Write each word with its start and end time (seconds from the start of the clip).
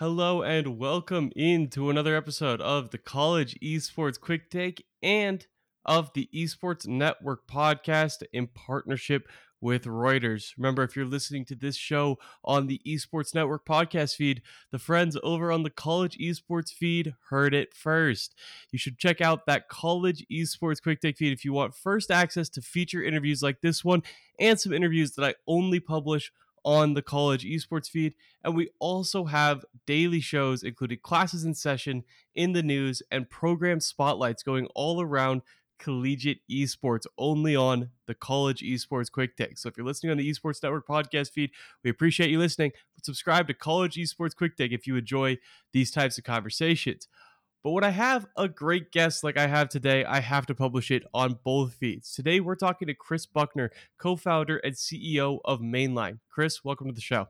Hello 0.00 0.40
and 0.40 0.78
welcome 0.78 1.30
into 1.36 1.90
another 1.90 2.16
episode 2.16 2.62
of 2.62 2.88
the 2.88 2.96
College 2.96 3.54
Esports 3.62 4.18
Quick 4.18 4.48
Take 4.48 4.86
and 5.02 5.46
of 5.84 6.10
the 6.14 6.26
Esports 6.34 6.86
Network 6.86 7.46
podcast 7.46 8.22
in 8.32 8.46
partnership 8.46 9.28
with 9.60 9.84
Reuters. 9.84 10.54
Remember, 10.56 10.84
if 10.84 10.96
you're 10.96 11.04
listening 11.04 11.44
to 11.44 11.54
this 11.54 11.76
show 11.76 12.18
on 12.42 12.66
the 12.66 12.80
Esports 12.86 13.34
Network 13.34 13.66
podcast 13.66 14.16
feed, 14.16 14.40
the 14.70 14.78
friends 14.78 15.18
over 15.22 15.52
on 15.52 15.64
the 15.64 15.68
College 15.68 16.16
Esports 16.16 16.72
feed 16.72 17.12
heard 17.28 17.52
it 17.52 17.74
first. 17.74 18.34
You 18.70 18.78
should 18.78 18.96
check 18.96 19.20
out 19.20 19.44
that 19.44 19.68
College 19.68 20.24
Esports 20.32 20.82
Quick 20.82 21.02
Take 21.02 21.18
feed 21.18 21.34
if 21.34 21.44
you 21.44 21.52
want 21.52 21.74
first 21.74 22.10
access 22.10 22.48
to 22.48 22.62
feature 22.62 23.02
interviews 23.02 23.42
like 23.42 23.60
this 23.60 23.84
one 23.84 24.02
and 24.38 24.58
some 24.58 24.72
interviews 24.72 25.12
that 25.16 25.26
I 25.26 25.34
only 25.46 25.78
publish 25.78 26.32
on 26.64 26.94
the 26.94 27.02
college 27.02 27.44
esports 27.44 27.88
feed. 27.88 28.14
And 28.44 28.54
we 28.54 28.70
also 28.78 29.24
have 29.24 29.64
daily 29.86 30.20
shows, 30.20 30.62
including 30.62 30.98
classes 31.02 31.44
in 31.44 31.54
session, 31.54 32.04
in 32.34 32.52
the 32.52 32.62
news, 32.62 33.02
and 33.10 33.28
program 33.28 33.80
spotlights 33.80 34.42
going 34.42 34.66
all 34.74 35.00
around 35.00 35.42
collegiate 35.80 36.40
esports 36.50 37.06
only 37.18 37.56
on 37.56 37.90
the 38.06 38.14
college 38.14 38.62
esports 38.62 39.10
quick 39.10 39.36
take. 39.36 39.58
So 39.58 39.68
if 39.68 39.76
you're 39.76 39.86
listening 39.86 40.10
on 40.12 40.18
the 40.18 40.30
Esports 40.30 40.62
Network 40.62 40.86
podcast 40.86 41.32
feed, 41.32 41.50
we 41.82 41.90
appreciate 41.90 42.30
you 42.30 42.38
listening. 42.38 42.72
But 42.94 43.06
subscribe 43.06 43.48
to 43.48 43.54
College 43.54 43.96
Esports 43.96 44.36
Quick 44.36 44.56
Take 44.56 44.72
if 44.72 44.86
you 44.86 44.96
enjoy 44.96 45.38
these 45.72 45.90
types 45.90 46.18
of 46.18 46.24
conversations. 46.24 47.08
But 47.62 47.72
when 47.72 47.84
I 47.84 47.90
have 47.90 48.26
a 48.38 48.48
great 48.48 48.90
guest 48.90 49.22
like 49.22 49.36
I 49.36 49.46
have 49.46 49.68
today, 49.68 50.02
I 50.04 50.20
have 50.20 50.46
to 50.46 50.54
publish 50.54 50.90
it 50.90 51.04
on 51.12 51.38
both 51.44 51.74
feeds. 51.74 52.14
Today, 52.14 52.40
we're 52.40 52.54
talking 52.54 52.88
to 52.88 52.94
Chris 52.94 53.26
Buckner, 53.26 53.70
co 53.98 54.16
founder 54.16 54.56
and 54.58 54.74
CEO 54.74 55.40
of 55.44 55.60
Mainline. 55.60 56.20
Chris, 56.30 56.64
welcome 56.64 56.86
to 56.86 56.94
the 56.94 57.02
show. 57.02 57.28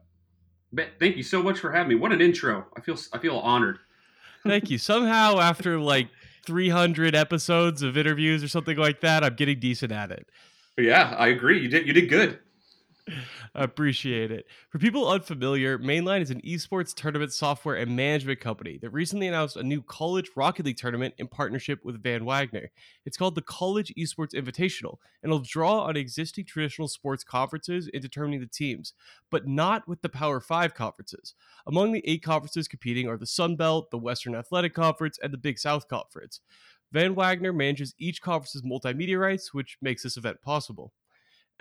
Thank 0.99 1.17
you 1.17 1.23
so 1.23 1.43
much 1.43 1.59
for 1.59 1.73
having 1.73 1.89
me. 1.89 1.95
What 1.95 2.13
an 2.13 2.21
intro. 2.21 2.65
I 2.77 2.79
feel 2.79 2.97
I 3.11 3.17
feel 3.17 3.39
honored. 3.39 3.79
Thank 4.47 4.69
you. 4.69 4.77
Somehow, 4.77 5.39
after 5.39 5.77
like 5.77 6.07
300 6.45 7.13
episodes 7.13 7.81
of 7.81 7.97
interviews 7.97 8.41
or 8.41 8.47
something 8.47 8.77
like 8.77 9.01
that, 9.01 9.25
I'm 9.25 9.35
getting 9.35 9.59
decent 9.59 9.91
at 9.91 10.11
it. 10.11 10.29
Yeah, 10.77 11.13
I 11.17 11.27
agree. 11.27 11.59
You 11.59 11.67
did 11.67 11.85
you 11.85 11.91
did 11.91 12.07
good. 12.07 12.39
Appreciate 13.55 14.31
it. 14.31 14.45
For 14.69 14.79
people 14.79 15.09
unfamiliar, 15.09 15.77
Mainline 15.77 16.21
is 16.21 16.31
an 16.31 16.41
esports 16.41 16.93
tournament 16.93 17.33
software 17.33 17.75
and 17.75 17.95
management 17.95 18.39
company 18.39 18.77
that 18.81 18.91
recently 18.91 19.27
announced 19.27 19.57
a 19.57 19.63
new 19.63 19.81
college 19.81 20.29
Rocket 20.35 20.65
League 20.65 20.77
tournament 20.77 21.13
in 21.17 21.27
partnership 21.27 21.83
with 21.83 22.01
Van 22.01 22.25
Wagner. 22.25 22.71
It's 23.05 23.17
called 23.17 23.35
the 23.35 23.41
College 23.41 23.93
Esports 23.97 24.33
Invitational, 24.33 24.97
and 25.21 25.31
it'll 25.31 25.39
draw 25.39 25.81
on 25.81 25.97
existing 25.97 26.45
traditional 26.45 26.87
sports 26.87 27.23
conferences 27.23 27.87
in 27.87 28.01
determining 28.01 28.39
the 28.39 28.47
teams, 28.47 28.93
but 29.29 29.47
not 29.47 29.87
with 29.87 30.01
the 30.01 30.09
Power 30.09 30.39
5 30.39 30.73
conferences. 30.73 31.35
Among 31.67 31.91
the 31.91 32.03
eight 32.05 32.23
conferences 32.23 32.67
competing 32.67 33.07
are 33.07 33.17
the 33.17 33.25
Sun 33.25 33.55
Belt, 33.55 33.91
the 33.91 33.97
Western 33.97 34.35
Athletic 34.35 34.73
Conference, 34.73 35.19
and 35.21 35.33
the 35.33 35.37
Big 35.37 35.59
South 35.59 35.87
Conference. 35.87 36.41
Van 36.91 37.15
Wagner 37.15 37.53
manages 37.53 37.95
each 37.97 38.21
conference's 38.21 38.63
multimedia 38.63 39.19
rights, 39.19 39.53
which 39.53 39.77
makes 39.81 40.03
this 40.03 40.17
event 40.17 40.41
possible. 40.41 40.93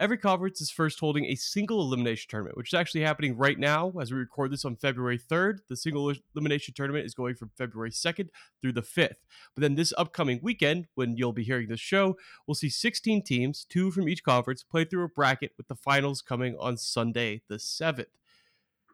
Every 0.00 0.16
conference 0.16 0.62
is 0.62 0.70
first 0.70 0.98
holding 0.98 1.26
a 1.26 1.34
single 1.34 1.82
elimination 1.82 2.26
tournament, 2.30 2.56
which 2.56 2.72
is 2.72 2.78
actually 2.78 3.02
happening 3.02 3.36
right 3.36 3.58
now 3.58 3.92
as 4.00 4.10
we 4.10 4.16
record 4.16 4.50
this 4.50 4.64
on 4.64 4.76
February 4.76 5.18
3rd. 5.18 5.58
The 5.68 5.76
single 5.76 6.10
elimination 6.34 6.72
tournament 6.72 7.04
is 7.04 7.12
going 7.12 7.34
from 7.34 7.50
February 7.58 7.90
2nd 7.90 8.30
through 8.62 8.72
the 8.72 8.80
5th. 8.80 9.16
But 9.54 9.60
then 9.60 9.74
this 9.74 9.92
upcoming 9.98 10.40
weekend, 10.42 10.86
when 10.94 11.18
you'll 11.18 11.34
be 11.34 11.44
hearing 11.44 11.68
this 11.68 11.80
show, 11.80 12.16
we'll 12.46 12.54
see 12.54 12.70
16 12.70 13.22
teams, 13.24 13.66
two 13.68 13.90
from 13.90 14.08
each 14.08 14.24
conference, 14.24 14.62
play 14.62 14.86
through 14.86 15.04
a 15.04 15.08
bracket 15.08 15.52
with 15.58 15.68
the 15.68 15.74
finals 15.74 16.22
coming 16.22 16.56
on 16.58 16.78
Sunday, 16.78 17.42
the 17.50 17.56
7th. 17.56 18.06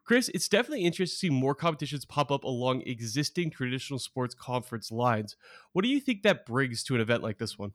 Chris, 0.05 0.29
it's 0.35 0.49
definitely 0.49 0.85
interesting 0.85 1.31
to 1.31 1.35
see 1.35 1.41
more 1.41 1.55
competitions 1.55 2.05
pop 2.05 2.33
up 2.33 2.43
along 2.43 2.83
existing 2.83 3.53
traditional 3.53 4.01
sports 4.01 4.35
conference 4.35 4.91
lines. 4.91 5.37
What 5.73 5.83
do 5.83 5.89
you 5.89 6.01
think 6.01 6.23
that 6.25 6.47
brings 6.47 6.83
to 6.85 6.97
an 6.97 7.01
event 7.01 7.23
like 7.23 7.39
this 7.39 7.57
one? 7.57 7.75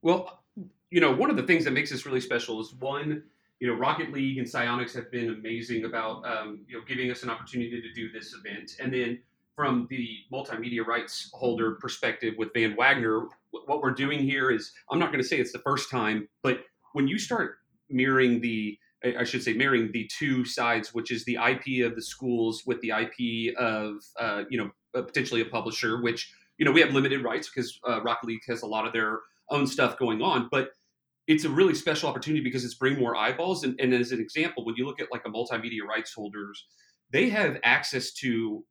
Well, 0.00 0.44
you 0.90 1.00
know, 1.00 1.12
one 1.12 1.30
of 1.30 1.36
the 1.36 1.42
things 1.42 1.64
that 1.64 1.72
makes 1.72 1.90
this 1.90 2.06
really 2.06 2.20
special 2.20 2.60
is 2.60 2.74
one, 2.74 3.22
you 3.60 3.66
know, 3.66 3.74
Rocket 3.74 4.12
League 4.12 4.38
and 4.38 4.46
Psyonix 4.46 4.94
have 4.94 5.10
been 5.10 5.30
amazing 5.30 5.84
about, 5.84 6.24
um, 6.26 6.60
you 6.68 6.78
know, 6.78 6.84
giving 6.86 7.10
us 7.10 7.22
an 7.22 7.30
opportunity 7.30 7.80
to 7.82 7.92
do 7.92 8.10
this 8.10 8.34
event. 8.34 8.76
And 8.80 8.92
then 8.92 9.18
from 9.56 9.88
the 9.90 10.18
multimedia 10.32 10.86
rights 10.86 11.30
holder 11.34 11.72
perspective 11.72 12.34
with 12.38 12.50
Van 12.54 12.76
Wagner, 12.76 13.26
what 13.50 13.82
we're 13.82 13.90
doing 13.90 14.20
here 14.20 14.50
is, 14.50 14.72
I'm 14.90 14.98
not 14.98 15.10
going 15.10 15.22
to 15.22 15.28
say 15.28 15.38
it's 15.38 15.52
the 15.52 15.58
first 15.58 15.90
time, 15.90 16.28
but 16.42 16.60
when 16.92 17.08
you 17.08 17.18
start 17.18 17.58
mirroring 17.90 18.40
the, 18.40 18.78
I 19.04 19.24
should 19.24 19.42
say, 19.42 19.52
marrying 19.52 19.90
the 19.92 20.08
two 20.16 20.44
sides, 20.44 20.94
which 20.94 21.10
is 21.10 21.24
the 21.24 21.36
IP 21.36 21.84
of 21.84 21.96
the 21.96 22.02
schools 22.02 22.62
with 22.66 22.80
the 22.80 22.90
IP 22.90 23.56
of, 23.56 23.96
uh, 24.18 24.44
you 24.48 24.58
know, 24.58 24.70
potentially 24.92 25.40
a 25.40 25.44
publisher, 25.44 26.00
which, 26.00 26.32
you 26.58 26.64
know, 26.64 26.72
we 26.72 26.80
have 26.80 26.92
limited 26.92 27.22
rights 27.22 27.50
because 27.52 27.78
uh, 27.88 28.00
Rocket 28.02 28.26
League 28.26 28.42
has 28.48 28.62
a 28.62 28.66
lot 28.66 28.86
of 28.86 28.92
their 28.92 29.20
own 29.50 29.66
stuff 29.66 29.98
going 29.98 30.22
on. 30.22 30.48
But 30.50 30.70
it's 31.28 31.44
a 31.44 31.50
really 31.50 31.74
special 31.74 32.08
opportunity 32.08 32.42
because 32.42 32.64
it's 32.64 32.74
bringing 32.74 32.98
more 32.98 33.14
eyeballs. 33.14 33.62
And, 33.62 33.78
and 33.78 33.92
as 33.92 34.12
an 34.12 34.18
example, 34.18 34.64
when 34.64 34.74
you 34.76 34.86
look 34.86 34.98
at 34.98 35.12
like 35.12 35.22
a 35.26 35.30
multimedia 35.30 35.82
rights 35.86 36.14
holders, 36.14 36.66
they 37.12 37.28
have 37.28 37.58
access 37.64 38.12
to, 38.14 38.64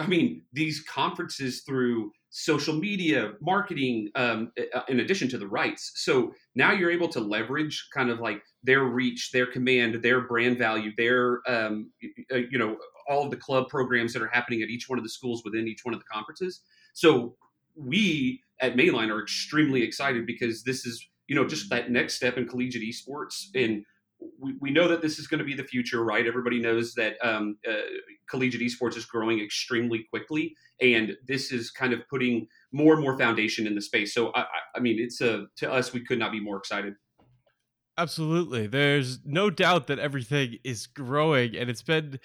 I 0.00 0.06
mean, 0.06 0.42
these 0.54 0.82
conferences 0.82 1.62
through 1.66 2.10
social 2.30 2.74
media, 2.74 3.32
marketing, 3.42 4.10
um, 4.14 4.52
in 4.88 5.00
addition 5.00 5.28
to 5.28 5.38
the 5.38 5.46
rights. 5.46 5.92
So 5.96 6.32
now 6.54 6.72
you're 6.72 6.90
able 6.90 7.08
to 7.08 7.20
leverage 7.20 7.88
kind 7.94 8.10
of 8.10 8.20
like 8.20 8.42
their 8.62 8.84
reach, 8.84 9.30
their 9.30 9.46
command, 9.46 10.02
their 10.02 10.22
brand 10.22 10.56
value, 10.56 10.92
their, 10.96 11.42
um, 11.46 11.90
you 12.00 12.58
know, 12.58 12.76
all 13.08 13.24
of 13.24 13.30
the 13.30 13.36
club 13.36 13.68
programs 13.68 14.14
that 14.14 14.22
are 14.22 14.30
happening 14.32 14.62
at 14.62 14.68
each 14.68 14.88
one 14.88 14.98
of 14.98 15.04
the 15.04 15.10
schools 15.10 15.42
within 15.44 15.68
each 15.68 15.84
one 15.84 15.94
of 15.94 16.00
the 16.00 16.06
conferences. 16.10 16.62
So 16.94 17.36
we 17.74 18.42
at 18.60 18.76
Mainline 18.76 19.10
are 19.10 19.22
extremely 19.22 19.82
excited 19.82 20.26
because 20.26 20.62
this 20.62 20.86
is 20.86 21.06
you 21.28 21.36
know 21.36 21.46
just 21.46 21.70
that 21.70 21.90
next 21.90 22.14
step 22.14 22.36
in 22.36 22.48
collegiate 22.48 22.82
esports. 22.82 23.46
And 23.54 23.84
we, 24.40 24.54
we 24.60 24.70
know 24.70 24.88
that 24.88 25.00
this 25.00 25.18
is 25.18 25.28
going 25.28 25.38
to 25.38 25.44
be 25.44 25.54
the 25.54 25.64
future 25.64 26.02
right? 26.02 26.26
Everybody 26.26 26.60
knows 26.60 26.94
that 26.94 27.14
um, 27.22 27.56
uh, 27.68 27.74
collegiate 28.28 28.62
esports 28.62 28.96
is 28.96 29.04
growing 29.04 29.40
extremely 29.40 30.06
quickly 30.10 30.56
and 30.80 31.16
this 31.26 31.52
is 31.52 31.70
kind 31.70 31.92
of 31.92 32.00
putting 32.10 32.48
more 32.72 32.94
and 32.94 33.02
more 33.02 33.16
foundation 33.16 33.66
in 33.66 33.74
the 33.74 33.80
space. 33.80 34.12
So 34.12 34.32
i, 34.34 34.44
I 34.74 34.80
mean 34.80 34.96
it's 34.98 35.20
a 35.20 35.46
to 35.58 35.70
us 35.70 35.92
we 35.92 36.04
could 36.04 36.18
not 36.18 36.32
be 36.32 36.40
more 36.40 36.56
excited. 36.56 36.94
Absolutely. 37.96 38.68
There's 38.68 39.18
no 39.24 39.50
doubt 39.50 39.88
that 39.88 39.98
everything 39.98 40.58
is 40.64 40.86
growing 40.86 41.56
and 41.56 41.68
it's 41.68 41.82
been 41.82 42.18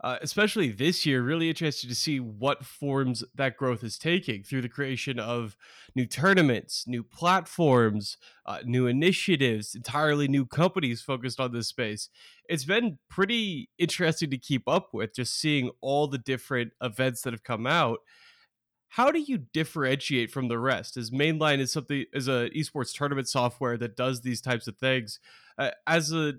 uh, 0.00 0.16
especially 0.22 0.70
this 0.70 1.04
year, 1.04 1.22
really 1.22 1.48
interested 1.48 1.88
to 1.88 1.94
see 1.94 2.20
what 2.20 2.64
forms 2.64 3.24
that 3.34 3.56
growth 3.56 3.82
is 3.82 3.98
taking 3.98 4.44
through 4.44 4.62
the 4.62 4.68
creation 4.68 5.18
of 5.18 5.56
new 5.96 6.06
tournaments, 6.06 6.84
new 6.86 7.02
platforms, 7.02 8.16
uh, 8.46 8.58
new 8.64 8.86
initiatives, 8.86 9.74
entirely 9.74 10.28
new 10.28 10.46
companies 10.46 11.02
focused 11.02 11.40
on 11.40 11.52
this 11.52 11.66
space. 11.66 12.10
It's 12.48 12.64
been 12.64 12.98
pretty 13.10 13.70
interesting 13.76 14.30
to 14.30 14.38
keep 14.38 14.68
up 14.68 14.90
with, 14.92 15.16
just 15.16 15.38
seeing 15.40 15.70
all 15.80 16.06
the 16.06 16.18
different 16.18 16.72
events 16.80 17.22
that 17.22 17.32
have 17.32 17.42
come 17.42 17.66
out. 17.66 17.98
How 18.90 19.10
do 19.10 19.18
you 19.18 19.38
differentiate 19.52 20.30
from 20.30 20.48
the 20.48 20.58
rest? 20.58 20.96
As 20.96 21.10
Mainline 21.10 21.58
is 21.58 21.72
something 21.72 22.06
as 22.14 22.28
a 22.28 22.48
esports 22.56 22.94
tournament 22.94 23.28
software 23.28 23.76
that 23.76 23.96
does 23.96 24.22
these 24.22 24.40
types 24.40 24.66
of 24.66 24.78
things, 24.78 25.18
uh, 25.58 25.72
as 25.86 26.12
a 26.12 26.34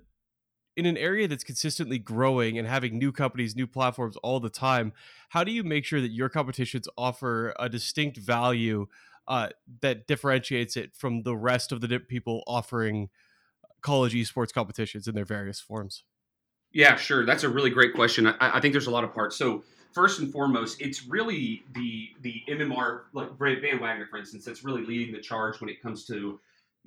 in 0.79 0.85
an 0.85 0.97
area 0.97 1.27
that's 1.27 1.43
consistently 1.43 1.99
growing 1.99 2.57
and 2.57 2.65
having 2.65 2.97
new 2.97 3.11
companies, 3.11 3.53
new 3.53 3.67
platforms 3.67 4.15
all 4.23 4.39
the 4.39 4.49
time, 4.49 4.93
how 5.29 5.43
do 5.43 5.51
you 5.51 5.61
make 5.61 5.83
sure 5.83 5.99
that 5.99 6.11
your 6.11 6.29
competitions 6.29 6.87
offer 6.97 7.53
a 7.59 7.67
distinct 7.67 8.17
value 8.17 8.87
uh, 9.27 9.49
that 9.81 10.07
differentiates 10.07 10.77
it 10.77 10.95
from 10.95 11.23
the 11.23 11.35
rest 11.35 11.73
of 11.73 11.81
the 11.81 11.99
people 11.99 12.43
offering 12.47 13.09
college 13.81 14.13
esports 14.13 14.53
competitions 14.53 15.05
in 15.05 15.15
their 15.15 15.25
various 15.25 15.59
forms? 15.59 16.03
Yeah, 16.71 16.95
sure. 16.95 17.25
That's 17.25 17.43
a 17.43 17.49
really 17.49 17.69
great 17.69 17.93
question. 17.93 18.25
I, 18.25 18.35
I 18.39 18.61
think 18.61 18.71
there's 18.71 18.87
a 18.87 18.91
lot 18.91 19.03
of 19.03 19.13
parts. 19.13 19.35
So 19.35 19.63
first 19.91 20.19
and 20.19 20.31
foremost, 20.31 20.81
it's 20.81 21.05
really 21.05 21.63
the 21.73 22.09
the 22.21 22.41
MMR 22.47 23.01
like 23.11 23.37
Van 23.37 23.79
Wagner, 23.81 24.07
for 24.09 24.17
instance, 24.17 24.45
that's 24.45 24.63
really 24.63 24.85
leading 24.85 25.13
the 25.13 25.19
charge 25.19 25.59
when 25.59 25.69
it 25.69 25.81
comes 25.81 26.05
to 26.05 26.39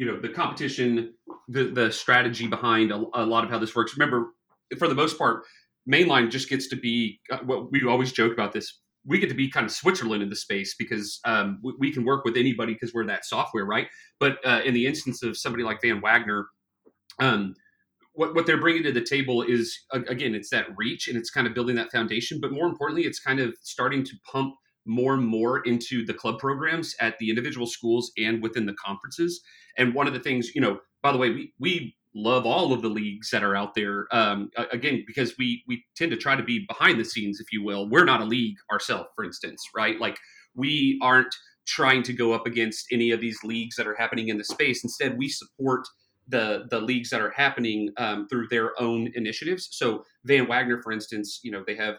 you 0.02 0.08
know 0.10 0.19
the 0.19 0.28
competition, 0.28 1.14
the 1.46 1.62
the 1.62 1.93
strategy 1.93 2.49
behind 2.49 2.90
a, 2.90 3.04
a 3.14 3.25
lot 3.25 3.44
of 3.44 3.50
how 3.50 3.58
this 3.60 3.76
works. 3.76 3.96
Remember, 3.96 4.32
for 4.76 4.88
the 4.88 4.96
most 4.96 5.16
part, 5.16 5.44
mainline 5.88 6.28
just 6.28 6.49
gets 6.49 6.66
to 6.70 6.76
be 6.76 7.20
uh, 7.31 7.38
what 7.44 7.70
we 7.70 7.87
always 7.87 8.10
joke 8.10 8.32
about 8.32 8.52
this. 8.52 8.81
We 9.06 9.20
get 9.20 9.28
to 9.28 9.37
be 9.37 9.49
kind 9.49 9.64
of 9.64 9.70
Switzerland 9.70 10.20
in 10.20 10.28
the 10.28 10.34
space 10.34 10.75
because 10.76 11.20
um, 11.25 11.60
we, 11.62 11.75
we, 11.78 11.93
can 11.93 12.04
work 12.04 12.25
with 12.25 12.37
anybody 12.37 12.72
because 12.72 12.93
we're 12.93 13.06
that 13.06 13.25
software, 13.25 13.64
right? 13.64 13.87
But 14.19 14.38
uh, 14.44 14.62
in 14.64 14.75
the 14.75 14.87
instance 14.87 15.22
of 15.22 15.37
somebody 15.37 15.62
like 15.62 15.81
Van 15.81 16.00
Wagner, 16.00 16.46
um, 17.20 17.54
what, 18.14 18.34
what 18.34 18.44
they're 18.44 18.60
bringing 18.60 18.82
to 18.82 18.93
the 18.93 19.04
table 19.04 19.43
is 19.43 19.78
again, 19.93 20.34
it's 20.34 20.50
that 20.50 20.66
reach 20.76 21.06
and 21.06 21.16
it's 21.16 21.31
kind 21.31 21.46
of 21.46 21.54
building 21.54 21.76
that 21.76 21.93
foundation. 21.93 22.40
But 22.40 22.50
more 22.50 22.66
importantly, 22.66 23.04
it's 23.04 23.20
kind 23.20 23.38
of 23.38 23.54
starting 23.62 24.02
to 24.02 24.12
pump 24.28 24.54
more 24.84 25.14
and 25.14 25.26
more 25.26 25.61
into 25.61 26.05
the 26.05 26.14
club 26.14 26.38
programs 26.38 26.94
at 27.00 27.19
the 27.19 27.31
individual 27.31 27.67
schools 27.67 28.12
and 28.19 28.43
within 28.43 28.67
the 28.67 28.75
conferences. 28.75 29.40
And 29.79 29.94
one 29.94 30.06
of 30.06 30.12
the 30.12 30.20
things, 30.20 30.55
you 30.55 30.61
know, 30.61 30.81
by 31.02 31.12
the 31.12 31.19
way, 31.19 31.31
we 31.31 31.52
we 31.58 31.96
love 32.14 32.44
all 32.44 32.73
of 32.73 32.82
the 32.82 32.88
leagues 32.88 33.31
that 33.31 33.43
are 33.43 33.56
out 33.56 33.75
there. 33.75 34.06
Um, 34.12 34.50
again, 34.70 35.05
because 35.06 35.37
we 35.38 35.62
we 35.67 35.84
tend 35.96 36.11
to 36.11 36.17
try 36.17 36.37
to 36.37 36.43
be 36.43 36.67
behind 36.69 37.00
the 37.00 37.05
scenes, 37.05 37.40
if 37.40 37.52
you 37.52 37.62
will. 37.64 37.88
We're 37.88 38.05
not 38.05 38.20
a 38.20 38.25
league 38.25 38.56
ourselves, 38.70 39.08
for 39.14 39.25
instance, 39.25 39.62
right? 39.75 39.99
Like 40.00 40.19
we 40.55 40.99
aren't 41.02 41.35
trying 41.67 42.02
to 42.02 42.12
go 42.12 42.32
up 42.32 42.46
against 42.46 42.87
any 42.93 43.12
of 43.12 43.20
these 43.20 43.38
leagues 43.44 43.76
that 43.76 43.87
are 43.87 43.94
happening 43.94 44.28
in 44.28 44.38
the 44.38 44.44
space. 44.44 44.82
Instead, 44.82 45.17
we 45.17 45.28
support 45.28 45.87
the 46.28 46.67
the 46.70 46.81
leagues 46.81 47.11
that 47.11 47.20
are 47.20 47.31
happening 47.31 47.90
um, 47.96 48.28
through 48.28 48.49
their 48.49 48.81
own 48.81 49.11
initiatives. 49.14 49.69
So 49.73 50.05
Van 50.25 50.46
Wagner, 50.46 50.81
for 50.82 50.93
instance, 50.93 51.40
you 51.43 51.50
know 51.50 51.64
they 51.67 51.76
have 51.76 51.96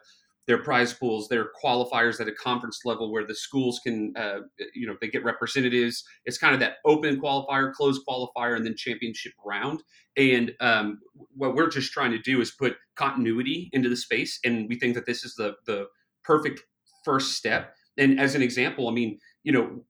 their 0.48 0.58
prize 0.58 0.94
pools, 0.94 1.28
their 1.28 1.50
qualifiers 1.64 2.20
at 2.20 2.28
a 2.28 2.34
conference 2.34 2.82
level 2.84 3.12
where 3.12 3.26
the 3.26 3.36
schools 3.36 3.80
can, 3.84 4.14
uh, 4.18 4.40
you 4.74 4.86
know, 4.86 4.96
they 5.00 5.08
get 5.08 5.24
representatives. 5.24 6.04
It's 6.26 6.38
kind 6.38 6.54
of 6.54 6.60
that 6.60 6.78
open 6.86 7.20
qualifier, 7.20 7.72
closed 7.72 8.02
qualifier, 8.08 8.56
and 8.56 8.66
then 8.66 8.76
championship 8.76 9.34
round. 9.46 9.84
And 10.18 10.54
um, 10.60 11.00
what 11.36 11.56
we're 11.56 11.70
just 11.70 11.92
trying 11.92 12.12
to 12.12 12.20
do 12.20 12.42
is 12.42 12.52
put 12.52 12.76
continuity 12.96 13.70
into 13.72 13.90
the 13.90 13.96
space, 13.98 14.40
and 14.44 14.68
we 14.68 14.78
think 14.78 14.96
that 14.96 15.06
this 15.06 15.24
is 15.24 15.36
the 15.36 15.56
the 15.66 15.88
perfect 16.24 16.62
first 17.04 17.34
step. 17.34 17.76
And 17.98 18.20
as 18.20 18.36
an 18.36 18.42
example, 18.42 18.88
I 18.88 18.92
mean, 18.92 19.20
you 19.44 19.52
know, 19.52 19.84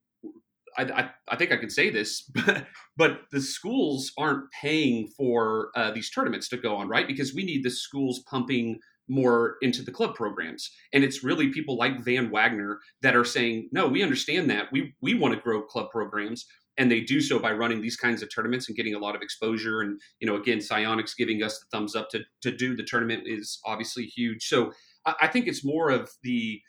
I, 0.77 0.83
I, 0.83 1.09
I, 1.29 1.35
think 1.35 1.51
I 1.51 1.57
can 1.57 1.69
say 1.69 1.89
this, 1.89 2.21
but, 2.45 2.65
but 2.97 3.21
the 3.31 3.41
schools 3.41 4.11
aren't 4.17 4.51
paying 4.51 5.07
for 5.07 5.69
uh, 5.75 5.91
these 5.91 6.09
tournaments 6.09 6.49
to 6.49 6.57
go 6.57 6.75
on, 6.75 6.87
right? 6.87 7.07
Because 7.07 7.33
we 7.33 7.43
need 7.43 7.63
the 7.63 7.69
schools 7.69 8.23
pumping 8.29 8.79
more 9.07 9.57
into 9.61 9.81
the 9.81 9.91
club 9.91 10.15
programs. 10.15 10.71
And 10.93 11.03
it's 11.03 11.23
really 11.23 11.49
people 11.49 11.77
like 11.77 12.03
Van 12.03 12.31
Wagner 12.31 12.79
that 13.01 13.15
are 13.15 13.25
saying, 13.25 13.69
no, 13.71 13.87
we 13.87 14.03
understand 14.03 14.49
that. 14.49 14.71
We 14.71 14.95
we 15.01 15.13
want 15.13 15.33
to 15.35 15.41
grow 15.41 15.61
club 15.61 15.91
programs. 15.91 16.45
And 16.77 16.91
they 16.91 17.01
do 17.01 17.21
so 17.21 17.37
by 17.37 17.51
running 17.51 17.81
these 17.81 17.95
kinds 17.95 18.23
of 18.23 18.33
tournaments 18.33 18.67
and 18.67 18.75
getting 18.75 18.95
a 18.95 18.99
lot 18.99 19.15
of 19.15 19.21
exposure. 19.21 19.81
And, 19.81 20.01
you 20.19 20.25
know, 20.25 20.35
again, 20.35 20.57
Psyonix 20.57 21.15
giving 21.15 21.43
us 21.43 21.59
the 21.59 21.65
thumbs 21.71 21.95
up 21.95 22.09
to, 22.09 22.21
to 22.41 22.51
do 22.51 22.75
the 22.75 22.81
tournament 22.81 23.23
is 23.27 23.59
obviously 23.63 24.05
huge. 24.05 24.47
So 24.47 24.71
I, 25.05 25.13
I 25.21 25.27
think 25.27 25.47
it's 25.47 25.63
more 25.63 25.91
of 25.91 26.09
the 26.23 26.59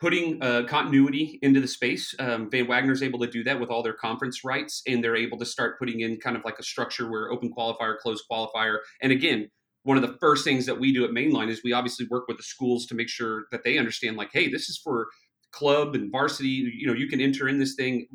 putting 0.00 0.42
uh, 0.42 0.64
continuity 0.68 1.38
into 1.42 1.60
the 1.60 1.66
space. 1.66 2.14
Um, 2.18 2.50
Van 2.50 2.66
Wagner's 2.66 3.02
able 3.02 3.18
to 3.20 3.26
do 3.26 3.42
that 3.44 3.58
with 3.58 3.70
all 3.70 3.82
their 3.82 3.94
conference 3.94 4.44
rights, 4.44 4.82
and 4.86 5.02
they're 5.02 5.16
able 5.16 5.38
to 5.38 5.46
start 5.46 5.78
putting 5.78 6.00
in 6.00 6.18
kind 6.18 6.36
of 6.36 6.44
like 6.44 6.58
a 6.58 6.62
structure 6.62 7.10
where 7.10 7.32
open 7.32 7.50
qualifier, 7.50 7.96
closed 7.98 8.24
qualifier. 8.30 8.78
And 9.02 9.12
again, 9.12 9.50
one 9.82 9.96
of 9.96 10.02
the 10.02 10.16
first 10.18 10.44
things 10.44 10.66
that 10.66 10.78
we 10.78 10.92
do 10.92 11.04
at 11.04 11.10
Mainline 11.10 11.48
is 11.48 11.62
we 11.62 11.72
obviously 11.72 12.06
work 12.10 12.28
with 12.28 12.36
the 12.36 12.42
schools 12.42 12.86
to 12.86 12.94
make 12.94 13.08
sure 13.08 13.44
that 13.52 13.64
they 13.64 13.78
understand, 13.78 14.16
like, 14.16 14.30
hey, 14.32 14.48
this 14.48 14.68
is 14.68 14.78
for 14.78 15.08
club 15.52 15.94
and 15.94 16.10
varsity. 16.12 16.48
You 16.48 16.86
know, 16.86 16.92
you 16.92 17.08
can 17.08 17.20
enter 17.20 17.48
in 17.48 17.58
this 17.58 17.74
thing. 17.74 18.06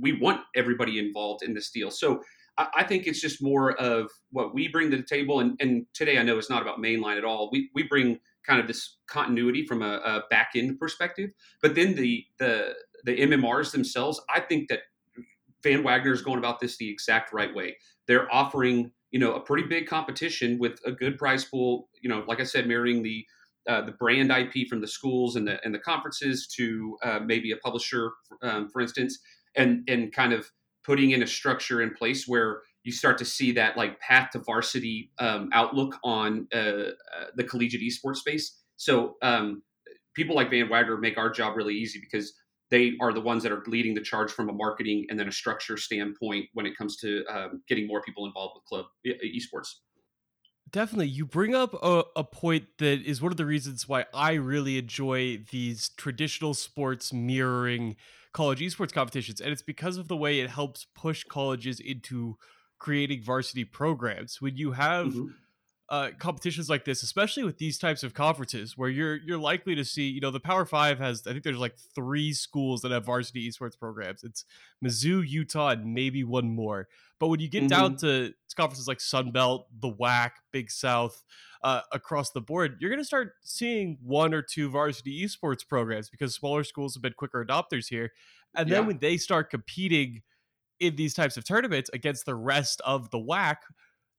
We 0.00 0.18
want 0.18 0.40
everybody 0.54 0.98
involved 0.98 1.42
in 1.42 1.54
this 1.54 1.70
deal. 1.70 1.90
So 1.90 2.22
I, 2.58 2.84
think 2.84 3.06
it's 3.06 3.20
just 3.20 3.42
more 3.42 3.72
of 3.80 4.10
what 4.30 4.54
we 4.54 4.68
bring 4.68 4.90
to 4.90 4.96
the 4.96 5.02
table. 5.02 5.40
And, 5.40 5.56
and 5.60 5.86
today 5.94 6.18
I 6.18 6.22
know 6.22 6.38
it's 6.38 6.50
not 6.50 6.62
about 6.62 6.78
Mainline 6.78 7.16
at 7.16 7.24
all. 7.24 7.48
We 7.50 7.70
we 7.74 7.82
bring 7.82 8.18
kind 8.46 8.60
of 8.60 8.66
this 8.66 8.98
continuity 9.06 9.64
from 9.66 9.82
a, 9.82 9.98
a 10.04 10.22
back 10.30 10.50
end 10.54 10.78
perspective, 10.78 11.30
but 11.62 11.74
then 11.74 11.94
the 11.94 12.24
the 12.38 12.74
the 13.04 13.16
MMRs 13.16 13.72
themselves, 13.72 14.20
I 14.34 14.40
think 14.40 14.68
that 14.68 14.80
Van 15.62 15.82
Wagner 15.82 16.12
is 16.12 16.22
going 16.22 16.38
about 16.38 16.60
this 16.60 16.76
the 16.76 16.88
exact 16.88 17.32
right 17.32 17.52
way. 17.54 17.76
They're 18.06 18.32
offering 18.32 18.92
you 19.12 19.20
know 19.20 19.34
a 19.34 19.40
pretty 19.40 19.68
big 19.68 19.86
competition 19.86 20.58
with 20.58 20.80
a 20.84 20.90
good 20.90 21.16
prize 21.18 21.44
pool. 21.44 21.88
You 22.00 22.08
know, 22.08 22.24
like 22.26 22.40
I 22.40 22.44
said, 22.44 22.66
marrying 22.66 23.02
the 23.02 23.24
uh, 23.68 23.82
the 23.82 23.92
brand 23.92 24.32
IP 24.32 24.68
from 24.68 24.80
the 24.80 24.88
schools 24.88 25.36
and 25.36 25.46
the 25.46 25.64
and 25.64 25.72
the 25.72 25.78
conferences 25.78 26.48
to 26.56 26.96
uh, 27.04 27.20
maybe 27.20 27.52
a 27.52 27.56
publisher, 27.58 28.10
um, 28.42 28.68
for 28.70 28.80
instance, 28.80 29.18
and 29.54 29.84
and 29.88 30.12
kind 30.12 30.32
of 30.32 30.50
putting 30.84 31.12
in 31.12 31.22
a 31.22 31.26
structure 31.26 31.82
in 31.82 31.94
place 31.94 32.26
where 32.26 32.62
you 32.82 32.90
start 32.90 33.16
to 33.18 33.24
see 33.24 33.52
that 33.52 33.76
like 33.76 34.00
path 34.00 34.30
to 34.32 34.40
varsity 34.40 35.12
um, 35.20 35.48
outlook 35.52 35.96
on 36.02 36.48
uh, 36.52 36.58
uh 36.58 36.90
the 37.36 37.44
collegiate 37.44 37.82
esports 37.82 38.16
space. 38.16 38.58
So 38.78 39.16
um, 39.22 39.62
people 40.14 40.34
like 40.34 40.50
Van 40.50 40.68
Wagner 40.68 40.96
make 40.96 41.18
our 41.18 41.30
job 41.30 41.56
really 41.56 41.74
easy 41.74 42.00
because 42.00 42.32
they 42.72 42.94
are 43.02 43.12
the 43.12 43.20
ones 43.20 43.42
that 43.42 43.52
are 43.52 43.62
leading 43.66 43.94
the 43.94 44.00
charge 44.00 44.32
from 44.32 44.48
a 44.48 44.52
marketing 44.52 45.04
and 45.10 45.20
then 45.20 45.28
a 45.28 45.32
structure 45.32 45.76
standpoint 45.76 46.48
when 46.54 46.64
it 46.64 46.74
comes 46.76 46.96
to 46.96 47.22
um, 47.26 47.62
getting 47.68 47.86
more 47.86 48.00
people 48.00 48.26
involved 48.26 48.54
with 48.56 48.64
club 48.64 48.86
esports. 49.06 49.74
Definitely. 50.70 51.08
You 51.08 51.26
bring 51.26 51.54
up 51.54 51.74
a, 51.74 52.04
a, 52.16 52.24
point 52.24 52.64
that 52.78 53.02
is 53.02 53.20
one 53.20 53.30
of 53.30 53.36
the 53.36 53.44
reasons 53.44 53.86
why 53.86 54.06
I 54.14 54.32
really 54.32 54.78
enjoy 54.78 55.44
these 55.50 55.90
traditional 55.90 56.54
sports 56.54 57.12
mirroring 57.12 57.96
college 58.32 58.60
esports 58.60 58.94
competitions. 58.94 59.42
And 59.42 59.52
it's 59.52 59.60
because 59.60 59.98
of 59.98 60.08
the 60.08 60.16
way 60.16 60.40
it 60.40 60.48
helps 60.48 60.86
push 60.94 61.24
colleges 61.24 61.78
into 61.78 62.38
creating 62.78 63.22
varsity 63.22 63.64
programs. 63.64 64.40
When 64.40 64.56
you 64.56 64.72
have 64.72 65.08
mm-hmm 65.08 65.26
uh, 65.92 66.10
competitions 66.18 66.70
like 66.70 66.86
this, 66.86 67.02
especially 67.02 67.44
with 67.44 67.58
these 67.58 67.76
types 67.76 68.02
of 68.02 68.14
conferences, 68.14 68.78
where 68.78 68.88
you're 68.88 69.16
you're 69.16 69.38
likely 69.38 69.74
to 69.74 69.84
see, 69.84 70.08
you 70.08 70.22
know, 70.22 70.30
the 70.30 70.40
Power 70.40 70.64
Five 70.64 70.98
has 70.98 71.26
I 71.26 71.32
think 71.32 71.44
there's 71.44 71.58
like 71.58 71.76
three 71.94 72.32
schools 72.32 72.80
that 72.80 72.92
have 72.92 73.04
varsity 73.04 73.46
esports 73.46 73.78
programs. 73.78 74.24
It's 74.24 74.46
Mizzou, 74.82 75.22
Utah, 75.28 75.68
and 75.68 75.92
maybe 75.92 76.24
one 76.24 76.48
more. 76.48 76.88
But 77.20 77.28
when 77.28 77.40
you 77.40 77.48
get 77.48 77.64
mm-hmm. 77.64 77.66
down 77.68 77.96
to 77.96 78.32
conferences 78.56 78.88
like 78.88 79.00
Sunbelt, 79.00 79.64
the 79.80 79.92
WAC, 79.92 80.30
Big 80.50 80.70
South, 80.70 81.22
uh, 81.62 81.82
across 81.92 82.30
the 82.30 82.40
board, 82.40 82.78
you're 82.80 82.90
going 82.90 82.98
to 82.98 83.04
start 83.04 83.34
seeing 83.44 83.98
one 84.02 84.32
or 84.32 84.40
two 84.40 84.70
varsity 84.70 85.22
esports 85.22 85.68
programs 85.68 86.08
because 86.08 86.34
smaller 86.34 86.64
schools 86.64 86.94
have 86.94 87.02
been 87.02 87.12
quicker 87.12 87.44
adopters 87.44 87.88
here. 87.88 88.12
And 88.56 88.66
then 88.66 88.80
yeah. 88.80 88.86
when 88.86 88.98
they 88.98 89.18
start 89.18 89.50
competing 89.50 90.22
in 90.80 90.96
these 90.96 91.12
types 91.12 91.36
of 91.36 91.44
tournaments 91.44 91.90
against 91.92 92.24
the 92.24 92.34
rest 92.34 92.80
of 92.84 93.10
the 93.10 93.18
WAC, 93.18 93.56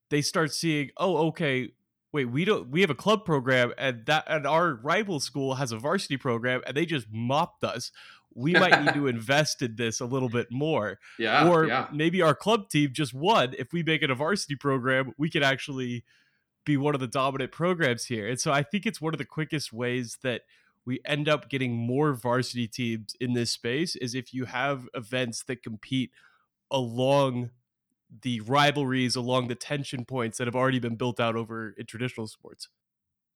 they 0.09 0.21
start 0.21 0.53
seeing, 0.53 0.91
oh, 0.97 1.27
okay, 1.27 1.71
wait, 2.13 2.25
we 2.25 2.45
don't 2.45 2.69
we 2.69 2.81
have 2.81 2.89
a 2.89 2.95
club 2.95 3.25
program 3.25 3.73
and 3.77 4.05
that 4.05 4.23
and 4.27 4.45
our 4.45 4.75
rival 4.75 5.19
school 5.19 5.55
has 5.55 5.71
a 5.71 5.77
varsity 5.77 6.15
program 6.15 6.61
and 6.65 6.77
they 6.77 6.85
just 6.85 7.07
mopped 7.11 7.63
us. 7.63 7.91
We 8.35 8.53
might 8.53 8.83
need 8.83 8.93
to 8.93 9.07
invest 9.07 9.61
in 9.61 9.75
this 9.75 9.99
a 9.99 10.05
little 10.05 10.29
bit 10.29 10.47
more. 10.51 10.99
Yeah. 11.19 11.49
Or 11.49 11.65
yeah. 11.65 11.87
maybe 11.91 12.21
our 12.21 12.33
club 12.33 12.69
team 12.69 12.91
just 12.93 13.13
won. 13.13 13.53
If 13.59 13.73
we 13.73 13.83
make 13.83 14.01
it 14.01 14.09
a 14.09 14.15
varsity 14.15 14.55
program, 14.55 15.13
we 15.17 15.29
could 15.29 15.43
actually 15.43 16.03
be 16.65 16.77
one 16.77 16.95
of 16.95 17.01
the 17.01 17.07
dominant 17.07 17.51
programs 17.51 18.05
here. 18.05 18.27
And 18.27 18.39
so 18.39 18.51
I 18.51 18.63
think 18.63 18.85
it's 18.85 19.01
one 19.01 19.13
of 19.13 19.17
the 19.17 19.25
quickest 19.25 19.73
ways 19.73 20.17
that 20.23 20.41
we 20.85 20.99
end 21.05 21.29
up 21.29 21.49
getting 21.49 21.73
more 21.73 22.13
varsity 22.13 22.67
teams 22.67 23.15
in 23.19 23.33
this 23.33 23.51
space 23.51 23.95
is 23.95 24.15
if 24.15 24.33
you 24.33 24.45
have 24.45 24.87
events 24.93 25.43
that 25.43 25.63
compete 25.63 26.11
along 26.71 27.51
the 28.21 28.41
rivalries 28.41 29.15
along 29.15 29.47
the 29.47 29.55
tension 29.55 30.05
points 30.05 30.37
that 30.37 30.47
have 30.47 30.55
already 30.55 30.79
been 30.79 30.95
built 30.95 31.19
out 31.19 31.35
over 31.35 31.73
in 31.77 31.85
traditional 31.85 32.27
sports. 32.27 32.69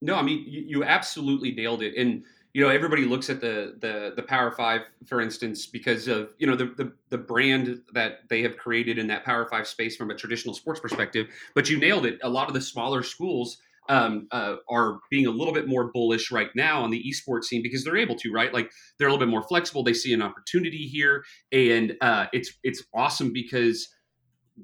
No, 0.01 0.15
I 0.15 0.21
mean 0.21 0.43
you, 0.47 0.63
you 0.67 0.83
absolutely 0.83 1.51
nailed 1.51 1.81
it, 1.81 1.95
and 1.97 2.23
you 2.53 2.61
know 2.61 2.69
everybody 2.69 3.05
looks 3.05 3.29
at 3.29 3.41
the 3.41 3.75
the 3.79 4.13
the 4.15 4.23
Power 4.23 4.51
Five, 4.51 4.81
for 5.07 5.21
instance, 5.21 5.65
because 5.65 6.07
of 6.07 6.29
you 6.37 6.45
know 6.45 6.55
the, 6.55 6.65
the 6.65 6.93
the 7.09 7.17
brand 7.17 7.81
that 7.93 8.19
they 8.29 8.41
have 8.43 8.57
created 8.57 8.97
in 8.99 9.07
that 9.07 9.25
Power 9.25 9.47
Five 9.49 9.67
space 9.67 9.95
from 9.95 10.11
a 10.11 10.15
traditional 10.15 10.53
sports 10.53 10.79
perspective. 10.79 11.27
But 11.55 11.69
you 11.69 11.79
nailed 11.79 12.05
it. 12.05 12.19
A 12.23 12.29
lot 12.29 12.47
of 12.47 12.53
the 12.53 12.61
smaller 12.61 13.01
schools 13.01 13.57
um, 13.89 14.27
uh, 14.31 14.57
are 14.69 14.99
being 15.09 15.27
a 15.27 15.31
little 15.31 15.53
bit 15.53 15.67
more 15.67 15.91
bullish 15.91 16.31
right 16.31 16.49
now 16.55 16.83
on 16.83 16.91
the 16.91 17.03
esports 17.03 17.45
scene 17.45 17.63
because 17.63 17.83
they're 17.83 17.97
able 17.97 18.15
to, 18.15 18.31
right? 18.31 18.53
Like 18.53 18.71
they're 18.97 19.07
a 19.07 19.11
little 19.11 19.25
bit 19.25 19.31
more 19.31 19.43
flexible. 19.43 19.83
They 19.83 19.93
see 19.93 20.13
an 20.13 20.21
opportunity 20.21 20.87
here, 20.87 21.23
and 21.51 21.95
uh, 22.01 22.27
it's 22.33 22.53
it's 22.63 22.83
awesome 22.93 23.33
because 23.33 23.87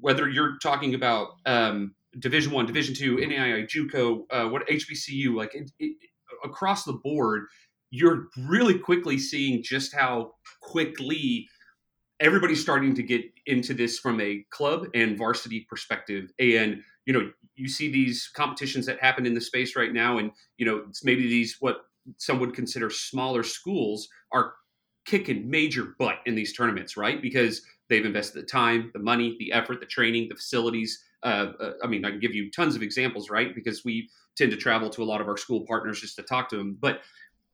whether 0.00 0.28
you're 0.28 0.58
talking 0.58 0.94
about 0.94 1.28
um, 1.46 1.94
Division 2.18 2.52
One, 2.52 2.66
Division 2.66 2.94
Two, 2.94 3.16
NAIA, 3.16 3.68
JUCO, 3.68 4.24
uh, 4.30 4.48
what 4.48 4.66
HBCU, 4.68 5.34
like 5.34 5.54
it, 5.54 5.70
it, 5.78 5.96
across 6.44 6.84
the 6.84 6.92
board, 6.92 7.46
you're 7.90 8.28
really 8.46 8.78
quickly 8.78 9.18
seeing 9.18 9.62
just 9.62 9.94
how 9.94 10.32
quickly 10.60 11.48
everybody's 12.20 12.60
starting 12.60 12.94
to 12.94 13.02
get 13.02 13.22
into 13.46 13.74
this 13.74 13.98
from 13.98 14.20
a 14.20 14.44
club 14.50 14.86
and 14.94 15.18
varsity 15.18 15.66
perspective. 15.68 16.30
And 16.38 16.82
you 17.06 17.12
know, 17.12 17.30
you 17.54 17.68
see 17.68 17.90
these 17.90 18.30
competitions 18.34 18.86
that 18.86 19.00
happen 19.00 19.26
in 19.26 19.34
the 19.34 19.40
space 19.40 19.76
right 19.76 19.92
now, 19.92 20.18
and 20.18 20.30
you 20.56 20.66
know, 20.66 20.84
maybe 21.02 21.28
these 21.28 21.56
what 21.60 21.82
some 22.18 22.38
would 22.40 22.54
consider 22.54 22.90
smaller 22.90 23.42
schools 23.42 24.08
are 24.32 24.54
kicking 25.04 25.48
major 25.48 25.94
butt 25.98 26.18
in 26.26 26.34
these 26.34 26.54
tournaments, 26.54 26.96
right? 26.96 27.20
Because 27.20 27.62
They've 27.88 28.04
invested 28.04 28.42
the 28.42 28.46
time, 28.46 28.90
the 28.94 29.00
money, 29.00 29.36
the 29.38 29.52
effort, 29.52 29.80
the 29.80 29.86
training, 29.86 30.28
the 30.28 30.36
facilities. 30.36 31.04
Uh, 31.22 31.52
uh, 31.60 31.72
I 31.82 31.86
mean, 31.86 32.04
I 32.04 32.10
can 32.10 32.20
give 32.20 32.34
you 32.34 32.50
tons 32.50 32.76
of 32.76 32.82
examples, 32.82 33.30
right? 33.30 33.54
Because 33.54 33.84
we 33.84 34.08
tend 34.36 34.50
to 34.52 34.56
travel 34.56 34.90
to 34.90 35.02
a 35.02 35.04
lot 35.04 35.20
of 35.20 35.28
our 35.28 35.36
school 35.36 35.64
partners 35.66 36.00
just 36.00 36.16
to 36.16 36.22
talk 36.22 36.48
to 36.50 36.56
them. 36.56 36.76
But 36.80 37.00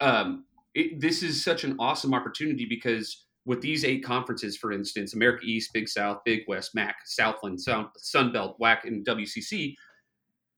um, 0.01 0.45
it, 0.75 1.01
this 1.01 1.23
is 1.23 1.43
such 1.43 1.65
an 1.65 1.77
awesome 1.79 2.15
opportunity 2.15 2.67
because 2.69 3.27
with 3.45 3.61
these 3.61 3.85
eight 3.85 4.05
conferences, 4.05 4.57
for 4.57 4.73
instance, 4.73 5.15
America 5.15 5.45
East, 5.45 5.73
Big 5.73 5.89
South, 5.89 6.19
Big 6.25 6.43
West, 6.47 6.75
MAC, 6.75 6.97
Southland, 7.05 7.61
Sun 7.61 8.33
Belt, 8.33 8.59
WAC, 8.61 8.85
and 8.85 9.05
WCC, 9.05 9.75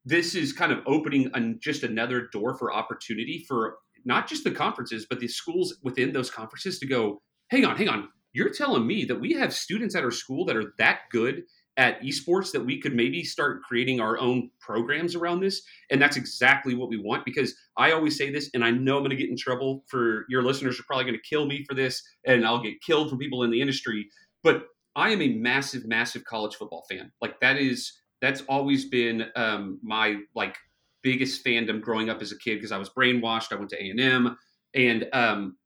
this 0.04 0.34
is 0.34 0.52
kind 0.52 0.72
of 0.72 0.80
opening 0.86 1.30
an, 1.34 1.58
just 1.62 1.84
another 1.84 2.28
door 2.32 2.54
for 2.56 2.72
opportunity 2.72 3.44
for 3.46 3.78
not 4.04 4.28
just 4.28 4.42
the 4.44 4.50
conferences, 4.50 5.06
but 5.08 5.20
the 5.20 5.28
schools 5.28 5.76
within 5.82 6.12
those 6.12 6.30
conferences 6.30 6.78
to 6.80 6.86
go, 6.86 7.22
hang 7.50 7.64
on, 7.64 7.76
hang 7.76 7.88
on, 7.88 8.08
you're 8.32 8.50
telling 8.50 8.86
me 8.86 9.04
that 9.04 9.20
we 9.20 9.32
have 9.32 9.52
students 9.52 9.94
at 9.94 10.04
our 10.04 10.10
school 10.10 10.44
that 10.46 10.56
are 10.56 10.74
that 10.78 11.00
good 11.10 11.42
at 11.78 12.00
esports 12.02 12.52
that 12.52 12.64
we 12.64 12.78
could 12.78 12.94
maybe 12.94 13.24
start 13.24 13.62
creating 13.62 13.98
our 14.00 14.18
own 14.18 14.50
programs 14.60 15.14
around 15.14 15.40
this? 15.40 15.62
And 15.90 16.00
that's 16.00 16.16
exactly 16.16 16.74
what 16.74 16.88
we 16.88 16.98
want 16.98 17.24
because 17.24 17.54
i 17.76 17.92
always 17.92 18.16
say 18.16 18.30
this 18.30 18.50
and 18.54 18.64
i 18.64 18.70
know 18.70 18.96
i'm 18.96 19.02
going 19.02 19.10
to 19.10 19.16
get 19.16 19.30
in 19.30 19.36
trouble 19.36 19.84
for 19.88 20.24
your 20.28 20.42
listeners 20.42 20.78
are 20.78 20.84
probably 20.84 21.04
going 21.04 21.16
to 21.16 21.28
kill 21.28 21.46
me 21.46 21.64
for 21.68 21.74
this 21.74 22.02
and 22.26 22.46
i'll 22.46 22.62
get 22.62 22.80
killed 22.82 23.08
from 23.08 23.18
people 23.18 23.42
in 23.42 23.50
the 23.50 23.60
industry 23.60 24.08
but 24.42 24.64
i 24.96 25.10
am 25.10 25.22
a 25.22 25.28
massive 25.28 25.86
massive 25.86 26.24
college 26.24 26.54
football 26.54 26.84
fan. 26.90 27.10
Like 27.20 27.40
that 27.40 27.56
is 27.56 27.92
that's 28.20 28.42
always 28.42 28.84
been 28.88 29.24
um, 29.34 29.80
my 29.82 30.16
like 30.34 30.56
biggest 31.02 31.44
fandom 31.44 31.80
growing 31.80 32.08
up 32.10 32.22
as 32.22 32.30
a 32.32 32.38
kid 32.38 32.56
because 32.56 32.72
i 32.72 32.78
was 32.78 32.88
brainwashed 32.90 33.52
i 33.52 33.56
went 33.56 33.70
to 33.70 33.76
a&m 33.76 34.36
and 34.74 35.06
um, 35.12 35.56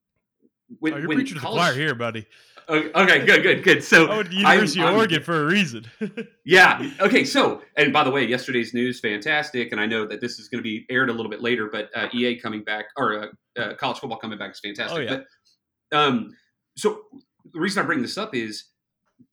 when, 0.81 0.95
oh, 0.95 0.97
you're 0.97 1.09
when 1.09 1.19
preaching 1.19 1.39
college, 1.39 1.61
to 1.61 1.65
the 1.65 1.75
choir 1.75 1.87
here 1.87 1.95
buddy 1.95 2.27
Okay, 2.69 3.25
good, 3.25 3.43
good, 3.43 3.63
good. 3.63 3.85
So 3.85 4.07
I 4.07 4.17
went 4.17 4.31
to 4.31 4.37
University 4.37 4.81
I'm, 4.81 4.89
of 4.89 4.97
Oregon 4.97 5.19
I'm, 5.19 5.25
for 5.25 5.43
a 5.43 5.47
reason. 5.47 5.87
yeah. 6.45 6.91
Okay. 7.01 7.25
So, 7.25 7.63
and 7.77 7.93
by 7.93 8.03
the 8.03 8.11
way, 8.11 8.27
yesterday's 8.27 8.75
news 8.75 8.99
fantastic, 8.99 9.71
and 9.71 9.81
I 9.81 9.87
know 9.87 10.07
that 10.07 10.21
this 10.21 10.39
is 10.39 10.49
going 10.49 10.59
to 10.59 10.65
be 10.65 10.85
aired 10.91 11.09
a 11.09 11.13
little 11.13 11.31
bit 11.31 11.41
later, 11.41 11.69
but 11.71 11.91
uh, 11.95 12.09
EA 12.13 12.41
coming 12.41 12.65
back 12.65 12.87
or 12.97 13.23
uh, 13.23 13.61
uh, 13.61 13.75
college 13.75 13.99
football 13.99 14.19
coming 14.19 14.39
back 14.39 14.51
is 14.51 14.61
fantastic. 14.61 14.99
Oh, 14.99 15.01
yeah. 15.01 15.19
But, 15.91 15.97
um, 15.97 16.37
so 16.77 17.03
the 17.53 17.61
reason 17.61 17.83
I 17.83 17.87
bring 17.87 18.03
this 18.03 18.19
up 18.19 18.35
is 18.35 18.65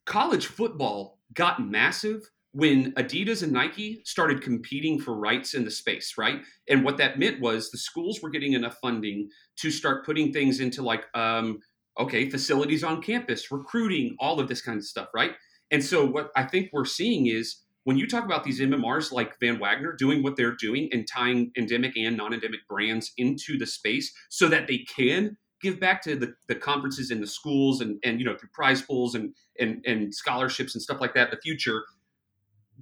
college 0.05 0.45
football 0.45 1.19
got 1.33 1.65
massive 1.65 2.21
when 2.53 2.91
Adidas 2.93 3.41
and 3.41 3.51
Nike 3.51 4.01
started 4.05 4.43
competing 4.43 4.99
for 4.99 5.15
rights 5.15 5.55
in 5.55 5.65
the 5.65 5.71
space, 5.71 6.13
right? 6.19 6.39
And 6.69 6.85
what 6.85 6.97
that 6.97 7.17
meant 7.17 7.41
was 7.41 7.71
the 7.71 7.79
schools 7.79 8.21
were 8.21 8.29
getting 8.29 8.53
enough 8.53 8.77
funding 8.79 9.29
to 9.57 9.71
start 9.71 10.05
putting 10.05 10.31
things 10.31 10.59
into 10.59 10.83
like 10.83 11.05
um, 11.15 11.59
okay, 11.99 12.29
facilities 12.29 12.83
on 12.83 13.01
campus, 13.01 13.51
recruiting, 13.51 14.15
all 14.19 14.39
of 14.39 14.47
this 14.47 14.61
kind 14.61 14.77
of 14.77 14.83
stuff, 14.83 15.09
right? 15.13 15.31
And 15.71 15.83
so 15.83 16.05
what 16.05 16.31
I 16.35 16.43
think 16.43 16.69
we're 16.73 16.85
seeing 16.85 17.27
is 17.27 17.57
when 17.83 17.97
you 17.97 18.07
talk 18.07 18.23
about 18.23 18.43
these 18.43 18.59
MMRs 18.59 19.11
like 19.11 19.39
Van 19.39 19.59
Wagner 19.59 19.93
doing 19.93 20.23
what 20.23 20.35
they're 20.35 20.55
doing 20.55 20.89
and 20.91 21.07
tying 21.07 21.51
endemic 21.57 21.97
and 21.97 22.15
non-endemic 22.15 22.61
brands 22.67 23.11
into 23.17 23.57
the 23.57 23.65
space 23.65 24.13
so 24.29 24.47
that 24.47 24.67
they 24.67 24.79
can 24.79 25.37
give 25.61 25.79
back 25.79 26.01
to 26.03 26.15
the, 26.15 26.33
the 26.47 26.55
conferences 26.55 27.09
and 27.09 27.23
the 27.23 27.27
schools 27.27 27.81
and, 27.81 27.97
and 28.03 28.19
you 28.19 28.25
know 28.25 28.35
through 28.35 28.49
prize 28.53 28.81
pools 28.81 29.15
and, 29.15 29.33
and 29.59 29.83
and 29.85 30.13
scholarships 30.13 30.75
and 30.75 30.81
stuff 30.81 30.99
like 30.99 31.13
that 31.13 31.29
in 31.29 31.31
the 31.31 31.41
future 31.41 31.83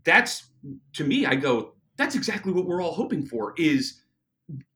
that's 0.04 0.50
to 0.94 1.04
me 1.04 1.26
i 1.26 1.36
go 1.36 1.74
that's 1.96 2.16
exactly 2.16 2.52
what 2.52 2.66
we're 2.66 2.82
all 2.82 2.94
hoping 2.94 3.26
for 3.26 3.54
is 3.58 4.02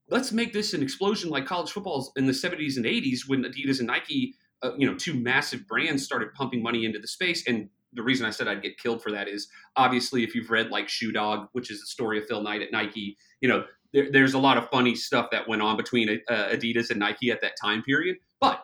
let's 0.10 0.32
make 0.32 0.54
this 0.54 0.74
an 0.74 0.84
explosion 0.84 1.30
like 1.30 1.46
college 1.46 1.72
football 1.72 2.12
in 2.16 2.26
the 2.26 2.32
70s 2.32 2.78
and 2.78 2.86
80s 2.86 3.28
when 3.28 3.44
Adidas 3.44 3.80
and 3.80 3.88
Nike, 3.88 4.36
uh, 4.62 4.72
you 4.78 4.90
know, 4.90 4.96
two 4.96 5.14
massive 5.14 5.68
brands 5.68 6.04
started 6.04 6.34
pumping 6.34 6.62
money 6.62 6.86
into 6.86 7.00
the 7.00 7.08
space. 7.08 7.48
And 7.48 7.70
the 7.94 8.04
reason 8.04 8.26
I 8.26 8.30
said 8.30 8.48
I'd 8.48 8.62
get 8.62 8.78
killed 8.78 9.02
for 9.02 9.12
that 9.12 9.28
is 9.28 9.48
obviously 9.76 10.24
if 10.24 10.36
you've 10.36 10.50
read 10.50 10.70
like 10.70 10.90
Shoe 10.90 11.12
Dog, 11.12 11.48
which 11.54 11.72
is 11.72 11.80
the 11.80 11.88
story 11.88 12.20
of 12.20 12.28
Phil 12.28 12.42
Knight 12.42 12.62
at 12.62 12.72
Nike, 12.72 13.18
you 13.42 13.50
know, 13.50 13.66
there, 13.94 14.12
there's 14.12 14.34
a 14.34 14.40
lot 14.40 14.58
of 14.58 14.70
funny 14.70 14.96
stuff 14.96 15.30
that 15.32 15.48
went 15.48 15.62
on 15.62 15.78
between 15.78 16.10
uh, 16.10 16.50
Adidas 16.50 16.92
and 16.92 17.00
Nike 17.00 17.32
at 17.32 17.42
that 17.42 17.54
time 17.62 17.82
period. 17.82 18.18
But 18.40 18.62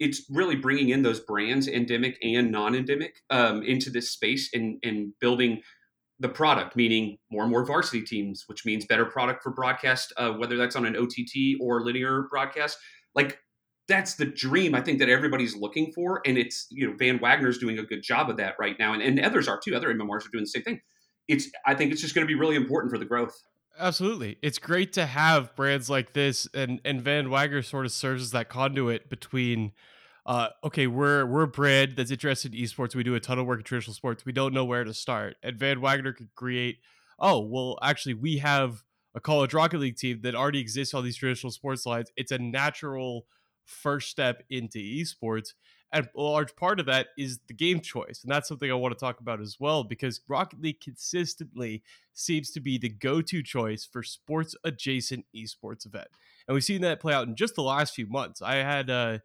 it's 0.00 0.22
really 0.30 0.56
bringing 0.56 0.88
in 0.88 1.02
those 1.02 1.20
brands, 1.20 1.68
endemic 1.68 2.16
and 2.22 2.50
non-endemic, 2.50 3.16
um, 3.28 3.62
into 3.62 3.90
this 3.90 4.10
space 4.10 4.48
and, 4.54 4.78
and 4.82 5.12
building 5.20 5.60
the 6.20 6.28
product, 6.28 6.76
meaning 6.76 7.16
more 7.32 7.42
and 7.42 7.50
more 7.50 7.64
varsity 7.64 8.02
teams, 8.02 8.44
which 8.46 8.64
means 8.66 8.84
better 8.84 9.06
product 9.06 9.42
for 9.42 9.50
broadcast, 9.50 10.12
uh, 10.18 10.30
whether 10.32 10.56
that's 10.56 10.76
on 10.76 10.84
an 10.84 10.94
OTT 10.96 11.58
or 11.60 11.82
linear 11.82 12.26
broadcast. 12.30 12.78
Like 13.14 13.38
that's 13.88 14.14
the 14.14 14.26
dream 14.26 14.74
I 14.74 14.82
think 14.82 14.98
that 15.00 15.08
everybody's 15.08 15.56
looking 15.56 15.92
for, 15.92 16.20
and 16.26 16.36
it's 16.38 16.66
you 16.70 16.86
know 16.86 16.94
Van 16.98 17.18
Wagner's 17.18 17.58
doing 17.58 17.78
a 17.78 17.82
good 17.82 18.02
job 18.02 18.28
of 18.28 18.36
that 18.36 18.54
right 18.60 18.78
now, 18.78 18.92
and, 18.92 19.02
and 19.02 19.18
others 19.20 19.48
are 19.48 19.58
too. 19.58 19.74
Other 19.74 19.92
MMRs 19.92 20.26
are 20.26 20.30
doing 20.30 20.44
the 20.44 20.46
same 20.46 20.62
thing. 20.62 20.80
It's 21.26 21.50
I 21.66 21.74
think 21.74 21.90
it's 21.90 22.02
just 22.02 22.14
going 22.14 22.26
to 22.26 22.32
be 22.32 22.38
really 22.38 22.56
important 22.56 22.92
for 22.92 22.98
the 22.98 23.06
growth. 23.06 23.34
Absolutely, 23.78 24.36
it's 24.42 24.58
great 24.58 24.92
to 24.92 25.06
have 25.06 25.56
brands 25.56 25.88
like 25.88 26.12
this, 26.12 26.46
and 26.52 26.80
and 26.84 27.00
Van 27.00 27.30
Wagner 27.30 27.62
sort 27.62 27.86
of 27.86 27.92
serves 27.92 28.22
as 28.22 28.30
that 28.32 28.50
conduit 28.50 29.08
between 29.08 29.72
uh, 30.26 30.48
okay, 30.64 30.86
we're 30.86 31.26
we're 31.26 31.42
a 31.42 31.48
brand 31.48 31.94
that's 31.96 32.10
interested 32.10 32.54
in 32.54 32.60
esports. 32.60 32.94
We 32.94 33.02
do 33.02 33.14
a 33.14 33.20
ton 33.20 33.38
of 33.38 33.46
work 33.46 33.58
in 33.58 33.64
traditional 33.64 33.94
sports. 33.94 34.24
We 34.24 34.32
don't 34.32 34.54
know 34.54 34.64
where 34.64 34.84
to 34.84 34.94
start. 34.94 35.36
And 35.42 35.58
Van 35.58 35.80
Wagner 35.80 36.12
could 36.12 36.34
create, 36.34 36.78
oh, 37.18 37.40
well, 37.40 37.78
actually, 37.82 38.14
we 38.14 38.38
have 38.38 38.84
a 39.14 39.20
college 39.20 39.54
Rocket 39.54 39.78
League 39.80 39.96
team 39.96 40.20
that 40.22 40.34
already 40.34 40.60
exists 40.60 40.94
on 40.94 41.04
these 41.04 41.16
traditional 41.16 41.50
sports 41.50 41.86
lines. 41.86 42.10
It's 42.16 42.32
a 42.32 42.38
natural 42.38 43.26
first 43.64 44.10
step 44.10 44.42
into 44.50 44.78
esports. 44.78 45.54
And 45.92 46.08
a 46.16 46.20
large 46.20 46.54
part 46.54 46.78
of 46.78 46.86
that 46.86 47.08
is 47.18 47.40
the 47.48 47.54
game 47.54 47.80
choice. 47.80 48.20
And 48.22 48.30
that's 48.30 48.46
something 48.46 48.70
I 48.70 48.74
want 48.74 48.96
to 48.96 49.00
talk 49.00 49.18
about 49.18 49.40
as 49.40 49.56
well, 49.58 49.82
because 49.82 50.20
Rocket 50.28 50.62
League 50.62 50.80
consistently 50.80 51.82
seems 52.12 52.52
to 52.52 52.60
be 52.60 52.78
the 52.78 52.88
go 52.88 53.20
to 53.22 53.42
choice 53.42 53.84
for 53.84 54.04
sports 54.04 54.54
adjacent 54.62 55.24
esports 55.34 55.86
event. 55.86 56.06
And 56.46 56.54
we've 56.54 56.62
seen 56.62 56.82
that 56.82 57.00
play 57.00 57.12
out 57.12 57.26
in 57.26 57.34
just 57.34 57.56
the 57.56 57.64
last 57.64 57.92
few 57.92 58.06
months. 58.06 58.40
I 58.40 58.56
had 58.56 58.88
uh, 58.88 59.18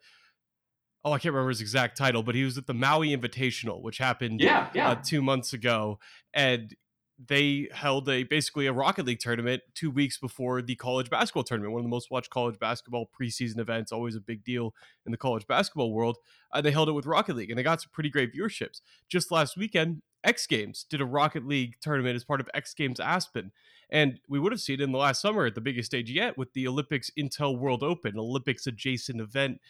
oh, 1.06 1.12
I 1.12 1.20
can't 1.20 1.34
remember 1.34 1.50
his 1.50 1.62
exact 1.62 1.98
title, 1.98 2.24
but 2.24 2.34
he 2.34 2.44
was 2.44 2.58
at 2.58 2.66
the 2.66 2.74
Maui 2.74 3.16
Invitational, 3.16 3.82
which 3.82 4.00
happened 4.00 4.42
yeah, 4.42 4.70
yeah. 4.74 4.90
Uh, 4.90 4.96
two 4.96 5.22
months 5.22 5.54
ago, 5.54 6.00
and 6.34 6.76
they 7.24 7.70
held 7.72 8.10
a 8.10 8.24
basically 8.24 8.66
a 8.66 8.74
Rocket 8.74 9.06
League 9.06 9.20
tournament 9.20 9.62
two 9.74 9.90
weeks 9.90 10.18
before 10.18 10.62
the 10.62 10.76
college 10.76 11.10
basketball 11.10 11.44
tournament, 11.44 11.72
one 11.72 11.80
of 11.80 11.86
the 11.86 11.90
most 11.90 12.12
watched 12.12 12.32
college 12.32 12.60
basketball 12.60 13.10
preseason 13.18 13.60
events, 13.60 13.92
always 13.92 14.16
a 14.16 14.20
big 14.20 14.44
deal 14.44 14.74
in 15.06 15.12
the 15.12 15.18
college 15.18 15.48
basketball 15.48 15.94
world. 15.94 16.18
Uh, 16.52 16.60
they 16.60 16.72
held 16.72 16.90
it 16.90 16.94
with 16.94 17.06
Rocket 17.06 17.36
League, 17.36 17.52
and 17.52 17.58
they 17.58 17.64
got 17.64 17.82
some 17.82 17.92
pretty 17.94 18.10
great 18.10 18.34
viewerships. 18.34 18.82
Just 19.08 19.32
last 19.32 19.56
weekend, 19.56 20.02
X 20.24 20.48
Games 20.48 20.86
did 20.90 21.02
a 21.02 21.06
Rocket 21.06 21.46
League 21.46 21.76
tournament 21.82 22.16
as 22.16 22.24
part 22.24 22.42
of 22.42 22.50
X 22.54 22.74
Games 22.74 23.00
Aspen. 23.00 23.52
And 23.92 24.20
we 24.28 24.40
would 24.40 24.52
have 24.52 24.62
seen 24.62 24.82
it 24.82 24.84
in 24.84 24.92
the 24.92 24.98
last 24.98 25.22
summer 25.22 25.46
at 25.46 25.54
the 25.54 25.62
biggest 25.62 25.86
stage 25.86 26.10
yet 26.10 26.38
with 26.38 26.54
the 26.54 26.68
Olympics 26.68 27.12
Intel 27.18 27.58
World 27.58 27.84
Open, 27.84 28.18
Olympics 28.18 28.66
adjacent 28.66 29.22
event 29.22 29.62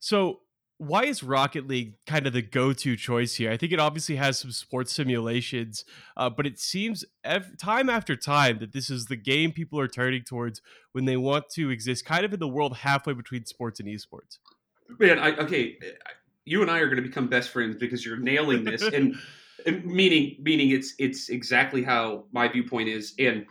so 0.00 0.40
why 0.78 1.04
is 1.04 1.24
Rocket 1.24 1.66
League 1.66 1.94
kind 2.06 2.26
of 2.26 2.32
the 2.32 2.42
go-to 2.42 2.96
choice 2.96 3.34
here? 3.34 3.50
I 3.50 3.56
think 3.56 3.72
it 3.72 3.80
obviously 3.80 4.14
has 4.14 4.38
some 4.38 4.52
sports 4.52 4.92
simulations, 4.92 5.84
uh, 6.16 6.30
but 6.30 6.46
it 6.46 6.58
seems 6.60 7.04
ev- 7.24 7.58
time 7.58 7.90
after 7.90 8.14
time 8.14 8.60
that 8.60 8.72
this 8.72 8.88
is 8.88 9.06
the 9.06 9.16
game 9.16 9.50
people 9.50 9.80
are 9.80 9.88
turning 9.88 10.22
towards 10.22 10.62
when 10.92 11.04
they 11.04 11.16
want 11.16 11.48
to 11.54 11.70
exist, 11.70 12.04
kind 12.04 12.24
of 12.24 12.32
in 12.32 12.38
the 12.38 12.48
world 12.48 12.76
halfway 12.78 13.12
between 13.12 13.44
sports 13.44 13.80
and 13.80 13.88
esports. 13.88 14.38
Man, 15.00 15.18
I, 15.18 15.36
okay, 15.36 15.78
you 16.44 16.62
and 16.62 16.70
I 16.70 16.78
are 16.78 16.86
going 16.86 17.02
to 17.02 17.08
become 17.08 17.26
best 17.26 17.50
friends 17.50 17.76
because 17.76 18.06
you're 18.06 18.16
nailing 18.16 18.64
this, 18.64 18.82
and, 18.94 19.16
meaning 19.84 20.36
meaning 20.40 20.70
it's 20.70 20.94
it's 21.00 21.28
exactly 21.28 21.82
how 21.82 22.24
my 22.30 22.46
viewpoint 22.46 22.88
is, 22.88 23.12
and 23.18 23.44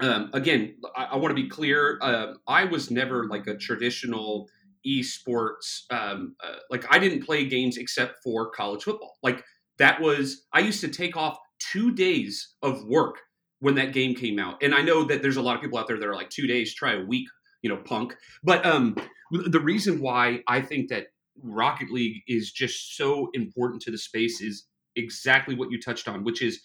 um, 0.00 0.30
again, 0.34 0.76
I, 0.94 1.04
I 1.04 1.16
want 1.16 1.34
to 1.34 1.42
be 1.42 1.48
clear. 1.48 1.98
Uh, 2.02 2.34
I 2.46 2.64
was 2.64 2.90
never 2.90 3.26
like 3.26 3.46
a 3.46 3.56
traditional 3.56 4.48
esports. 4.88 5.82
Um, 5.90 6.34
uh, 6.42 6.56
like 6.70 6.84
I 6.90 6.98
didn't 6.98 7.24
play 7.24 7.46
games 7.46 7.76
except 7.76 8.22
for 8.22 8.50
college 8.50 8.84
football. 8.84 9.16
Like 9.22 9.44
that 9.78 10.00
was 10.00 10.46
I 10.52 10.60
used 10.60 10.80
to 10.80 10.88
take 10.88 11.16
off 11.16 11.38
two 11.72 11.92
days 11.92 12.54
of 12.62 12.84
work 12.86 13.18
when 13.60 13.74
that 13.74 13.92
game 13.92 14.14
came 14.14 14.38
out. 14.38 14.62
And 14.62 14.74
I 14.74 14.82
know 14.82 15.04
that 15.04 15.22
there's 15.22 15.36
a 15.36 15.42
lot 15.42 15.56
of 15.56 15.62
people 15.62 15.78
out 15.78 15.88
there 15.88 15.98
that 15.98 16.08
are 16.08 16.14
like 16.14 16.30
two 16.30 16.46
days, 16.46 16.74
try 16.74 16.94
a 16.94 17.04
week, 17.04 17.26
you 17.62 17.68
know, 17.68 17.76
punk. 17.76 18.14
But 18.44 18.64
um, 18.64 18.96
the 19.30 19.60
reason 19.60 20.00
why 20.00 20.42
I 20.46 20.60
think 20.60 20.88
that 20.90 21.06
Rocket 21.42 21.90
League 21.90 22.22
is 22.26 22.52
just 22.52 22.96
so 22.96 23.30
important 23.34 23.82
to 23.82 23.90
the 23.90 23.98
space 23.98 24.40
is 24.40 24.66
exactly 24.96 25.54
what 25.54 25.70
you 25.70 25.80
touched 25.80 26.08
on, 26.08 26.24
which 26.24 26.42
is 26.42 26.60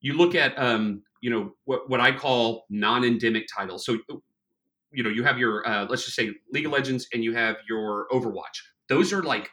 you 0.00 0.14
look 0.14 0.34
at 0.34 0.56
um, 0.58 1.02
you 1.20 1.30
know 1.30 1.52
what 1.64 1.88
what 1.88 2.00
I 2.00 2.12
call 2.12 2.66
non-endemic 2.68 3.46
titles. 3.54 3.86
So 3.86 3.98
you 4.94 5.02
know 5.02 5.10
you 5.10 5.24
have 5.24 5.38
your 5.38 5.66
uh, 5.66 5.86
let's 5.88 6.04
just 6.04 6.16
say 6.16 6.30
League 6.52 6.66
of 6.66 6.72
Legends 6.72 7.06
and 7.12 7.22
you 7.24 7.34
have 7.34 7.56
your 7.68 8.06
Overwatch. 8.12 8.60
Those 8.88 9.12
are 9.12 9.22
like 9.22 9.50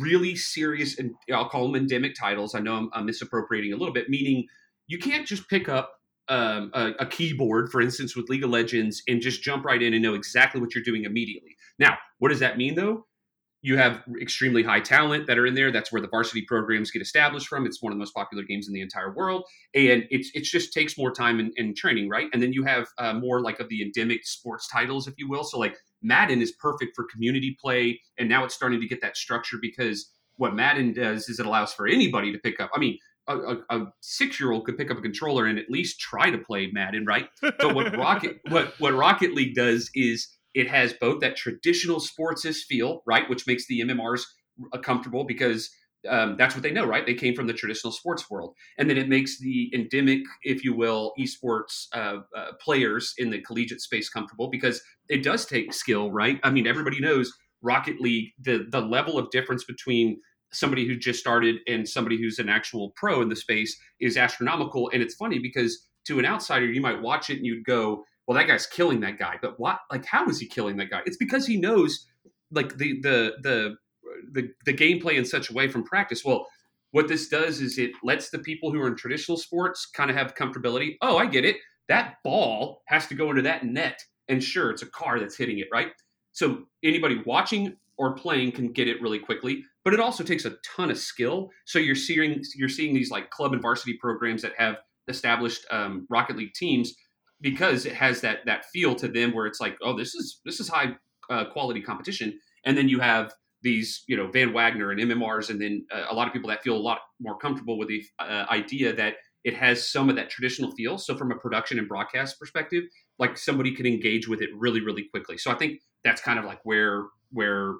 really 0.00 0.36
serious 0.36 0.98
and 0.98 1.12
I'll 1.32 1.48
call 1.48 1.66
them 1.66 1.76
endemic 1.76 2.14
titles. 2.18 2.54
I 2.54 2.60
know 2.60 2.74
I'm, 2.76 2.90
I'm 2.92 3.06
misappropriating 3.06 3.72
a 3.72 3.76
little 3.76 3.92
bit, 3.92 4.08
meaning 4.08 4.46
you 4.86 4.98
can't 4.98 5.26
just 5.26 5.48
pick 5.48 5.68
up 5.68 5.92
um, 6.28 6.70
a, 6.74 6.92
a, 7.00 7.06
keyboard, 7.06 7.70
for 7.70 7.80
instance, 7.80 8.16
with 8.16 8.28
League 8.28 8.42
of 8.42 8.50
Legends 8.50 9.02
and 9.06 9.20
just 9.20 9.42
jump 9.42 9.64
right 9.64 9.80
in 9.80 9.94
and 9.94 10.02
know 10.02 10.14
exactly 10.14 10.60
what 10.60 10.74
you're 10.74 10.82
doing 10.82 11.04
immediately. 11.04 11.56
Now, 11.78 11.98
what 12.18 12.30
does 12.30 12.40
that 12.40 12.58
mean 12.58 12.74
though? 12.74 13.06
You 13.66 13.76
have 13.78 14.04
extremely 14.22 14.62
high 14.62 14.78
talent 14.78 15.26
that 15.26 15.38
are 15.38 15.46
in 15.46 15.54
there. 15.54 15.72
That's 15.72 15.90
where 15.90 16.00
the 16.00 16.06
varsity 16.06 16.42
programs 16.42 16.92
get 16.92 17.02
established 17.02 17.48
from. 17.48 17.66
It's 17.66 17.82
one 17.82 17.92
of 17.92 17.96
the 17.96 17.98
most 17.98 18.14
popular 18.14 18.44
games 18.44 18.68
in 18.68 18.74
the 18.74 18.80
entire 18.80 19.12
world, 19.12 19.42
and 19.74 20.04
it's 20.08 20.30
it 20.34 20.44
just 20.44 20.72
takes 20.72 20.96
more 20.96 21.10
time 21.10 21.40
and, 21.40 21.52
and 21.56 21.76
training, 21.76 22.08
right? 22.08 22.28
And 22.32 22.40
then 22.40 22.52
you 22.52 22.62
have 22.62 22.86
uh, 22.98 23.14
more 23.14 23.40
like 23.40 23.58
of 23.58 23.68
the 23.68 23.82
endemic 23.82 24.24
sports 24.24 24.68
titles, 24.68 25.08
if 25.08 25.14
you 25.18 25.28
will. 25.28 25.42
So 25.42 25.58
like 25.58 25.74
Madden 26.00 26.40
is 26.40 26.52
perfect 26.52 26.94
for 26.94 27.06
community 27.12 27.56
play, 27.60 28.00
and 28.18 28.28
now 28.28 28.44
it's 28.44 28.54
starting 28.54 28.80
to 28.80 28.86
get 28.86 29.00
that 29.00 29.16
structure 29.16 29.56
because 29.60 30.12
what 30.36 30.54
Madden 30.54 30.92
does 30.92 31.28
is 31.28 31.40
it 31.40 31.46
allows 31.46 31.72
for 31.72 31.88
anybody 31.88 32.30
to 32.30 32.38
pick 32.38 32.60
up. 32.60 32.70
I 32.72 32.78
mean, 32.78 32.96
a, 33.26 33.36
a, 33.36 33.56
a 33.70 33.92
six-year-old 34.00 34.64
could 34.64 34.78
pick 34.78 34.92
up 34.92 34.98
a 34.98 35.02
controller 35.02 35.46
and 35.46 35.58
at 35.58 35.70
least 35.70 35.98
try 35.98 36.30
to 36.30 36.38
play 36.38 36.70
Madden, 36.72 37.04
right? 37.04 37.28
But 37.40 37.74
what 37.74 37.96
Rocket 37.96 38.38
what 38.48 38.74
what 38.78 38.94
Rocket 38.94 39.34
League 39.34 39.56
does 39.56 39.90
is 39.94 40.28
it 40.56 40.68
has 40.68 40.94
both 40.94 41.20
that 41.20 41.36
traditional 41.36 42.00
sportsist 42.00 42.64
feel, 42.64 43.02
right, 43.06 43.28
which 43.28 43.46
makes 43.46 43.66
the 43.66 43.80
MMRs 43.80 44.22
comfortable 44.82 45.24
because 45.24 45.70
um, 46.08 46.36
that's 46.38 46.54
what 46.54 46.62
they 46.62 46.70
know, 46.70 46.86
right? 46.86 47.04
They 47.04 47.14
came 47.14 47.34
from 47.34 47.46
the 47.46 47.52
traditional 47.52 47.92
sports 47.92 48.30
world, 48.30 48.54
and 48.78 48.88
then 48.88 48.96
it 48.96 49.06
makes 49.06 49.38
the 49.38 49.70
endemic, 49.74 50.20
if 50.44 50.64
you 50.64 50.74
will, 50.74 51.12
esports 51.20 51.88
uh, 51.92 52.20
uh, 52.34 52.52
players 52.58 53.12
in 53.18 53.28
the 53.28 53.42
collegiate 53.42 53.82
space 53.82 54.08
comfortable 54.08 54.48
because 54.48 54.80
it 55.10 55.22
does 55.22 55.44
take 55.44 55.74
skill, 55.74 56.10
right? 56.10 56.40
I 56.42 56.50
mean, 56.50 56.66
everybody 56.66 57.00
knows 57.00 57.30
Rocket 57.60 58.00
League, 58.00 58.30
the 58.40 58.66
the 58.70 58.80
level 58.80 59.18
of 59.18 59.30
difference 59.30 59.64
between 59.64 60.20
somebody 60.52 60.86
who 60.86 60.96
just 60.96 61.20
started 61.20 61.56
and 61.66 61.86
somebody 61.86 62.16
who's 62.16 62.38
an 62.38 62.48
actual 62.48 62.92
pro 62.96 63.20
in 63.20 63.28
the 63.28 63.36
space 63.36 63.78
is 64.00 64.16
astronomical, 64.16 64.88
and 64.94 65.02
it's 65.02 65.16
funny 65.16 65.38
because 65.38 65.86
to 66.06 66.18
an 66.18 66.24
outsider, 66.24 66.66
you 66.66 66.80
might 66.80 67.02
watch 67.02 67.28
it 67.28 67.36
and 67.36 67.44
you'd 67.44 67.64
go, 67.64 68.04
"Well, 68.26 68.36
that 68.36 68.46
guy's 68.46 68.66
killing 68.66 69.00
that 69.00 69.18
guy," 69.18 69.36
but 69.40 69.58
what? 69.58 69.80
Like, 69.90 70.04
how 70.04 70.26
is 70.26 70.40
he 70.40 70.46
killing 70.46 70.76
that 70.78 70.90
guy? 70.90 71.02
It's 71.06 71.16
because 71.16 71.46
he 71.46 71.56
knows 71.56 72.06
like 72.50 72.76
the 72.76 73.00
the 73.00 73.32
the 73.42 73.76
the, 74.32 74.48
the 74.64 74.72
gameplay 74.72 75.14
in 75.14 75.24
such 75.24 75.50
a 75.50 75.52
way 75.52 75.68
from 75.68 75.84
practice. 75.84 76.24
Well, 76.24 76.46
what 76.92 77.08
this 77.08 77.28
does 77.28 77.60
is 77.60 77.78
it 77.78 77.92
lets 78.02 78.30
the 78.30 78.38
people 78.38 78.72
who 78.72 78.80
are 78.80 78.86
in 78.86 78.96
traditional 78.96 79.36
sports 79.36 79.86
kind 79.86 80.10
of 80.10 80.16
have 80.16 80.34
comfortability. 80.34 80.96
Oh, 81.02 81.18
I 81.18 81.26
get 81.26 81.44
it. 81.44 81.56
That 81.88 82.16
ball 82.24 82.82
has 82.86 83.06
to 83.08 83.14
go 83.14 83.30
into 83.30 83.42
that 83.42 83.64
net. 83.64 84.02
And 84.28 84.42
sure, 84.42 84.70
it's 84.70 84.82
a 84.82 84.86
car 84.86 85.20
that's 85.20 85.36
hitting 85.36 85.58
it, 85.58 85.68
right? 85.72 85.92
So 86.32 86.64
anybody 86.82 87.22
watching 87.24 87.76
or 87.98 88.14
playing 88.14 88.52
can 88.52 88.72
get 88.72 88.88
it 88.88 89.00
really 89.00 89.18
quickly, 89.18 89.64
but 89.84 89.94
it 89.94 90.00
also 90.00 90.24
takes 90.24 90.44
a 90.44 90.54
ton 90.64 90.90
of 90.90 90.98
skill. 90.98 91.50
So 91.64 91.78
you're 91.78 91.94
seeing 91.94 92.42
you're 92.56 92.68
seeing 92.68 92.94
these 92.94 93.10
like 93.10 93.30
club 93.30 93.52
and 93.52 93.62
varsity 93.62 93.94
programs 93.94 94.42
that 94.42 94.52
have 94.58 94.76
established 95.08 95.64
um, 95.70 96.06
Rocket 96.10 96.36
League 96.36 96.54
teams 96.54 96.94
because 97.40 97.86
it 97.86 97.94
has 97.94 98.20
that 98.22 98.38
that 98.46 98.64
feel 98.66 98.94
to 98.96 99.08
them 99.08 99.34
where 99.34 99.46
it's 99.46 99.60
like, 99.60 99.76
oh, 99.82 99.96
this 99.96 100.14
is 100.14 100.40
this 100.44 100.60
is 100.60 100.68
high 100.68 100.96
uh, 101.30 101.44
quality 101.46 101.80
competition. 101.80 102.38
And 102.64 102.76
then 102.76 102.88
you 102.88 103.00
have 103.00 103.32
these, 103.62 104.04
you 104.06 104.16
know, 104.16 104.28
Van 104.28 104.52
Wagner 104.52 104.90
and 104.90 105.00
MMRs, 105.00 105.50
and 105.50 105.60
then 105.60 105.86
uh, 105.92 106.04
a 106.10 106.14
lot 106.14 106.26
of 106.26 106.32
people 106.32 106.48
that 106.50 106.62
feel 106.62 106.76
a 106.76 106.78
lot 106.78 107.00
more 107.20 107.36
comfortable 107.36 107.78
with 107.78 107.88
the 107.88 108.02
uh, 108.18 108.46
idea 108.50 108.92
that 108.94 109.14
it 109.44 109.54
has 109.54 109.88
some 109.88 110.08
of 110.08 110.16
that 110.16 110.28
traditional 110.28 110.72
feel. 110.72 110.98
So 110.98 111.16
from 111.16 111.30
a 111.30 111.36
production 111.36 111.78
and 111.78 111.88
broadcast 111.88 112.38
perspective, 112.38 112.84
like 113.18 113.38
somebody 113.38 113.72
can 113.74 113.86
engage 113.86 114.28
with 114.28 114.42
it 114.42 114.50
really, 114.56 114.80
really 114.80 115.04
quickly. 115.04 115.38
So 115.38 115.50
I 115.50 115.54
think 115.54 115.80
that's 116.04 116.20
kind 116.20 116.38
of 116.38 116.44
like 116.44 116.60
where 116.64 117.04
where 117.30 117.74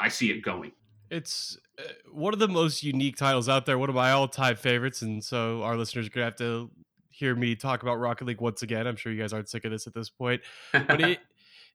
I 0.00 0.08
see 0.08 0.30
it 0.30 0.42
going. 0.42 0.72
It's 1.10 1.56
uh, 1.78 1.82
one 2.10 2.32
of 2.32 2.38
the 2.38 2.48
most 2.48 2.82
unique 2.82 3.16
titles 3.16 3.48
out 3.48 3.66
there. 3.66 3.78
One 3.78 3.88
of 3.88 3.94
my 3.94 4.10
all-time 4.10 4.56
favorites, 4.56 5.02
and 5.02 5.22
so 5.22 5.62
our 5.62 5.76
listeners 5.76 6.06
are 6.06 6.10
gonna 6.10 6.24
have 6.24 6.36
to 6.36 6.70
hear 7.16 7.34
me 7.34 7.54
talk 7.54 7.82
about 7.82 7.96
Rocket 7.96 8.26
League 8.26 8.40
once 8.40 8.62
again. 8.62 8.86
I'm 8.86 8.96
sure 8.96 9.12
you 9.12 9.20
guys 9.20 9.32
aren't 9.32 9.48
sick 9.48 9.64
of 9.64 9.70
this 9.70 9.86
at 9.86 9.94
this 9.94 10.10
point, 10.10 10.42
but 10.72 11.00
it 11.00 11.18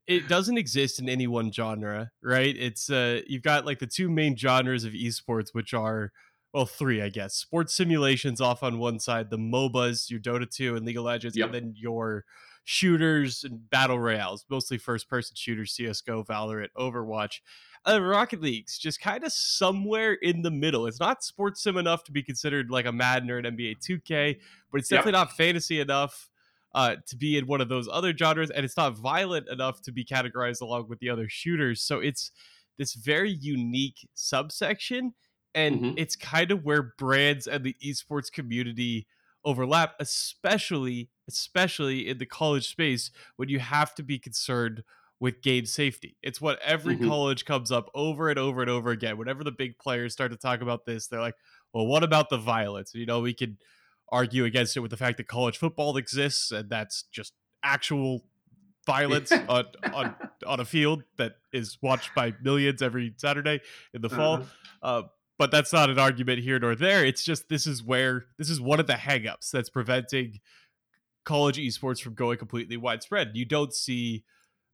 it 0.08 0.28
doesn't 0.28 0.58
exist 0.58 1.00
in 1.00 1.08
any 1.08 1.28
one 1.28 1.52
genre, 1.52 2.12
right? 2.22 2.56
It's 2.58 2.90
uh 2.90 3.22
you've 3.28 3.44
got 3.44 3.66
like 3.66 3.80
the 3.80 3.88
two 3.88 4.10
main 4.10 4.36
genres 4.36 4.84
of 4.84 4.94
esports, 4.94 5.50
which 5.54 5.74
are 5.74 6.12
well, 6.54 6.66
three, 6.66 7.02
I 7.02 7.10
guess. 7.10 7.36
Sports 7.36 7.76
simulations 7.76 8.42
off 8.42 8.64
on 8.64 8.80
one 8.80 9.00
side, 9.00 9.30
the 9.30 9.38
MOBAs, 9.38 10.10
your 10.10 10.20
Dota 10.20 10.50
2 10.50 10.76
and 10.76 10.86
League 10.86 10.98
of 10.98 11.04
Legends, 11.04 11.38
yep. 11.38 11.46
and 11.46 11.54
then 11.54 11.74
your 11.76 12.26
shooters 12.70 13.44
and 13.44 13.68
battle 13.72 14.00
royales, 14.00 14.46
mostly 14.48 14.78
first 14.78 15.10
person 15.10 15.36
shooters, 15.36 15.76
CSGO, 15.76 16.24
Valorant, 16.24 16.68
Overwatch. 16.78 17.40
Uh, 17.84 18.00
Rocket 18.00 18.42
League's 18.42 18.78
just 18.78 19.02
kind 19.02 19.24
of 19.24 19.34
somewhere 19.34 20.14
in 20.14 20.44
the 20.44 20.52
middle. 20.52 20.86
It's 20.86 21.00
not 21.00 21.24
sports 21.24 21.64
sim 21.64 21.78
enough 21.78 22.04
to 22.04 22.12
be 22.12 22.22
considered 22.22 22.70
like 22.70 22.86
a 22.86 22.92
Madden 22.92 23.32
or 23.32 23.40
an 23.40 23.46
NBA 23.46 23.78
2K, 23.80 24.38
but 24.72 24.80
it's 24.80 24.88
definitely 24.88 25.18
yep. 25.18 25.30
not 25.30 25.36
fantasy 25.36 25.80
enough 25.80 26.30
uh, 26.76 26.98
to 27.08 27.18
be 27.18 27.40
in 27.40 27.48
one 27.48 27.60
of 27.60 27.70
those 27.70 27.90
other 27.92 28.16
genres, 28.16 28.52
and 28.52 28.64
it's 28.64 28.78
not 28.78 28.96
violent 28.96 29.50
enough 29.50 29.82
to 29.82 29.92
be 29.92 30.06
categorized 30.06 30.62
along 30.62 30.90
with 30.90 31.00
the 31.00 31.10
other 31.10 31.28
shooters. 31.28 31.82
So 31.82 31.98
it's 31.98 32.30
this 32.78 32.94
very 32.94 33.32
unique 33.32 34.08
subsection, 34.14 35.16
and 35.56 35.76
mm-hmm. 35.76 35.94
it's 35.98 36.16
kind 36.16 36.52
of 36.52 36.64
where 36.64 36.94
brands 37.00 37.48
and 37.48 37.64
the 37.64 37.76
esports 37.84 38.32
community 38.32 39.08
overlap, 39.46 39.96
especially 40.00 41.10
especially 41.28 42.08
in 42.08 42.18
the 42.18 42.26
college 42.26 42.68
space 42.68 43.12
when 43.36 43.50
you 43.50 43.60
have 43.60 43.94
to 43.96 44.04
be 44.04 44.18
concerned 44.18 44.84
with 45.20 45.42
game 45.42 45.66
safety. 45.66 46.18
It's 46.24 46.42
what 46.42 46.60
every 46.64 46.96
mm-hmm. 46.96 47.08
college 47.08 47.46
comes 47.46 47.72
up 47.72 47.90
over 47.94 48.30
and 48.30 48.40
over 48.40 48.62
and 48.62 48.70
over 48.70 48.90
again. 48.90 49.18
Whenever 49.18 49.44
the 49.44 49.52
big 49.52 49.78
players 49.78 50.14
start 50.14 50.32
to 50.32 50.38
talk 50.38 50.62
about 50.62 50.86
this, 50.86 51.08
they're 51.08 51.20
like, 51.20 51.36
"Well, 51.74 51.86
what 51.86 52.04
about 52.04 52.30
the 52.30 52.38
violence?" 52.38 52.94
You 52.96 53.06
know, 53.06 53.20
we 53.20 53.34
could 53.34 53.58
argue 54.12 54.46
against 54.46 54.76
it 54.76 54.80
with 54.80 54.92
the 54.92 54.98
fact 54.98 55.18
that 55.18 55.28
college 55.28 55.58
football 55.58 55.96
exists 55.98 56.52
and 56.52 56.70
that's 56.70 57.04
just 57.12 57.34
actual 57.64 58.24
violence 58.86 59.32
on, 59.50 59.66
on 59.94 60.16
on 60.48 60.60
a 60.60 60.66
field 60.66 61.04
that 61.18 61.34
is 61.54 61.78
watched 61.82 62.16
by 62.16 62.34
millions 62.42 62.82
every 62.82 63.14
Saturday 63.18 63.62
in 63.94 64.02
the 64.02 64.10
fall. 64.10 64.36
Uh-huh. 64.36 64.46
Uh, 64.82 65.04
but 65.40 65.52
that's 65.52 65.72
not 65.72 65.90
an 65.90 65.98
argument 65.98 66.40
here 66.40 66.60
nor 66.60 66.76
there. 66.76 67.04
It's 67.06 67.24
just 67.24 67.48
this 67.48 67.66
is 67.66 67.82
where 67.82 68.26
this 68.38 68.50
is 68.50 68.60
one 68.60 68.80
of 68.80 68.88
the 68.88 68.94
hangups 68.94 69.50
that's 69.50 69.70
preventing 69.70 70.42
college 71.26 71.58
esports 71.58 72.02
from 72.02 72.14
going 72.14 72.38
completely 72.38 72.78
widespread. 72.78 73.32
You 73.34 73.46
don't 73.46 73.74
see 73.74 74.26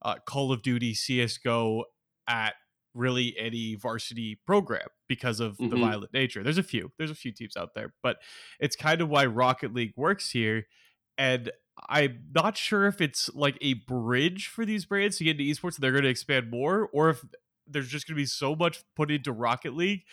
uh, 0.01 0.15
Call 0.27 0.51
of 0.51 0.63
Duty, 0.63 0.93
CS:GO 0.93 1.85
at 2.27 2.55
really 2.95 3.35
any 3.37 3.75
varsity 3.75 4.39
program 4.47 4.87
because 5.07 5.39
of 5.39 5.53
mm-hmm. 5.57 5.69
the 5.69 5.77
violent 5.77 6.13
nature. 6.13 6.41
There's 6.41 6.57
a 6.57 6.63
few. 6.63 6.91
There's 6.97 7.11
a 7.11 7.15
few 7.15 7.31
teams 7.31 7.55
out 7.55 7.75
there, 7.75 7.93
but 8.01 8.17
it's 8.59 8.75
kind 8.75 9.01
of 9.01 9.09
why 9.09 9.25
Rocket 9.27 9.73
League 9.73 9.93
works 9.95 10.31
here. 10.31 10.65
And 11.17 11.51
I'm 11.87 12.23
not 12.33 12.57
sure 12.57 12.87
if 12.87 13.01
it's 13.01 13.29
like 13.35 13.57
a 13.61 13.73
bridge 13.73 14.47
for 14.47 14.65
these 14.65 14.85
brands 14.85 15.17
to 15.17 15.25
get 15.25 15.39
into 15.39 15.43
esports 15.43 15.75
and 15.75 15.83
they're 15.83 15.91
going 15.91 16.05
to 16.05 16.09
expand 16.09 16.49
more, 16.49 16.89
or 16.91 17.09
if 17.09 17.23
there's 17.67 17.89
just 17.89 18.07
going 18.07 18.15
to 18.15 18.21
be 18.21 18.25
so 18.25 18.55
much 18.55 18.83
put 18.95 19.11
into 19.11 19.31
Rocket 19.31 19.75
League 19.75 20.03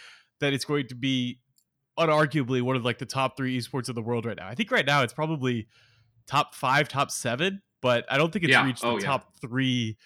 that 0.42 0.52
it's 0.52 0.64
going 0.64 0.88
to 0.88 0.94
be 0.94 1.40
unarguably 1.98 2.62
one 2.62 2.76
of 2.76 2.84
like 2.84 2.98
the 2.98 3.06
top 3.06 3.36
three 3.36 3.58
esports 3.58 3.88
of 3.88 3.94
the 3.94 4.02
world 4.02 4.26
right 4.26 4.36
now. 4.36 4.48
I 4.48 4.54
think 4.54 4.70
right 4.70 4.86
now 4.86 5.02
it's 5.02 5.12
probably 5.12 5.68
top 6.26 6.54
five, 6.54 6.88
top 6.88 7.10
seven, 7.10 7.62
but 7.80 8.04
I 8.10 8.18
don't 8.18 8.32
think 8.32 8.44
it's 8.44 8.52
yeah. 8.52 8.64
reached 8.64 8.84
oh, 8.84 8.96
the 8.96 9.02
yeah. 9.02 9.08
top 9.08 9.36
three 9.40 9.96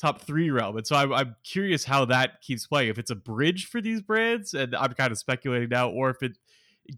top 0.00 0.20
three 0.20 0.50
realm. 0.50 0.76
And 0.76 0.86
so 0.86 0.96
I'm, 0.96 1.12
I'm 1.12 1.36
curious 1.42 1.84
how 1.84 2.04
that 2.06 2.42
keeps 2.42 2.66
playing. 2.66 2.90
If 2.90 2.98
it's 2.98 3.10
a 3.10 3.14
bridge 3.14 3.66
for 3.66 3.80
these 3.80 4.02
brands, 4.02 4.52
and 4.52 4.74
I'm 4.74 4.92
kind 4.92 5.10
of 5.10 5.18
speculating 5.18 5.68
now, 5.70 5.88
or 5.88 6.10
if 6.10 6.22
it 6.22 6.36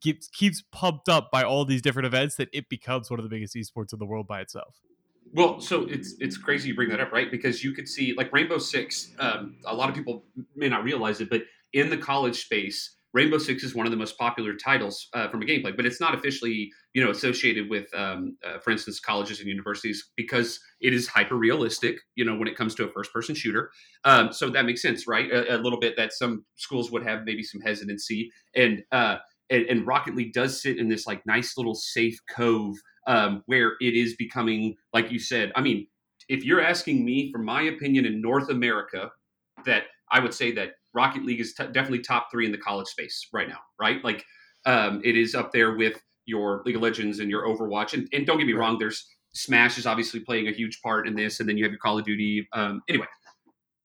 keeps 0.00 0.28
keeps 0.28 0.62
pumped 0.72 1.08
up 1.08 1.30
by 1.30 1.42
all 1.42 1.64
these 1.64 1.82
different 1.82 2.06
events 2.06 2.36
that 2.36 2.48
it 2.52 2.68
becomes 2.68 3.10
one 3.10 3.18
of 3.18 3.24
the 3.24 3.30
biggest 3.30 3.54
esports 3.54 3.92
in 3.92 3.98
the 3.98 4.06
world 4.06 4.26
by 4.26 4.40
itself. 4.40 4.80
Well, 5.32 5.60
so 5.60 5.82
it's 5.84 6.14
it's 6.20 6.38
crazy 6.38 6.68
you 6.70 6.74
bring 6.74 6.88
that 6.88 7.00
up, 7.00 7.12
right? 7.12 7.30
Because 7.30 7.62
you 7.62 7.72
could 7.72 7.88
see 7.88 8.14
like 8.14 8.32
Rainbow 8.32 8.58
Six. 8.58 9.12
Um, 9.18 9.56
a 9.66 9.74
lot 9.74 9.88
of 9.88 9.94
people 9.94 10.24
may 10.56 10.68
not 10.68 10.84
realize 10.84 11.20
it, 11.20 11.28
but 11.30 11.42
in 11.72 11.90
the 11.90 11.96
college 11.96 12.42
space, 12.42 12.96
Rainbow 13.14 13.38
Six 13.38 13.64
is 13.64 13.74
one 13.74 13.86
of 13.86 13.90
the 13.90 13.96
most 13.96 14.18
popular 14.18 14.54
titles 14.54 15.08
uh, 15.14 15.28
from 15.28 15.42
a 15.42 15.46
gameplay, 15.46 15.74
but 15.74 15.86
it's 15.86 16.00
not 16.00 16.14
officially, 16.14 16.70
you 16.92 17.02
know, 17.02 17.10
associated 17.10 17.70
with, 17.70 17.92
um, 17.94 18.36
uh, 18.44 18.58
for 18.58 18.70
instance, 18.70 19.00
colleges 19.00 19.40
and 19.40 19.48
universities 19.48 20.10
because 20.16 20.60
it 20.80 20.92
is 20.92 21.08
hyper 21.08 21.36
realistic, 21.36 21.96
you 22.16 22.24
know, 22.24 22.36
when 22.36 22.48
it 22.48 22.56
comes 22.56 22.74
to 22.74 22.84
a 22.84 22.92
first 22.92 23.12
person 23.12 23.34
shooter. 23.34 23.70
Um, 24.04 24.32
so 24.32 24.50
that 24.50 24.66
makes 24.66 24.82
sense, 24.82 25.06
right? 25.06 25.30
A, 25.30 25.56
a, 25.56 25.58
little 25.58 25.80
bit 25.80 25.96
that 25.96 26.12
some 26.12 26.44
schools 26.56 26.90
would 26.90 27.02
have 27.02 27.24
maybe 27.24 27.42
some 27.42 27.62
hesitancy, 27.62 28.30
and, 28.54 28.82
uh, 28.92 29.16
and 29.50 29.64
and 29.66 29.86
Rocket 29.86 30.14
League 30.14 30.34
does 30.34 30.60
sit 30.60 30.78
in 30.78 30.88
this 30.88 31.06
like 31.06 31.24
nice 31.24 31.56
little 31.56 31.74
safe 31.74 32.18
cove 32.30 32.76
um, 33.06 33.42
where 33.46 33.72
it 33.80 33.94
is 33.94 34.14
becoming, 34.16 34.76
like 34.92 35.10
you 35.10 35.18
said, 35.18 35.50
I 35.56 35.62
mean, 35.62 35.86
if 36.28 36.44
you're 36.44 36.60
asking 36.60 37.04
me 37.04 37.32
for 37.32 37.38
my 37.38 37.62
opinion 37.62 38.04
in 38.04 38.20
North 38.20 38.50
America, 38.50 39.10
that 39.64 39.84
I 40.10 40.20
would 40.20 40.34
say 40.34 40.52
that 40.52 40.72
Rocket 40.94 41.24
League 41.24 41.40
is 41.40 41.54
t- 41.54 41.64
definitely 41.66 42.00
top 42.00 42.28
three 42.30 42.46
in 42.46 42.52
the 42.52 42.58
college 42.58 42.88
space 42.88 43.28
right 43.32 43.48
now, 43.48 43.58
right? 43.80 44.02
Like 44.04 44.24
um, 44.66 45.00
it 45.04 45.16
is 45.16 45.34
up 45.34 45.52
there 45.52 45.76
with 45.76 46.00
your 46.26 46.62
League 46.64 46.76
of 46.76 46.82
Legends 46.82 47.20
and 47.20 47.30
your 47.30 47.44
Overwatch. 47.46 47.94
And, 47.94 48.08
and 48.12 48.26
don't 48.26 48.38
get 48.38 48.46
me 48.46 48.52
right. 48.52 48.60
wrong, 48.60 48.78
there's 48.78 49.06
Smash 49.34 49.78
is 49.78 49.86
obviously 49.86 50.20
playing 50.20 50.48
a 50.48 50.52
huge 50.52 50.80
part 50.82 51.06
in 51.06 51.14
this, 51.14 51.40
and 51.40 51.48
then 51.48 51.56
you 51.56 51.64
have 51.64 51.70
your 51.70 51.78
Call 51.78 51.98
of 51.98 52.04
Duty. 52.04 52.48
Um, 52.54 52.80
anyway, 52.88 53.06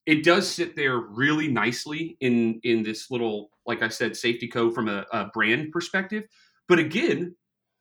it 0.06 0.24
does 0.24 0.50
sit 0.50 0.76
there 0.76 0.98
really 0.98 1.48
nicely 1.48 2.18
in 2.22 2.60
in 2.64 2.84
this 2.84 3.12
little, 3.12 3.50
like 3.66 3.82
I 3.82 3.90
said, 3.90 4.16
safety 4.16 4.48
code 4.48 4.74
from 4.74 4.88
a, 4.88 5.06
a 5.12 5.26
brand 5.34 5.72
perspective. 5.72 6.24
But 6.68 6.80
again, 6.80 7.36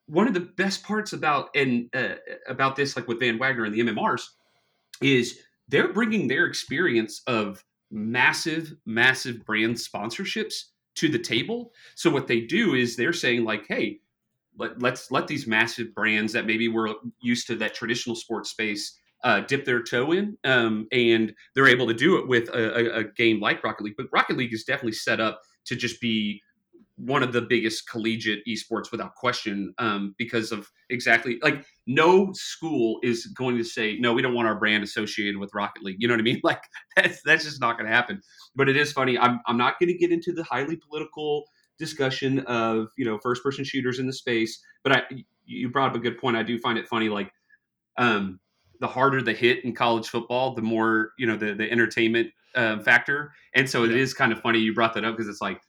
one 0.07 0.29
of 0.29 0.35
the 0.35 0.41
best 0.41 0.83
parts 0.83 1.13
about 1.13 1.51
and 1.55 1.89
uh, 1.95 2.17
about 2.49 2.77
this, 2.77 2.97
like 2.97 3.09
with 3.09 3.21
Van 3.21 3.39
Wagner 3.39 3.65
and 3.65 3.75
the 3.75 3.81
MMRs, 3.81 4.25
is 5.01 5.39
they're 5.69 5.93
bringing 5.93 6.29
their 6.29 6.47
experience 6.47 7.23
of 7.27 7.65
massive, 7.93 8.75
massive 8.87 9.45
brand 9.45 9.77
sponsorships 9.77 10.65
to 10.97 11.09
the 11.09 11.19
table. 11.19 11.73
So 11.95 12.11
what 12.11 12.27
they 12.27 12.41
do 12.41 12.75
is 12.75 12.97
they're 12.97 13.13
saying 13.13 13.45
like, 13.45 13.67
hey, 13.69 14.01
let, 14.59 14.83
let's 14.83 15.11
let 15.11 15.27
these 15.29 15.47
massive 15.47 15.95
brands 15.95 16.33
that 16.33 16.47
maybe 16.47 16.69
were 16.69 16.95
used 17.21 17.47
to 17.47 17.57
that 17.57 17.75
traditional 17.75 18.17
sports 18.17 18.51
space 18.51 18.99
uh, 19.25 19.41
dip 19.41 19.65
their 19.65 19.83
toe 19.83 20.13
in, 20.13 20.37
um, 20.45 20.89
and 20.91 21.33
they're 21.55 21.69
able 21.69 21.87
to 21.87 21.95
do 21.95 22.19
it 22.19 22.27
with 22.27 22.49
a, 22.49 22.77
a, 22.77 23.01
a 23.01 23.05
game 23.05 23.41
like 23.41 23.63
Rocket 23.63 23.85
League. 23.85 23.95
But 23.97 24.09
Rocket 24.13 24.37
League 24.37 24.53
is 24.53 24.65
definitely 24.65 24.93
set 24.93 25.21
up 25.21 25.41
to 25.67 25.77
just 25.77 26.01
be 26.01 26.43
one 26.97 27.23
of 27.23 27.33
the 27.33 27.41
biggest 27.41 27.89
collegiate 27.89 28.41
esports 28.47 28.93
without 28.93 29.15
question 29.15 29.75
um, 29.79 30.15
because 30.19 30.53
of 30.53 30.71
exactly 30.91 31.39
like 31.43 31.65
no 31.87 32.31
school 32.35 32.99
is 33.03 33.27
going 33.27 33.57
to 33.57 33.65
say 33.65 33.97
no 33.99 34.13
we 34.13 34.23
don't 34.23 34.35
want 34.35 34.47
our 34.47 34.55
brand 34.55 34.85
associated 34.85 35.39
with 35.39 35.51
rocket 35.55 35.83
league 35.83 35.97
you 35.99 36.07
know 36.07 36.15
what 36.15 36.21
i 36.21 36.23
mean 36.23 36.41
like 36.45 36.63
that's 36.97 37.23
that's 37.25 37.45
just 37.45 37.61
not 37.61 37.79
going 37.79 37.89
to 37.89 37.95
happen 37.95 38.21
but 38.55 38.69
it 38.69 38.77
is 38.77 38.93
funny 38.93 39.19
i'm, 39.19 39.41
I'm 39.47 39.57
not 39.57 39.81
going 39.81 39.89
to 39.89 39.97
get 39.97 40.13
into 40.13 40.33
the 40.33 40.45
highly 40.45 40.77
political 40.77 41.45
discussion 41.83 42.39
of 42.41 42.89
you 42.97 43.05
know 43.05 43.19
first 43.19 43.43
person 43.43 43.65
shooters 43.65 43.99
in 43.99 44.07
the 44.07 44.13
space. 44.13 44.63
But 44.83 44.93
I 44.93 45.03
you 45.45 45.69
brought 45.69 45.91
up 45.91 45.97
a 45.97 45.99
good 45.99 46.19
point. 46.19 46.37
I 46.37 46.43
do 46.43 46.59
find 46.59 46.79
it 46.79 46.89
funny, 46.89 47.09
like 47.09 47.31
um, 47.99 48.39
the 48.81 48.87
harder 48.87 49.21
the 49.21 49.33
hit 49.33 49.65
in 49.65 49.75
college 49.75 50.09
football, 50.09 50.55
the 50.55 50.63
more 50.63 51.11
you 51.19 51.27
know 51.27 51.37
the 51.37 51.55
the 51.55 51.71
entertainment 51.71 52.29
um, 52.55 52.81
factor. 52.81 53.33
And 53.55 53.69
so 53.69 53.85
it 53.85 53.93
is 53.93 54.15
kind 54.15 54.33
of 54.33 54.41
funny 54.41 54.61
you 54.61 54.75
brought 54.75 54.95
that 54.95 55.05
up 55.05 55.17
because 55.17 55.29
it's 55.29 55.41
like 55.41 55.61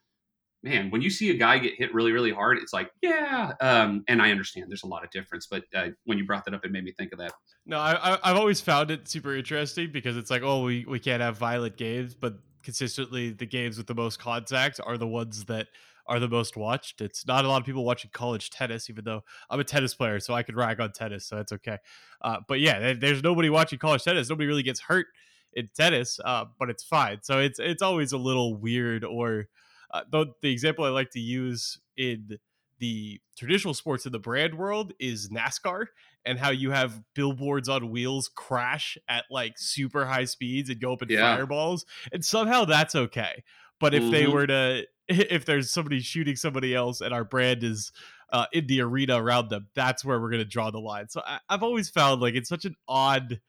man, 0.64 0.90
when 0.90 1.02
you 1.02 1.10
see 1.10 1.30
a 1.30 1.34
guy 1.34 1.60
get 1.60 1.74
hit 1.78 1.94
really, 1.94 2.12
really 2.12 2.32
hard, 2.32 2.58
it's 2.58 2.74
like, 2.74 2.90
yeah. 3.02 3.52
Um, 3.60 4.04
and 4.08 4.22
I 4.22 4.32
understand 4.32 4.70
there's 4.70 4.84
a 4.84 4.88
lot 4.88 5.04
of 5.04 5.12
difference, 5.12 5.46
but 5.46 5.64
uh, 5.76 5.88
when 6.06 6.18
you 6.18 6.26
brought 6.26 6.46
that 6.46 6.54
up, 6.54 6.64
it 6.64 6.72
made 6.72 6.84
me 6.84 6.94
think 6.94 7.12
of 7.12 7.20
that. 7.20 7.34
No, 7.66 7.78
I, 7.78 8.18
I've 8.24 8.38
always 8.38 8.62
found 8.62 8.90
it 8.90 9.08
super 9.08 9.36
interesting 9.36 9.92
because 9.92 10.18
it's 10.18 10.32
like, 10.32 10.42
oh, 10.42 10.64
we, 10.64 10.86
we 10.86 11.00
can't 11.00 11.22
have 11.22 11.38
violent 11.38 11.78
games, 11.78 12.16
but 12.16 12.36
consistently 12.64 13.32
the 13.32 13.46
games 13.46 13.78
with 13.78 13.88
the 13.88 13.94
most 13.94 14.20
contact 14.20 14.80
are 14.84 14.98
the 14.98 15.08
ones 15.08 15.46
that 15.46 15.68
are 16.08 16.20
the 16.20 16.30
most 16.30 16.56
watched. 16.58 17.02
It's 17.02 17.28
not 17.28 17.46
a 17.46 17.48
lot 17.48 17.62
of 17.62 17.66
people 17.66 17.86
watching 17.86 18.12
college 18.14 18.50
tennis, 18.50 18.90
even 18.90 19.04
though 19.04 19.22
I'm 19.50 19.60
a 19.60 19.64
tennis 19.64 19.94
player, 19.94 20.20
so 20.20 20.34
I 20.34 20.44
could 20.44 20.56
rag 20.56 20.80
on 20.80 20.92
tennis, 20.92 21.26
so 21.26 21.38
that's 21.38 21.52
okay. 21.54 21.78
Uh, 22.22 22.38
but 22.48 22.60
yeah, 22.60 22.94
there's 22.94 23.24
nobody 23.24 23.50
watching 23.50 23.80
college 23.80 24.04
tennis. 24.04 24.30
Nobody 24.30 24.48
really 24.48 24.64
gets 24.64 24.82
hurt 24.82 25.08
in 25.54 25.70
tennis, 25.76 26.20
uh, 26.24 26.46
but 26.60 26.70
it's 26.70 26.84
fine. 26.84 27.20
So 27.22 27.40
it's 27.40 27.60
it's 27.60 27.82
always 27.82 28.12
a 28.12 28.18
little 28.18 28.56
weird 28.56 29.04
or 29.04 29.48
uh, 29.94 30.02
the, 30.12 30.26
the 30.42 30.52
example 30.52 30.84
I 30.84 30.90
like 30.90 31.12
to 31.12 31.20
use 31.20 31.80
in 31.96 32.40
the 32.80 33.22
traditional 33.38 33.74
sports 33.74 34.06
in 34.06 34.12
the 34.12 34.20
brand 34.20 34.56
world 34.56 34.92
is 35.00 35.30
NASCAR 35.30 35.86
and 36.26 36.40
how 36.40 36.50
you 36.50 36.72
have 36.72 37.02
billboards 37.14 37.70
on 37.70 37.92
wheels 37.92 38.30
crash 38.34 38.98
at 39.08 39.26
like 39.30 39.54
super 39.58 40.06
high 40.06 40.26
speeds 40.26 40.70
and 40.70 40.82
go 40.82 40.94
up 40.94 41.02
in 41.02 41.10
yeah. 41.10 41.36
fireballs. 41.36 41.86
And 42.12 42.26
somehow 42.26 42.66
that's 42.66 42.96
okay. 42.96 43.44
But 43.80 43.94
if 43.94 44.04
mm-hmm. 44.04 44.12
they 44.12 44.28
were 44.28 44.48
to, 44.48 44.84
if 45.08 45.46
there's 45.46 45.70
somebody 45.70 46.00
shooting 46.00 46.36
somebody 46.36 46.76
else 46.76 47.00
and 47.00 47.14
our 47.14 47.24
brand 47.24 47.64
is 47.64 47.92
uh, 48.32 48.48
in 48.52 48.68
the 48.68 48.82
arena 48.82 49.22
around 49.22 49.50
them, 49.50 49.68
that's 49.76 50.04
where 50.04 50.20
we're 50.20 50.32
going 50.32 50.40
to 50.40 50.46
draw 50.46 50.72
the 50.72 50.80
line. 50.80 51.08
So 51.10 51.22
I, 51.26 51.40
I've 51.50 51.64
always 51.64 51.90
found 51.90 52.22
like 52.22 52.34
it's 52.34 52.50
such 52.50 52.66
an 52.66 52.76
odd 52.88 53.40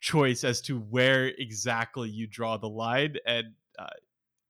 choice 0.00 0.44
as 0.44 0.60
to 0.62 0.78
where 0.78 1.26
exactly 1.26 2.08
you 2.08 2.26
draw 2.26 2.56
the 2.56 2.68
line. 2.68 3.16
And 3.26 3.48
uh, 3.78 3.86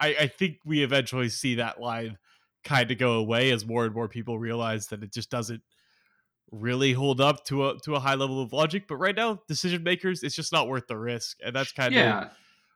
I, 0.01 0.09
I 0.21 0.27
think 0.27 0.59
we 0.65 0.83
eventually 0.83 1.29
see 1.29 1.57
that 1.57 1.81
line 1.81 2.19
kind 2.65 2.91
of 2.91 2.99
go 2.99 3.13
away 3.13 3.53
as 3.53 3.65
more 3.65 3.85
and 3.85 3.95
more 3.95 4.09
people 4.09 4.39
realize 4.39 4.89
that 4.89 5.03
it 5.03 5.13
just 5.13 5.31
doesn't 5.31 5.63
really 6.53 6.93
hold 6.93 7.21
up 7.21 7.45
to 7.45 7.69
a 7.69 7.79
to 7.81 7.95
a 7.95 8.01
high 8.01 8.15
level 8.15 8.43
of 8.43 8.53
logic. 8.53 8.87
But 8.89 8.97
right 8.97 9.15
now, 9.15 9.41
decision 9.49 9.83
makers, 9.83 10.23
it's 10.23 10.35
just 10.35 10.53
not 10.53 10.69
worth 10.69 10.87
the 10.87 10.97
risk, 10.97 11.39
and 11.45 11.55
that's 11.55 11.73
kind 11.73 11.89
of 11.89 11.95
yeah. 11.95 12.29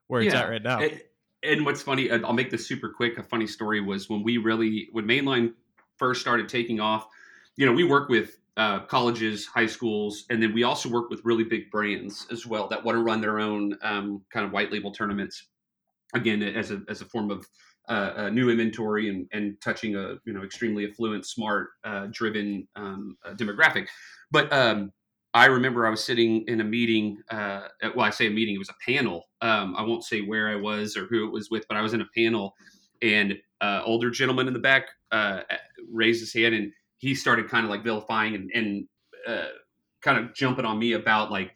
where 0.07 0.23
it's 0.23 0.33
yeah. 0.33 0.41
at 0.41 0.49
right 0.49 0.63
now. 0.63 0.81
And, 0.81 1.01
and 1.43 1.65
what's 1.65 1.83
funny, 1.83 2.11
I'll 2.11 2.33
make 2.33 2.51
this 2.51 2.67
super 2.67 2.89
quick. 2.89 3.19
A 3.19 3.23
funny 3.23 3.47
story 3.47 3.81
was 3.81 4.09
when 4.09 4.23
we 4.23 4.39
really 4.39 4.89
when 4.93 5.07
mainline 5.07 5.53
first 5.97 6.21
started 6.21 6.49
taking 6.49 6.81
off. 6.81 7.07
You 7.57 7.67
know, 7.67 7.73
we 7.73 7.85
work 7.85 8.09
with 8.09 8.39
uh, 8.57 8.81
colleges, 8.81 9.47
high 9.47 9.67
schools, 9.67 10.25
and 10.31 10.43
then 10.43 10.53
we 10.55 10.63
also 10.63 10.89
work 10.89 11.11
with 11.11 11.21
really 11.25 11.45
big 11.45 11.71
brands 11.71 12.27
as 12.31 12.47
well 12.47 12.69
that 12.69 12.83
want 12.85 12.97
to 12.97 13.03
run 13.03 13.21
their 13.21 13.39
own 13.39 13.77
um, 13.83 14.23
kind 14.31 14.47
of 14.47 14.53
white 14.53 14.73
label 14.73 14.93
tournaments 14.93 15.47
again 16.15 16.43
as 16.43 16.71
a 16.71 16.83
as 16.89 17.01
a 17.01 17.05
form 17.05 17.31
of 17.31 17.47
uh, 17.89 18.13
a 18.17 18.31
new 18.31 18.51
inventory 18.51 19.09
and, 19.09 19.27
and 19.33 19.61
touching 19.61 19.97
a 19.97 20.17
you 20.25 20.33
know 20.33 20.43
extremely 20.43 20.89
affluent, 20.89 21.27
smart, 21.27 21.71
uh, 21.85 22.07
driven 22.11 22.67
um, 22.77 23.17
uh, 23.25 23.35
demographic. 23.35 23.89
But 24.31 24.53
um, 24.53 24.93
I 25.35 25.47
remember 25.47 25.87
I 25.87 25.91
was 25.91 26.05
sitting 26.05 26.45
in 26.47 26.61
a 26.61 26.65
meeting. 26.65 27.19
Uh, 27.31 27.63
well, 27.95 28.07
I 28.07 28.11
say 28.11 28.27
a 28.27 28.31
meeting; 28.31 28.55
it 28.55 28.59
was 28.59 28.71
a 28.71 28.91
panel. 28.91 29.25
Um, 29.43 29.75
I 29.77 29.83
won't 29.83 30.05
say 30.05 30.21
where 30.21 30.49
I 30.49 30.57
was 30.57 30.97
or 30.97 31.07
who 31.07 31.27
it 31.27 31.33
was 31.33 31.51
with, 31.51 31.67
but 31.69 31.77
I 31.77 31.81
was 31.81 31.95
in 31.95 32.01
a 32.01 32.09
panel, 32.17 32.55
and 33.03 33.37
uh, 33.61 33.83
older 33.85 34.11
gentleman 34.11 34.47
in 34.47 34.53
the 34.53 34.61
back 34.61 34.89
uh, 35.11 35.41
raised 35.93 36.21
his 36.21 36.33
hand 36.33 36.55
and 36.55 36.73
he 36.99 37.15
started 37.15 37.49
kind 37.49 37.65
of 37.65 37.71
like 37.71 37.83
vilifying 37.83 38.35
and, 38.35 38.51
and 38.55 38.87
kind 40.01 40.19
of 40.19 40.35
jumping 40.35 40.65
on 40.65 40.79
me 40.79 40.93
about 40.93 41.31
like 41.31 41.55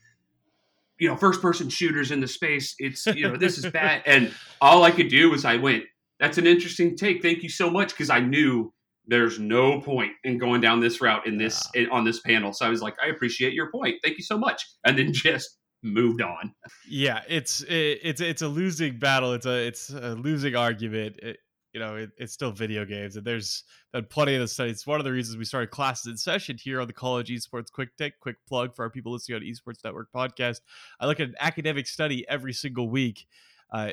you 0.99 1.09
know, 1.09 1.17
first 1.17 1.43
person 1.43 1.69
shooters 1.69 2.11
in 2.11 2.21
the 2.21 2.29
space. 2.29 2.75
It's, 2.79 3.07
you 3.07 3.29
know, 3.29 3.37
this 3.37 3.59
is 3.59 3.67
bad. 3.73 4.03
And 4.07 4.33
all 4.61 4.85
I 4.85 4.91
could 4.91 5.09
do 5.09 5.31
was 5.31 5.45
I 5.45 5.57
went, 5.57 5.85
that's 6.21 6.39
an 6.39 6.47
interesting 6.47 6.97
take. 6.97 7.23
Thank 7.23 7.43
you 7.43 7.49
so 7.49 7.71
much. 7.71 7.97
Cause 7.97 8.11
I 8.11 8.21
knew 8.21 8.73
there's 9.07 9.39
no 9.39 9.81
point 9.81 10.13
in 10.23 10.39
going 10.39 10.61
down 10.61 10.81
this 10.81 11.01
route 11.01 11.27
in 11.27 11.37
this, 11.37 11.63
yeah. 11.75 11.87
on 11.91 12.05
this 12.05 12.21
panel. 12.21 12.53
So 12.53 12.65
I 12.65 12.69
was 12.69 12.81
like, 12.81 12.95
I 13.03 13.09
appreciate 13.09 13.53
your 13.53 13.71
point. 13.71 13.97
Thank 14.03 14.17
you 14.19 14.25
so 14.25 14.39
much. 14.39 14.65
And 14.85 14.99
then 14.99 15.13
just 15.13 15.59
moved 15.83 16.23
on. 16.23 16.55
Yeah. 16.89 17.23
It's, 17.29 17.61
it, 17.63 18.01
it's, 18.03 18.21
it's 18.21 18.43
a 18.43 18.49
losing 18.49 18.99
battle. 18.99 19.33
It's 19.35 19.47
a, 19.47 19.67
it's 19.67 19.91
a 19.91 20.15
losing 20.15 20.57
argument. 20.57 21.17
It, 21.23 21.39
you 21.75 21.81
know, 21.81 21.97
it, 21.97 22.11
it's 22.17 22.33
still 22.33 22.53
video 22.53 22.85
games, 22.85 23.17
and 23.17 23.27
there's 23.27 23.65
been 23.93 24.05
plenty 24.05 24.35
of 24.37 24.41
the 24.41 24.49
studies. 24.49 24.87
One 24.87 25.01
of 25.01 25.05
the 25.05 25.13
reasons 25.13 25.37
we 25.37 25.45
started 25.45 25.71
classes 25.73 26.07
in 26.07 26.17
session 26.17 26.57
here 26.57 26.81
on 26.81 26.87
the 26.87 26.93
College 26.93 27.29
Esports 27.29 27.71
Quick 27.71 27.97
Take, 27.99 28.21
quick 28.21 28.37
plug 28.49 28.75
for 28.75 28.85
our 28.85 28.91
people 28.91 29.13
listening 29.13 29.37
on 29.37 29.43
Esports 29.43 29.83
Network 29.85 30.09
podcast. 30.15 30.61
I 31.01 31.07
look 31.07 31.19
at 31.19 31.29
an 31.29 31.35
academic 31.41 31.89
study 31.89 32.25
every 32.29 32.53
single 32.53 32.89
week, 32.89 33.27
uh, 33.73 33.91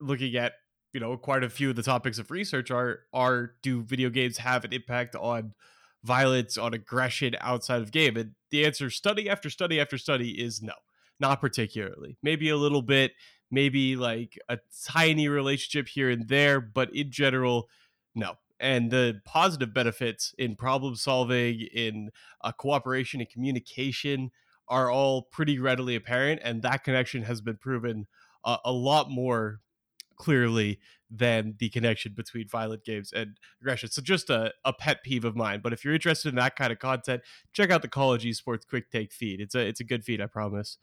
looking 0.00 0.34
at 0.34 0.54
you 0.92 0.98
know 0.98 1.16
quite 1.16 1.44
a 1.44 1.48
few 1.48 1.70
of 1.70 1.76
the 1.76 1.84
topics 1.84 2.18
of 2.18 2.32
research 2.32 2.70
are 2.72 3.00
are 3.12 3.54
do 3.62 3.82
video 3.82 4.10
games 4.10 4.38
have 4.38 4.64
an 4.64 4.72
impact 4.72 5.14
on 5.14 5.54
violence 6.02 6.58
on 6.58 6.74
aggression 6.74 7.36
outside 7.40 7.80
of 7.82 7.92
game 7.92 8.16
and 8.16 8.32
the 8.50 8.64
answer 8.64 8.90
study 8.90 9.28
after 9.28 9.50
study 9.50 9.78
after 9.78 9.98
study 9.98 10.30
is 10.30 10.62
no 10.62 10.72
not 11.20 11.40
particularly 11.40 12.16
maybe 12.22 12.48
a 12.48 12.56
little 12.56 12.82
bit 12.82 13.12
maybe 13.50 13.96
like 13.96 14.38
a 14.48 14.58
tiny 14.86 15.28
relationship 15.28 15.88
here 15.88 16.10
and 16.10 16.28
there, 16.28 16.60
but 16.60 16.94
in 16.94 17.10
general, 17.10 17.68
no. 18.14 18.34
And 18.58 18.90
the 18.90 19.20
positive 19.24 19.72
benefits 19.72 20.34
in 20.36 20.54
problem 20.54 20.94
solving, 20.94 21.60
in 21.74 22.10
uh, 22.42 22.52
cooperation 22.52 23.20
and 23.20 23.30
communication 23.30 24.30
are 24.68 24.90
all 24.90 25.22
pretty 25.22 25.58
readily 25.58 25.96
apparent. 25.96 26.40
And 26.44 26.62
that 26.62 26.84
connection 26.84 27.22
has 27.22 27.40
been 27.40 27.56
proven 27.56 28.06
uh, 28.44 28.58
a 28.64 28.72
lot 28.72 29.10
more 29.10 29.60
clearly 30.16 30.78
than 31.10 31.54
the 31.58 31.70
connection 31.70 32.12
between 32.14 32.46
violent 32.46 32.84
games 32.84 33.12
and 33.12 33.38
aggression. 33.60 33.90
So 33.90 34.02
just 34.02 34.30
a, 34.30 34.52
a 34.64 34.72
pet 34.72 35.02
peeve 35.02 35.24
of 35.24 35.34
mine. 35.34 35.60
But 35.62 35.72
if 35.72 35.84
you're 35.84 35.94
interested 35.94 36.28
in 36.28 36.34
that 36.36 36.54
kind 36.54 36.70
of 36.70 36.78
content, 36.78 37.22
check 37.52 37.70
out 37.70 37.82
the 37.82 37.88
College 37.88 38.24
Esports 38.24 38.66
Quick 38.68 38.90
Take 38.90 39.12
feed. 39.12 39.40
It's 39.40 39.54
a 39.54 39.60
it's 39.60 39.80
a 39.80 39.84
good 39.84 40.04
feed, 40.04 40.20
I 40.20 40.26
promise. 40.26 40.78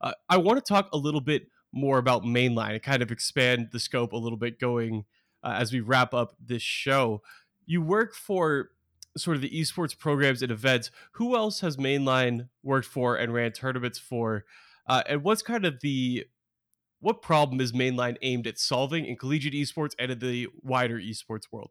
Uh, 0.00 0.12
I 0.28 0.36
want 0.36 0.64
to 0.64 0.72
talk 0.72 0.88
a 0.92 0.98
little 0.98 1.22
bit 1.22 1.48
more 1.72 1.98
about 1.98 2.24
mainline 2.24 2.72
and 2.72 2.82
kind 2.82 3.02
of 3.02 3.10
expand 3.10 3.68
the 3.72 3.80
scope 3.80 4.12
a 4.12 4.16
little 4.16 4.38
bit 4.38 4.60
going 4.60 5.04
uh, 5.42 5.54
as 5.56 5.72
we 5.72 5.80
wrap 5.80 6.14
up 6.14 6.36
this 6.40 6.62
show. 6.62 7.22
You 7.66 7.82
work 7.82 8.14
for 8.14 8.70
sort 9.16 9.36
of 9.36 9.42
the 9.42 9.50
esports 9.50 9.96
programs 9.96 10.42
and 10.42 10.52
events. 10.52 10.90
Who 11.12 11.36
else 11.36 11.60
has 11.60 11.76
mainline 11.76 12.48
worked 12.62 12.86
for 12.86 13.16
and 13.16 13.32
ran 13.32 13.52
tournaments 13.52 13.98
for? 13.98 14.44
Uh, 14.86 15.02
and 15.08 15.22
what's 15.22 15.42
kind 15.42 15.64
of 15.64 15.80
the 15.80 16.26
what 17.00 17.20
problem 17.20 17.60
is 17.60 17.72
mainline 17.72 18.16
aimed 18.22 18.46
at 18.46 18.58
solving 18.58 19.04
in 19.04 19.16
collegiate 19.16 19.54
esports 19.54 19.92
and 19.98 20.12
in 20.12 20.18
the 20.20 20.48
wider 20.62 20.98
esports 20.98 21.44
world? 21.50 21.70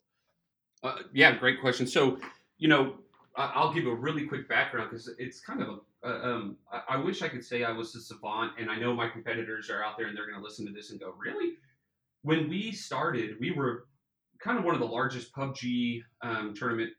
Uh, 0.83 0.97
yeah, 1.13 1.37
great 1.37 1.61
question. 1.61 1.87
So, 1.87 2.19
you 2.57 2.67
know, 2.67 2.95
I'll 3.37 3.73
give 3.73 3.87
a 3.87 3.95
really 3.95 4.27
quick 4.27 4.49
background 4.49 4.89
because 4.89 5.09
it's 5.17 5.39
kind 5.39 5.61
of 5.61 5.69
a 5.69 5.77
uh, 6.05 6.19
um, 6.23 6.57
I, 6.71 6.95
I, 6.95 6.97
wish 6.97 7.21
I 7.21 7.27
could 7.27 7.43
say 7.43 7.63
I 7.63 7.71
was 7.71 7.95
a 7.95 8.01
savant, 8.01 8.53
and 8.59 8.69
I 8.69 8.77
know 8.77 8.93
my 8.93 9.07
competitors 9.07 9.69
are 9.69 9.83
out 9.83 9.97
there 9.97 10.07
and 10.07 10.17
they're 10.17 10.27
going 10.29 10.39
to 10.39 10.43
listen 10.43 10.65
to 10.65 10.73
this 10.73 10.91
and 10.91 10.99
go, 10.99 11.13
"Really?" 11.17 11.53
When 12.23 12.49
we 12.49 12.71
started, 12.71 13.37
we 13.39 13.51
were 13.51 13.85
kind 14.39 14.57
of 14.57 14.65
one 14.65 14.73
of 14.73 14.81
the 14.81 14.87
largest 14.87 15.33
PUBG 15.33 16.01
um, 16.21 16.53
tournament 16.55 16.91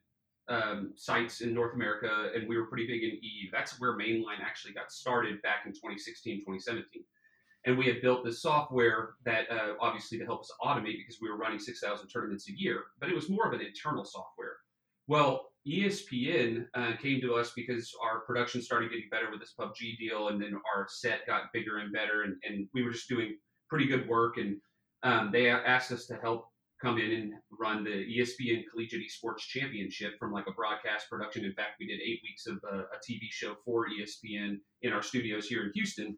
um, 0.48 0.92
sites 0.96 1.40
in 1.40 1.54
North 1.54 1.74
America, 1.74 2.30
and 2.34 2.48
we 2.48 2.56
were 2.56 2.66
pretty 2.66 2.86
big 2.86 3.02
in 3.02 3.18
EU. 3.20 3.50
That's 3.52 3.80
where 3.80 3.96
Mainline 3.96 4.40
actually 4.44 4.74
got 4.74 4.92
started 4.92 5.40
back 5.42 5.62
in 5.66 5.72
2016, 5.72 6.40
2017. 6.40 7.04
And 7.64 7.78
we 7.78 7.86
had 7.86 8.02
built 8.02 8.24
this 8.24 8.42
software 8.42 9.14
that 9.24 9.50
uh, 9.50 9.74
obviously 9.80 10.18
to 10.18 10.24
help 10.24 10.40
us 10.40 10.50
automate 10.60 10.98
because 10.98 11.18
we 11.20 11.30
were 11.30 11.36
running 11.36 11.60
6,000 11.60 12.08
tournaments 12.08 12.48
a 12.48 12.52
year, 12.52 12.84
but 12.98 13.08
it 13.08 13.14
was 13.14 13.30
more 13.30 13.46
of 13.46 13.52
an 13.52 13.64
internal 13.64 14.04
software. 14.04 14.56
Well, 15.06 15.51
ESPN 15.66 16.66
uh, 16.74 16.92
came 17.00 17.20
to 17.20 17.34
us 17.34 17.52
because 17.54 17.92
our 18.02 18.20
production 18.20 18.60
started 18.62 18.90
getting 18.90 19.08
better 19.10 19.30
with 19.30 19.40
this 19.40 19.54
PUBG 19.58 19.96
deal, 19.98 20.28
and 20.28 20.42
then 20.42 20.54
our 20.74 20.86
set 20.88 21.26
got 21.26 21.52
bigger 21.52 21.78
and 21.78 21.92
better, 21.92 22.22
and, 22.22 22.36
and 22.42 22.68
we 22.74 22.82
were 22.82 22.90
just 22.90 23.08
doing 23.08 23.36
pretty 23.68 23.86
good 23.86 24.08
work. 24.08 24.38
And 24.38 24.56
um, 25.02 25.30
they 25.32 25.48
asked 25.48 25.92
us 25.92 26.06
to 26.06 26.16
help 26.16 26.46
come 26.82 26.98
in 26.98 27.12
and 27.12 27.32
run 27.60 27.84
the 27.84 27.90
ESPN 27.90 28.64
Collegiate 28.70 29.02
Esports 29.02 29.38
Championship 29.38 30.14
from 30.18 30.32
like 30.32 30.46
a 30.48 30.52
broadcast 30.52 31.08
production. 31.08 31.44
In 31.44 31.52
fact, 31.52 31.76
we 31.78 31.86
did 31.86 32.00
eight 32.00 32.20
weeks 32.24 32.46
of 32.46 32.58
a, 32.70 32.80
a 32.80 32.98
TV 33.08 33.30
show 33.30 33.54
for 33.64 33.86
ESPN 33.88 34.56
in 34.82 34.92
our 34.92 35.02
studios 35.02 35.46
here 35.46 35.64
in 35.64 35.70
Houston. 35.74 36.16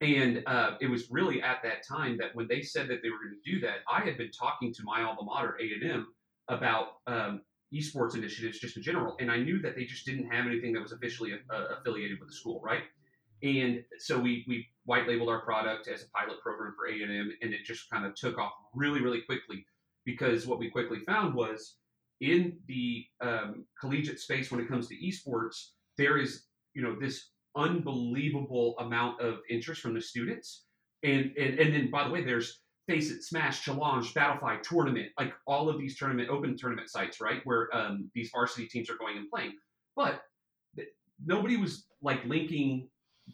And 0.00 0.42
uh, 0.46 0.72
it 0.80 0.86
was 0.88 1.10
really 1.10 1.42
at 1.42 1.62
that 1.64 1.86
time 1.86 2.16
that 2.18 2.34
when 2.34 2.46
they 2.48 2.62
said 2.62 2.88
that 2.88 3.00
they 3.02 3.10
were 3.10 3.18
going 3.18 3.38
to 3.42 3.50
do 3.50 3.60
that, 3.60 3.78
I 3.90 4.04
had 4.04 4.16
been 4.16 4.30
talking 4.30 4.72
to 4.74 4.82
my 4.84 5.02
alma 5.02 5.22
mater, 5.24 5.56
A&M, 5.60 6.06
about 6.48 6.86
um, 7.06 7.40
esports 7.74 8.14
initiatives 8.14 8.58
just 8.58 8.76
in 8.76 8.82
general. 8.82 9.16
And 9.20 9.30
I 9.30 9.38
knew 9.38 9.60
that 9.62 9.74
they 9.76 9.84
just 9.84 10.06
didn't 10.06 10.30
have 10.30 10.46
anything 10.46 10.72
that 10.72 10.82
was 10.82 10.92
officially 10.92 11.32
uh, 11.32 11.64
affiliated 11.78 12.18
with 12.20 12.28
the 12.28 12.34
school, 12.34 12.60
right? 12.62 12.82
And 13.42 13.82
so 13.98 14.18
we 14.18 14.44
we 14.48 14.66
white 14.84 15.06
labeled 15.08 15.28
our 15.28 15.40
product 15.40 15.88
as 15.88 16.02
a 16.02 16.08
pilot 16.10 16.40
program 16.40 16.74
for 16.76 16.86
A 16.86 17.02
and 17.02 17.12
M, 17.12 17.32
and 17.42 17.52
it 17.52 17.64
just 17.64 17.90
kind 17.90 18.06
of 18.06 18.14
took 18.14 18.38
off 18.38 18.52
really 18.74 19.00
really 19.00 19.20
quickly 19.22 19.66
because 20.04 20.46
what 20.46 20.58
we 20.58 20.70
quickly 20.70 21.00
found 21.00 21.34
was 21.34 21.76
in 22.20 22.56
the 22.68 23.04
um, 23.20 23.64
collegiate 23.78 24.20
space 24.20 24.50
when 24.50 24.60
it 24.60 24.68
comes 24.68 24.88
to 24.88 24.96
esports, 24.96 25.70
there 25.98 26.18
is 26.18 26.44
you 26.74 26.82
know 26.82 26.96
this 26.98 27.30
unbelievable 27.56 28.76
amount 28.78 29.20
of 29.20 29.38
interest 29.50 29.80
from 29.80 29.94
the 29.94 30.00
students, 30.00 30.64
and 31.02 31.32
and 31.36 31.58
and 31.58 31.74
then 31.74 31.90
by 31.90 32.04
the 32.04 32.10
way, 32.10 32.24
there's 32.24 32.60
FACEIT, 32.88 33.22
Smash, 33.22 33.62
Challenge, 33.62 34.12
Battlefy, 34.12 34.62
Tournament, 34.62 35.08
like 35.18 35.32
all 35.46 35.68
of 35.68 35.78
these 35.78 35.96
tournament 35.96 36.28
open 36.28 36.56
tournament 36.56 36.90
sites, 36.90 37.20
right, 37.20 37.40
where 37.44 37.74
um, 37.74 38.10
these 38.14 38.30
varsity 38.32 38.66
teams 38.66 38.90
are 38.90 38.96
going 38.96 39.16
and 39.16 39.30
playing. 39.30 39.54
But 39.96 40.22
th- 40.76 40.88
nobody 41.24 41.56
was 41.56 41.86
like 42.02 42.24
linking 42.26 42.88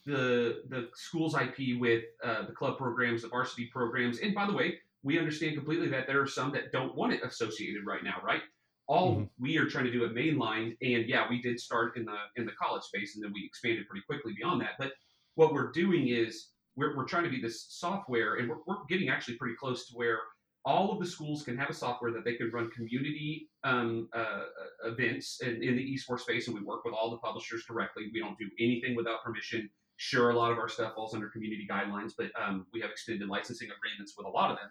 the 0.07 0.63
the 0.69 0.89
school's 0.95 1.35
IP 1.35 1.81
with 1.81 2.05
uh, 2.25 2.47
the 2.47 2.53
club 2.53 2.79
programs, 2.79 3.23
the 3.23 3.29
varsity 3.29 3.67
programs. 3.73 4.19
And 4.21 4.35
by 4.35 4.47
the 4.47 4.53
way, 4.53 4.79
we 5.03 5.19
understand 5.19 5.57
completely 5.57 5.89
that 5.89 6.07
there 6.07 6.21
are 6.21 6.27
some 6.27 6.53
that 6.53 6.73
don't 6.73 6.95
want 6.95 7.13
it 7.13 7.25
associated 7.25 7.85
right 7.87 8.05
now, 8.05 8.17
right? 8.25 8.43
All 8.87 9.17
mm-hmm. 9.17 9.25
we 9.39 9.57
are 9.59 9.67
trying 9.67 9.87
to 9.87 9.93
do 9.93 10.05
at 10.05 10.13
mainline, 10.13 10.77
and 10.83 11.09
yeah, 11.09 11.27
we 11.29 11.43
did 11.43 11.59
start 11.59 11.97
in 11.97 12.05
the 12.05 12.17
in 12.37 12.47
the 12.47 12.53
college 12.53 12.85
space, 12.85 13.17
and 13.17 13.25
then 13.25 13.33
we 13.33 13.45
expanded 13.45 13.89
pretty 13.89 14.05
quickly 14.07 14.33
beyond 14.37 14.61
that. 14.61 14.73
But 14.79 14.93
what 15.35 15.53
we're 15.53 15.73
doing 15.73 16.09
is 16.09 16.50
we're, 16.77 16.97
we're 16.97 17.05
trying 17.07 17.25
to 17.25 17.31
be 17.31 17.41
this 17.41 17.67
software, 17.69 18.37
and 18.37 18.49
we're, 18.49 18.59
we're 18.67 18.85
getting 18.89 19.09
actually 19.09 19.37
pretty 19.37 19.55
close 19.57 19.87
to 19.89 19.95
where 19.95 20.21
all 20.65 20.93
of 20.93 21.01
the 21.01 21.07
schools 21.07 21.43
can 21.43 21.57
have 21.57 21.71
a 21.71 21.75
software 21.75 22.13
that 22.13 22.25
they 22.25 22.35
can 22.35 22.51
run 22.51 22.71
community 22.71 23.49
um, 23.65 24.09
uh, 24.13 24.43
events 24.85 25.41
in, 25.43 25.63
in, 25.63 25.77
the 25.77 25.95
esports 25.95 26.21
space, 26.21 26.49
and 26.49 26.57
we 26.57 26.63
work 26.63 26.85
with 26.85 26.95
all 26.95 27.11
the 27.11 27.17
publishers 27.19 27.65
directly. 27.67 28.11
We 28.13 28.21
don't 28.21 28.39
do 28.39 28.49
anything 28.59 28.95
without 28.95 29.23
permission. 29.25 29.71
Sure, 29.97 30.31
a 30.31 30.37
lot 30.37 30.53
of 30.53 30.59
our 30.59 30.69
stuff 30.69 30.95
falls 30.95 31.15
under 31.15 31.29
community 31.29 31.67
guidelines, 31.71 32.13
but 32.17 32.31
um, 32.41 32.67
we 32.73 32.81
have 32.81 32.91
extended 32.91 33.29
licensing 33.29 33.69
agreements 33.77 34.15
with 34.17 34.27
a 34.27 34.31
lot 34.31 34.51
of 34.51 34.59
them. 34.59 34.71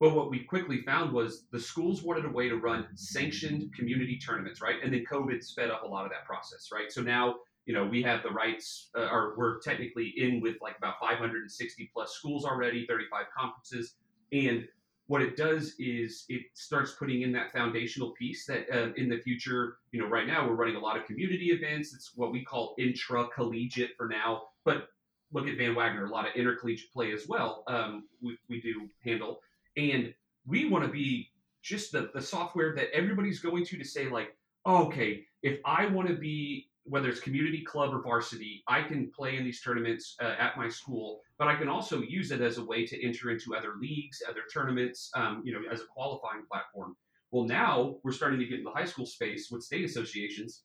But 0.00 0.14
what 0.14 0.30
we 0.30 0.40
quickly 0.40 0.82
found 0.82 1.12
was 1.12 1.46
the 1.50 1.58
schools 1.58 2.02
wanted 2.02 2.24
a 2.24 2.30
way 2.30 2.48
to 2.48 2.56
run 2.56 2.86
sanctioned 2.94 3.74
community 3.74 4.18
tournaments, 4.18 4.62
right? 4.62 4.76
And 4.82 4.92
then 4.92 5.04
COVID 5.10 5.42
sped 5.42 5.70
up 5.70 5.82
a 5.82 5.86
lot 5.86 6.04
of 6.04 6.12
that 6.12 6.24
process, 6.24 6.68
right? 6.72 6.90
So 6.92 7.02
now, 7.02 7.36
you 7.68 7.74
know, 7.74 7.84
we 7.84 8.02
have 8.02 8.22
the 8.22 8.30
rights, 8.30 8.88
uh, 8.96 9.10
or 9.12 9.34
we're 9.36 9.60
technically 9.60 10.14
in 10.16 10.40
with 10.40 10.56
like 10.62 10.78
about 10.78 10.94
560 10.98 11.90
plus 11.92 12.14
schools 12.14 12.46
already, 12.46 12.86
35 12.86 13.26
conferences. 13.38 13.96
And 14.32 14.66
what 15.06 15.20
it 15.20 15.36
does 15.36 15.74
is 15.78 16.24
it 16.30 16.46
starts 16.54 16.92
putting 16.92 17.20
in 17.20 17.32
that 17.32 17.52
foundational 17.52 18.12
piece 18.12 18.46
that 18.46 18.64
uh, 18.72 18.94
in 18.96 19.10
the 19.10 19.18
future, 19.18 19.76
you 19.92 20.00
know, 20.00 20.08
right 20.08 20.26
now 20.26 20.48
we're 20.48 20.54
running 20.54 20.76
a 20.76 20.80
lot 20.80 20.96
of 20.96 21.04
community 21.04 21.50
events. 21.50 21.94
It's 21.94 22.12
what 22.14 22.32
we 22.32 22.42
call 22.42 22.74
intra 22.78 23.28
collegiate 23.28 23.90
for 23.98 24.08
now. 24.08 24.44
But 24.64 24.88
look 25.30 25.46
at 25.46 25.58
Van 25.58 25.74
Wagner, 25.74 26.06
a 26.06 26.10
lot 26.10 26.26
of 26.26 26.34
intercollegiate 26.36 26.90
play 26.90 27.12
as 27.12 27.28
well. 27.28 27.64
Um, 27.66 28.04
we, 28.22 28.38
we 28.48 28.62
do 28.62 28.88
handle. 29.04 29.40
And 29.76 30.14
we 30.46 30.70
want 30.70 30.86
to 30.86 30.90
be 30.90 31.28
just 31.60 31.92
the, 31.92 32.10
the 32.14 32.22
software 32.22 32.74
that 32.76 32.88
everybody's 32.94 33.40
going 33.40 33.66
to 33.66 33.76
to 33.76 33.84
say, 33.84 34.08
like, 34.08 34.34
okay, 34.66 35.26
if 35.42 35.60
I 35.66 35.84
want 35.84 36.08
to 36.08 36.14
be, 36.14 36.70
whether 36.88 37.08
it's 37.08 37.20
community 37.20 37.62
club 37.62 37.94
or 37.94 38.02
varsity, 38.02 38.62
I 38.68 38.82
can 38.82 39.10
play 39.10 39.36
in 39.36 39.44
these 39.44 39.60
tournaments 39.60 40.16
uh, 40.22 40.34
at 40.38 40.56
my 40.56 40.68
school, 40.68 41.20
but 41.38 41.48
I 41.48 41.56
can 41.56 41.68
also 41.68 42.00
use 42.02 42.30
it 42.30 42.40
as 42.40 42.58
a 42.58 42.64
way 42.64 42.86
to 42.86 43.06
enter 43.06 43.30
into 43.30 43.54
other 43.54 43.74
leagues, 43.80 44.22
other 44.28 44.42
tournaments, 44.52 45.10
um, 45.14 45.42
you 45.44 45.52
know, 45.52 45.60
as 45.70 45.80
a 45.80 45.86
qualifying 45.86 46.44
platform. 46.50 46.96
Well, 47.30 47.44
now 47.44 47.96
we're 48.02 48.12
starting 48.12 48.38
to 48.40 48.46
get 48.46 48.58
in 48.58 48.64
the 48.64 48.70
high 48.70 48.86
school 48.86 49.06
space 49.06 49.50
with 49.50 49.62
state 49.62 49.84
associations. 49.84 50.62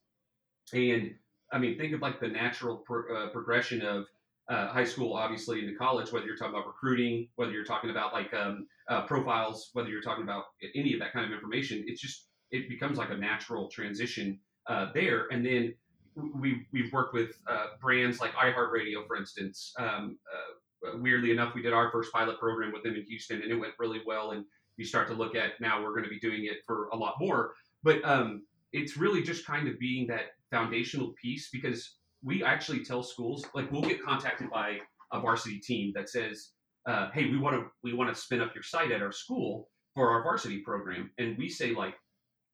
And 0.73 1.13
I 1.51 1.59
mean, 1.59 1.77
think 1.77 1.93
of 1.93 2.01
like 2.01 2.19
the 2.19 2.29
natural 2.29 2.77
pro- 2.77 3.15
uh, 3.15 3.29
progression 3.29 3.81
of 3.81 4.05
uh, 4.49 4.67
high 4.67 4.83
school, 4.83 5.13
obviously, 5.13 5.59
into 5.59 5.75
college, 5.75 6.11
whether 6.11 6.25
you're 6.25 6.35
talking 6.35 6.53
about 6.53 6.67
recruiting, 6.67 7.27
whether 7.35 7.51
you're 7.51 7.65
talking 7.65 7.89
about 7.89 8.13
like 8.13 8.33
um, 8.33 8.67
uh, 8.89 9.05
profiles, 9.05 9.69
whether 9.73 9.89
you're 9.89 10.01
talking 10.01 10.23
about 10.23 10.45
any 10.75 10.93
of 10.93 10.99
that 10.99 11.13
kind 11.13 11.25
of 11.25 11.31
information, 11.31 11.83
it's 11.87 12.01
just 12.01 12.27
it 12.51 12.69
becomes 12.69 12.97
like 12.97 13.09
a 13.09 13.17
natural 13.17 13.67
transition 13.69 14.39
uh, 14.67 14.87
there. 14.93 15.27
And 15.31 15.45
then 15.45 15.73
we 16.15 16.65
we've 16.71 16.91
worked 16.91 17.13
with 17.13 17.39
uh, 17.47 17.67
brands 17.81 18.19
like 18.19 18.33
iHeartRadio, 18.33 19.05
for 19.07 19.15
instance. 19.15 19.73
Um, 19.77 20.17
uh, 20.31 20.97
weirdly 20.97 21.31
enough, 21.31 21.53
we 21.55 21.61
did 21.61 21.73
our 21.73 21.91
first 21.91 22.11
pilot 22.11 22.39
program 22.39 22.71
with 22.71 22.83
them 22.83 22.95
in 22.95 23.03
Houston, 23.03 23.41
and 23.41 23.51
it 23.51 23.55
went 23.55 23.73
really 23.79 24.01
well. 24.05 24.31
And 24.31 24.45
you 24.77 24.85
start 24.85 25.07
to 25.07 25.13
look 25.13 25.35
at 25.35 25.59
now 25.59 25.81
we're 25.81 25.91
going 25.91 26.03
to 26.03 26.09
be 26.09 26.19
doing 26.19 26.45
it 26.45 26.57
for 26.65 26.87
a 26.89 26.95
lot 26.95 27.15
more. 27.19 27.53
But 27.83 28.03
um, 28.03 28.43
it's 28.71 28.97
really 28.97 29.21
just 29.21 29.45
kind 29.45 29.67
of 29.67 29.79
being 29.79 30.07
that 30.07 30.31
foundational 30.51 31.13
piece 31.21 31.49
because 31.51 31.97
we 32.23 32.43
actually 32.43 32.83
tell 32.83 33.03
schools 33.03 33.45
like 33.53 33.71
we'll 33.71 33.81
get 33.81 34.03
contacted 34.03 34.49
by 34.49 34.79
a 35.11 35.19
varsity 35.19 35.59
team 35.59 35.91
that 35.95 36.09
says 36.09 36.51
uh, 36.85 37.09
hey, 37.13 37.29
we 37.29 37.37
want 37.37 37.55
to 37.55 37.65
we 37.83 37.93
want 37.93 38.13
to 38.13 38.19
spin 38.19 38.41
up 38.41 38.53
your 38.53 38.63
site 38.63 38.91
at 38.91 39.01
our 39.01 39.11
school 39.11 39.69
for 39.95 40.09
our 40.09 40.23
varsity 40.23 40.59
program, 40.59 41.11
and 41.17 41.37
we 41.37 41.49
say 41.49 41.73
like, 41.73 41.95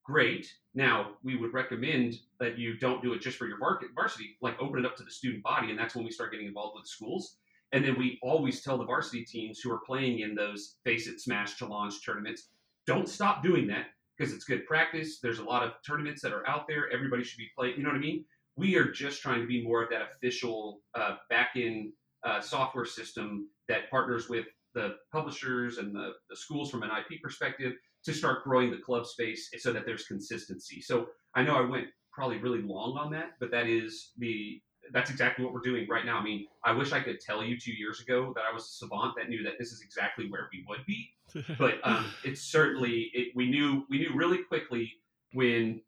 great. 0.10 0.52
Now 0.74 1.12
we 1.24 1.38
would 1.38 1.54
recommend 1.54 2.16
that 2.40 2.58
you 2.58 2.78
don't 2.78 3.04
do 3.04 3.14
it 3.14 3.22
just 3.22 3.38
for 3.38 3.48
your 3.48 3.60
varsity, 3.60 4.38
like 4.42 4.60
open 4.60 4.80
it 4.80 4.86
up 4.86 4.96
to 4.98 5.04
the 5.04 5.12
student 5.12 5.44
body, 5.44 5.70
and 5.70 5.78
that's 5.78 5.96
when 5.96 6.04
we 6.04 6.10
start 6.10 6.32
getting 6.32 6.48
involved 6.48 6.78
with 6.80 6.88
schools. 6.88 7.38
And 7.74 7.86
then 7.86 7.96
we 8.00 8.18
always 8.24 8.64
tell 8.64 8.80
the 8.80 8.86
varsity 8.86 9.24
teams 9.24 9.60
who 9.60 9.72
are 9.72 9.82
playing 9.86 10.22
in 10.22 10.34
those 10.34 10.78
FACEIT 10.84 11.20
Smash 11.20 11.58
Challenge 11.58 11.94
tournaments, 12.04 12.50
don't 12.88 13.08
stop 13.08 13.44
doing 13.44 13.68
that 13.68 13.86
because 14.18 14.34
it's 14.34 14.46
good 14.46 14.66
practice. 14.66 15.20
There's 15.22 15.38
a 15.38 15.44
lot 15.44 15.62
of 15.62 15.74
tournaments 15.86 16.24
that 16.24 16.34
are 16.34 16.48
out 16.50 16.68
there. 16.68 16.92
Everybody 16.92 17.24
should 17.24 17.38
be 17.38 17.50
playing. 17.56 17.76
You 17.78 17.84
know 17.84 17.90
what 17.90 17.98
I 17.98 18.02
mean? 18.02 18.26
We 18.56 18.78
are 18.78 18.92
just 18.92 19.22
trying 19.22 19.42
to 19.42 19.48
be 19.48 19.64
more 19.64 19.84
of 19.84 19.92
that 19.92 20.02
official 20.12 20.82
uh, 20.96 21.18
back 21.30 21.52
in 21.56 21.94
uh, 22.26 22.42
software 22.42 22.86
system 22.86 23.48
that 23.68 23.92
partners 23.92 24.28
with 24.28 24.48
the 24.74 24.96
publishers 25.12 25.78
and 25.78 25.94
the, 25.94 26.14
the 26.32 26.36
schools 26.36 26.72
from 26.72 26.82
an 26.82 26.90
IP 26.90 27.22
perspective 27.22 27.74
to 28.10 28.16
start 28.16 28.44
growing 28.44 28.72
the 28.72 28.78
club 28.78 29.06
space 29.06 29.50
so 29.60 29.72
that 29.72 29.86
there's 29.86 30.06
consistency. 30.06 30.82
So 30.82 31.08
I 31.36 31.44
know 31.44 31.56
I 31.56 31.62
went 31.62 31.88
probably 32.12 32.38
really 32.38 32.62
long 32.62 32.98
on 32.98 33.12
that, 33.12 33.32
but 33.40 33.52
that 33.52 33.68
is 33.68 34.12
the 34.18 34.62
that's 34.92 35.12
exactly 35.12 35.46
what 35.46 35.54
we're 35.54 35.60
doing 35.60 35.88
right 35.88 36.04
now. 36.04 36.18
I 36.18 36.24
mean, 36.24 36.48
I 36.66 36.72
wish 36.72 36.94
I 36.94 37.00
could 37.00 37.20
tell 37.20 37.44
you 37.44 37.60
two 37.60 37.74
years 37.74 38.02
ago 38.02 38.34
that 38.36 38.44
I 38.50 38.54
was 38.54 38.64
a 38.64 38.70
savant 38.70 39.14
that 39.18 39.30
knew 39.30 39.44
that 39.44 39.54
this 39.60 39.72
is 39.72 39.82
exactly 39.82 40.28
where 40.30 40.50
we 40.52 40.66
would 40.68 40.84
be, 40.88 41.14
but 41.60 41.76
um, 41.84 42.06
it's 42.24 42.42
certainly 42.42 43.12
it, 43.14 43.28
we 43.36 43.50
knew 43.50 43.86
we 43.90 44.00
knew 44.00 44.12
really 44.16 44.40
quickly 44.40 44.92
when 45.34 45.82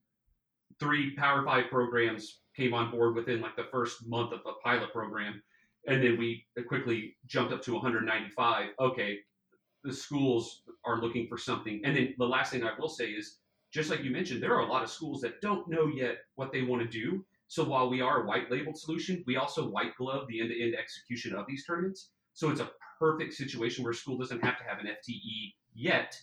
three 0.80 1.16
Power 1.16 1.44
Five 1.44 1.70
programs 1.72 2.42
came 2.56 2.74
on 2.76 2.92
board 2.92 3.16
within 3.16 3.42
like 3.42 3.56
the 3.56 3.68
first 3.72 4.08
month 4.08 4.34
of 4.34 4.42
a 4.46 4.54
pilot 4.64 4.92
program 4.92 5.42
and 5.88 6.04
then 6.04 6.18
we 6.18 6.46
quickly 6.68 7.16
jumped 7.26 7.54
up 7.54 7.62
to 7.64 7.74
195. 7.74 8.70
Okay, 8.80 9.20
the 9.84 9.94
schools 9.94 10.62
are 10.86 11.02
looking 11.02 11.28
for 11.28 11.38
something. 11.38 11.82
And 11.84 11.96
then 11.96 12.14
the 12.18 12.26
last 12.26 12.52
thing 12.52 12.64
I 12.64 12.72
will 12.80 12.90
say 12.90 13.08
is, 13.08 13.38
just 13.72 13.90
like 13.90 14.04
you 14.04 14.12
mentioned, 14.12 14.44
there 14.44 14.54
are 14.54 14.62
a 14.62 14.72
lot 14.72 14.84
of 14.84 14.90
schools 14.90 15.22
that 15.22 15.42
don't 15.42 15.68
know 15.70 15.88
yet 15.88 16.18
what 16.36 16.52
they 16.52 16.62
want 16.62 16.82
to 16.82 16.88
do. 16.88 17.24
So 17.48 17.64
while 17.64 17.90
we 17.90 18.02
are 18.02 18.24
a 18.24 18.26
white 18.26 18.52
labeled 18.52 18.78
solution, 18.78 19.24
we 19.26 19.38
also 19.38 19.70
white 19.70 19.96
glove 19.98 20.28
the 20.28 20.42
end 20.42 20.50
to 20.50 20.62
end 20.62 20.76
execution 20.76 21.36
of 21.36 21.46
these 21.48 21.66
tournaments. 21.66 22.10
So 22.34 22.50
it's 22.50 22.62
a 22.62 22.72
perfect 23.00 23.34
situation 23.34 23.84
where 23.84 23.94
school 23.94 24.18
doesn't 24.18 24.44
have 24.44 24.58
to 24.58 24.64
have 24.64 24.80
an 24.80 24.88
FTE 24.88 25.54
yet 25.74 26.18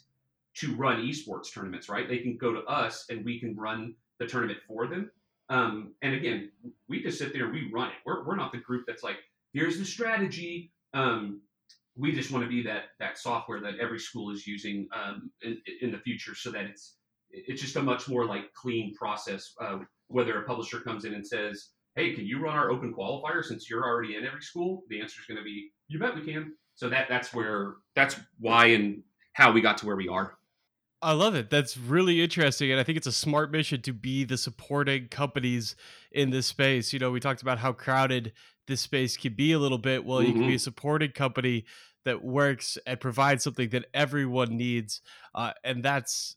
to 0.56 0.74
run 0.74 1.02
esports 1.02 1.52
tournaments, 1.52 1.88
right? 1.88 2.08
They 2.08 2.18
can 2.18 2.36
go 2.36 2.52
to 2.52 2.60
us 2.60 3.06
and 3.10 3.24
we 3.24 3.40
can 3.40 3.56
run 3.56 3.94
the 4.18 4.26
tournament 4.26 4.58
for 4.66 4.86
them. 4.86 5.10
Um, 5.50 5.94
and 6.02 6.14
again, 6.14 6.50
we 6.88 7.02
just 7.02 7.18
sit 7.18 7.32
there 7.32 7.44
and 7.44 7.54
we 7.54 7.70
run 7.72 7.88
it. 7.88 7.94
We're, 8.04 8.26
we're 8.26 8.36
not 8.36 8.52
the 8.52 8.58
group 8.58 8.84
that's 8.86 9.02
like, 9.02 9.16
here's 9.52 9.78
the 9.78 9.84
strategy. 9.84 10.72
Um, 10.94 11.40
we 11.98 12.12
just 12.12 12.30
want 12.30 12.44
to 12.44 12.48
be 12.48 12.62
that 12.62 12.84
that 13.00 13.18
software 13.18 13.60
that 13.60 13.78
every 13.80 13.98
school 13.98 14.30
is 14.30 14.46
using 14.46 14.88
um, 14.94 15.30
in, 15.42 15.58
in, 15.82 15.90
the 15.90 15.98
future, 15.98 16.34
so 16.34 16.50
that 16.52 16.64
it's 16.64 16.94
it's 17.30 17.60
just 17.60 17.76
a 17.76 17.82
much 17.82 18.08
more 18.08 18.24
like 18.24 18.52
clean 18.54 18.94
process. 18.94 19.52
Uh, 19.60 19.80
whether 20.06 20.40
a 20.40 20.46
publisher 20.46 20.80
comes 20.80 21.04
in 21.04 21.14
and 21.14 21.26
says, 21.26 21.70
"Hey, 21.96 22.14
can 22.14 22.24
you 22.24 22.40
run 22.40 22.56
our 22.56 22.70
open 22.70 22.94
qualifier 22.94 23.44
since 23.44 23.68
you're 23.68 23.84
already 23.84 24.16
in 24.16 24.24
every 24.24 24.40
school?" 24.40 24.84
The 24.88 25.00
answer 25.00 25.20
is 25.20 25.26
going 25.26 25.38
to 25.38 25.44
be, 25.44 25.70
"You 25.88 25.98
bet 25.98 26.14
we 26.14 26.24
can." 26.24 26.54
So 26.76 26.88
that 26.88 27.08
that's 27.08 27.34
where 27.34 27.74
that's 27.96 28.16
why 28.38 28.66
and 28.66 29.02
how 29.32 29.52
we 29.52 29.60
got 29.60 29.78
to 29.78 29.86
where 29.86 29.96
we 29.96 30.08
are. 30.08 30.38
I 31.00 31.12
love 31.12 31.34
it. 31.36 31.48
That's 31.48 31.76
really 31.76 32.22
interesting. 32.22 32.72
And 32.72 32.80
I 32.80 32.82
think 32.82 32.98
it's 32.98 33.06
a 33.06 33.12
smart 33.12 33.52
mission 33.52 33.82
to 33.82 33.92
be 33.92 34.24
the 34.24 34.36
supporting 34.36 35.06
companies 35.08 35.76
in 36.10 36.30
this 36.30 36.46
space. 36.46 36.92
You 36.92 36.98
know, 36.98 37.12
we 37.12 37.20
talked 37.20 37.42
about 37.42 37.58
how 37.58 37.72
crowded 37.72 38.32
this 38.68 38.80
space 38.80 39.16
can 39.16 39.34
be 39.34 39.52
a 39.52 39.58
little 39.58 39.78
bit. 39.78 40.04
Well, 40.04 40.20
mm-hmm. 40.20 40.28
you 40.28 40.32
can 40.34 40.46
be 40.46 40.54
a 40.54 40.60
supporting 40.60 41.10
company 41.10 41.64
that 42.04 42.22
works 42.22 42.78
and 42.86 43.00
provides 43.00 43.44
something 43.44 43.70
that 43.70 43.86
everyone 43.92 44.56
needs. 44.56 45.00
Uh, 45.34 45.52
and 45.64 45.84
that's 45.84 46.36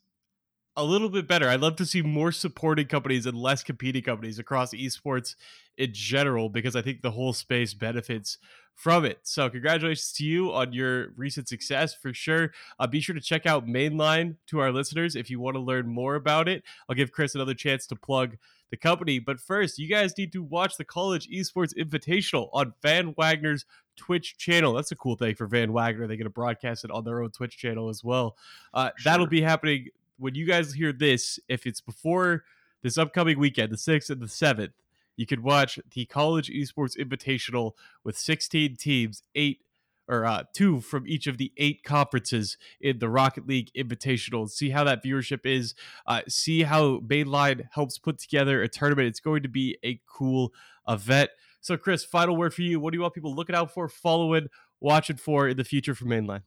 a 0.76 0.84
little 0.84 1.08
bit 1.08 1.28
better. 1.28 1.48
I'd 1.48 1.60
love 1.60 1.76
to 1.76 1.86
see 1.86 2.02
more 2.02 2.32
supporting 2.32 2.86
companies 2.86 3.26
and 3.26 3.36
less 3.36 3.62
competing 3.62 4.02
companies 4.02 4.38
across 4.38 4.72
esports 4.72 5.34
in 5.76 5.90
general 5.92 6.48
because 6.48 6.74
I 6.74 6.82
think 6.82 7.02
the 7.02 7.10
whole 7.10 7.32
space 7.32 7.74
benefits 7.74 8.38
from 8.74 9.04
it. 9.04 9.20
So, 9.22 9.50
congratulations 9.50 10.12
to 10.14 10.24
you 10.24 10.52
on 10.52 10.72
your 10.72 11.12
recent 11.16 11.48
success 11.48 11.94
for 11.94 12.14
sure. 12.14 12.52
Uh, 12.78 12.86
be 12.86 13.00
sure 13.00 13.14
to 13.14 13.20
check 13.20 13.46
out 13.46 13.66
Mainline 13.66 14.36
to 14.48 14.60
our 14.60 14.72
listeners 14.72 15.14
if 15.14 15.28
you 15.28 15.40
want 15.40 15.56
to 15.56 15.60
learn 15.60 15.86
more 15.88 16.14
about 16.14 16.48
it. 16.48 16.62
I'll 16.88 16.96
give 16.96 17.12
Chris 17.12 17.34
another 17.34 17.54
chance 17.54 17.86
to 17.88 17.96
plug 17.96 18.36
the 18.72 18.76
company. 18.78 19.18
But 19.20 19.38
first, 19.38 19.78
you 19.78 19.86
guys 19.86 20.16
need 20.16 20.32
to 20.32 20.42
watch 20.42 20.78
the 20.78 20.84
College 20.84 21.28
Esports 21.28 21.76
Invitational 21.76 22.48
on 22.54 22.72
Van 22.80 23.14
Wagner's 23.18 23.66
Twitch 23.96 24.38
channel. 24.38 24.72
That's 24.72 24.90
a 24.90 24.96
cool 24.96 25.14
thing 25.14 25.34
for 25.34 25.46
Van 25.46 25.74
Wagner. 25.74 26.08
They're 26.08 26.16
going 26.16 26.24
to 26.24 26.30
broadcast 26.30 26.84
it 26.84 26.90
on 26.90 27.04
their 27.04 27.22
own 27.22 27.30
Twitch 27.30 27.56
channel 27.56 27.90
as 27.90 28.02
well. 28.02 28.34
Uh, 28.72 28.90
sure. 28.96 29.12
That'll 29.12 29.26
be 29.26 29.42
happening 29.42 29.90
when 30.18 30.34
you 30.34 30.46
guys 30.46 30.72
hear 30.72 30.92
this, 30.92 31.38
if 31.48 31.66
it's 31.66 31.82
before 31.82 32.44
this 32.82 32.96
upcoming 32.96 33.38
weekend, 33.38 33.70
the 33.70 33.76
6th 33.76 34.08
and 34.08 34.22
the 34.22 34.26
7th, 34.26 34.72
you 35.16 35.26
can 35.26 35.42
watch 35.42 35.78
the 35.92 36.06
College 36.06 36.48
Esports 36.48 36.96
Invitational 36.96 37.72
with 38.04 38.16
16 38.16 38.76
teams, 38.76 39.22
eight 39.34 39.60
or 40.08 40.24
uh, 40.24 40.44
two 40.52 40.80
from 40.80 41.06
each 41.06 41.26
of 41.26 41.38
the 41.38 41.52
eight 41.56 41.84
conferences 41.84 42.56
in 42.80 42.98
the 42.98 43.08
Rocket 43.08 43.46
League 43.46 43.70
Invitational. 43.76 44.48
See 44.48 44.70
how 44.70 44.84
that 44.84 45.04
viewership 45.04 45.46
is. 45.46 45.74
Uh, 46.06 46.22
see 46.28 46.62
how 46.62 46.98
Mainline 46.98 47.68
helps 47.72 47.98
put 47.98 48.18
together 48.18 48.62
a 48.62 48.68
tournament. 48.68 49.08
It's 49.08 49.20
going 49.20 49.42
to 49.42 49.48
be 49.48 49.78
a 49.84 50.00
cool 50.06 50.52
event. 50.88 51.30
So, 51.60 51.76
Chris, 51.76 52.04
final 52.04 52.36
word 52.36 52.52
for 52.52 52.62
you. 52.62 52.80
What 52.80 52.92
do 52.92 52.96
you 52.98 53.02
want 53.02 53.14
people 53.14 53.34
looking 53.34 53.54
out 53.54 53.72
for, 53.72 53.88
following, 53.88 54.48
watching 54.80 55.16
for 55.16 55.48
in 55.48 55.56
the 55.56 55.64
future 55.64 55.94
for 55.94 56.06
Mainline? 56.06 56.42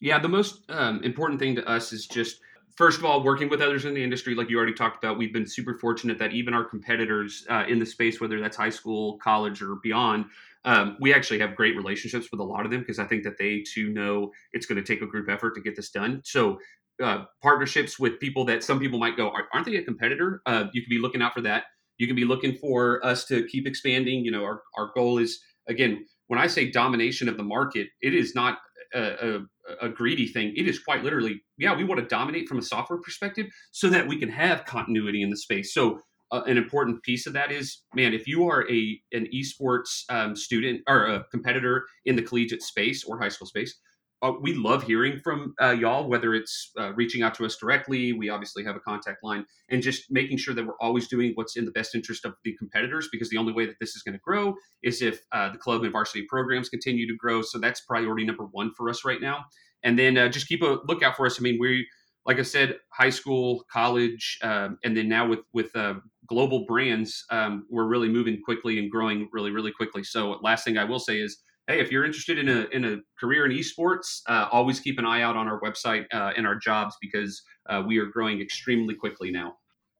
Yeah, 0.00 0.18
the 0.18 0.28
most 0.28 0.62
um, 0.68 1.02
important 1.02 1.40
thing 1.40 1.54
to 1.54 1.66
us 1.66 1.92
is 1.92 2.06
just 2.06 2.40
first 2.76 2.98
of 2.98 3.04
all, 3.04 3.22
working 3.22 3.48
with 3.48 3.60
others 3.60 3.84
in 3.84 3.94
the 3.94 4.02
industry, 4.02 4.34
like 4.34 4.50
you 4.50 4.56
already 4.56 4.74
talked 4.74 5.02
about, 5.02 5.18
we've 5.18 5.32
been 5.32 5.46
super 5.46 5.78
fortunate 5.78 6.18
that 6.18 6.32
even 6.32 6.54
our 6.54 6.64
competitors 6.64 7.44
uh, 7.50 7.64
in 7.68 7.78
the 7.78 7.86
space, 7.86 8.20
whether 8.20 8.40
that's 8.40 8.56
high 8.56 8.70
school, 8.70 9.18
college, 9.18 9.62
or 9.62 9.76
beyond, 9.82 10.26
um, 10.64 10.96
we 11.00 11.14
actually 11.14 11.38
have 11.38 11.54
great 11.54 11.76
relationships 11.76 12.28
with 12.30 12.40
a 12.40 12.44
lot 12.44 12.64
of 12.64 12.70
them 12.70 12.80
because 12.80 12.98
I 12.98 13.06
think 13.06 13.22
that 13.24 13.38
they 13.38 13.62
too 13.62 13.90
know 13.90 14.30
it's 14.52 14.66
going 14.66 14.82
to 14.82 14.84
take 14.84 15.02
a 15.02 15.06
group 15.06 15.28
effort 15.30 15.54
to 15.54 15.60
get 15.60 15.76
this 15.76 15.90
done. 15.90 16.20
So, 16.24 16.58
uh, 17.02 17.24
partnerships 17.42 17.98
with 17.98 18.18
people 18.20 18.44
that 18.46 18.64
some 18.64 18.80
people 18.80 18.98
might 18.98 19.16
go, 19.18 19.30
aren't 19.52 19.66
they 19.66 19.76
a 19.76 19.84
competitor? 19.84 20.40
Uh, 20.46 20.64
you 20.72 20.80
can 20.80 20.88
be 20.88 20.98
looking 20.98 21.20
out 21.20 21.34
for 21.34 21.42
that. 21.42 21.64
You 21.98 22.06
can 22.06 22.16
be 22.16 22.24
looking 22.24 22.56
for 22.56 23.04
us 23.04 23.26
to 23.26 23.46
keep 23.48 23.66
expanding. 23.66 24.24
You 24.24 24.30
know, 24.30 24.42
our, 24.42 24.62
our 24.78 24.92
goal 24.94 25.18
is, 25.18 25.40
again, 25.68 26.06
when 26.28 26.40
I 26.40 26.46
say 26.46 26.70
domination 26.70 27.28
of 27.28 27.36
the 27.36 27.42
market, 27.42 27.88
it 28.00 28.14
is 28.14 28.34
not 28.34 28.58
a, 28.94 29.36
a, 29.36 29.40
a, 29.80 29.88
greedy 29.88 30.26
thing. 30.26 30.52
It 30.56 30.68
is 30.68 30.78
quite 30.78 31.02
literally, 31.02 31.42
yeah, 31.58 31.76
we 31.76 31.84
want 31.84 32.00
to 32.00 32.06
dominate 32.06 32.48
from 32.48 32.58
a 32.58 32.62
software 32.62 33.00
perspective 33.00 33.46
so 33.72 33.88
that 33.88 34.06
we 34.06 34.18
can 34.18 34.28
have 34.28 34.64
continuity 34.64 35.22
in 35.22 35.30
the 35.30 35.36
space. 35.36 35.72
So 35.74 36.00
uh, 36.32 36.42
an 36.46 36.56
important 36.56 37.02
piece 37.02 37.26
of 37.26 37.32
that 37.34 37.52
is, 37.52 37.82
man, 37.94 38.12
if 38.12 38.26
you 38.26 38.48
are 38.48 38.68
a 38.70 39.00
an 39.12 39.28
esports 39.34 40.02
um, 40.08 40.34
student 40.34 40.82
or 40.88 41.06
a 41.06 41.24
competitor 41.30 41.84
in 42.04 42.16
the 42.16 42.22
collegiate 42.22 42.62
space 42.62 43.04
or 43.04 43.18
high 43.18 43.28
school 43.28 43.46
space, 43.46 43.78
uh, 44.22 44.32
we 44.40 44.54
love 44.54 44.82
hearing 44.82 45.20
from 45.22 45.54
uh, 45.60 45.70
y'all, 45.70 46.08
whether 46.08 46.34
it's 46.34 46.72
uh, 46.78 46.92
reaching 46.94 47.22
out 47.22 47.34
to 47.34 47.44
us 47.44 47.56
directly. 47.56 48.12
We 48.12 48.30
obviously 48.30 48.64
have 48.64 48.76
a 48.76 48.80
contact 48.80 49.22
line 49.22 49.44
and 49.68 49.82
just 49.82 50.10
making 50.10 50.38
sure 50.38 50.54
that 50.54 50.66
we're 50.66 50.80
always 50.80 51.06
doing 51.08 51.32
what's 51.34 51.56
in 51.56 51.64
the 51.64 51.70
best 51.70 51.94
interest 51.94 52.24
of 52.24 52.34
the 52.44 52.54
competitors 52.56 53.08
because 53.12 53.28
the 53.28 53.36
only 53.36 53.52
way 53.52 53.66
that 53.66 53.76
this 53.78 53.94
is 53.94 54.02
going 54.02 54.14
to 54.14 54.20
grow 54.20 54.54
is 54.82 55.02
if 55.02 55.20
uh, 55.32 55.50
the 55.50 55.58
club 55.58 55.82
and 55.82 55.92
varsity 55.92 56.24
programs 56.28 56.68
continue 56.68 57.06
to 57.06 57.16
grow. 57.16 57.42
So 57.42 57.58
that's 57.58 57.82
priority 57.82 58.24
number 58.24 58.44
one 58.44 58.72
for 58.76 58.88
us 58.88 59.04
right 59.04 59.20
now. 59.20 59.44
And 59.82 59.98
then 59.98 60.16
uh, 60.16 60.28
just 60.28 60.48
keep 60.48 60.62
a 60.62 60.78
lookout 60.88 61.16
for 61.16 61.26
us. 61.26 61.38
I 61.38 61.42
mean, 61.42 61.58
we, 61.60 61.86
like 62.24 62.38
I 62.38 62.42
said, 62.42 62.78
high 62.90 63.10
school, 63.10 63.64
college, 63.70 64.38
um, 64.42 64.78
and 64.82 64.96
then 64.96 65.08
now 65.08 65.28
with 65.28 65.40
with 65.52 65.74
uh, 65.76 65.94
global 66.26 66.64
brands, 66.66 67.24
um, 67.30 67.66
we're 67.70 67.86
really 67.86 68.08
moving 68.08 68.40
quickly 68.42 68.78
and 68.78 68.90
growing 68.90 69.28
really, 69.32 69.50
really 69.50 69.70
quickly. 69.70 70.02
So 70.02 70.38
last 70.42 70.64
thing 70.64 70.78
I 70.78 70.84
will 70.84 70.98
say 70.98 71.20
is 71.20 71.38
hey, 71.66 71.80
if 71.80 71.90
you're 71.90 72.04
interested 72.04 72.38
in 72.38 72.48
a 72.48 72.66
in 72.72 72.84
a 72.84 72.96
career 73.18 73.46
in 73.46 73.52
esports, 73.52 74.20
uh, 74.28 74.48
always 74.52 74.80
keep 74.80 74.98
an 74.98 75.06
eye 75.06 75.22
out 75.22 75.36
on 75.36 75.48
our 75.48 75.60
website 75.60 76.04
uh, 76.12 76.32
and 76.36 76.46
our 76.46 76.56
jobs 76.56 76.96
because 77.00 77.42
uh, 77.68 77.82
we 77.86 77.98
are 77.98 78.06
growing 78.06 78.40
extremely 78.40 78.94
quickly 78.94 79.30
now. 79.30 79.56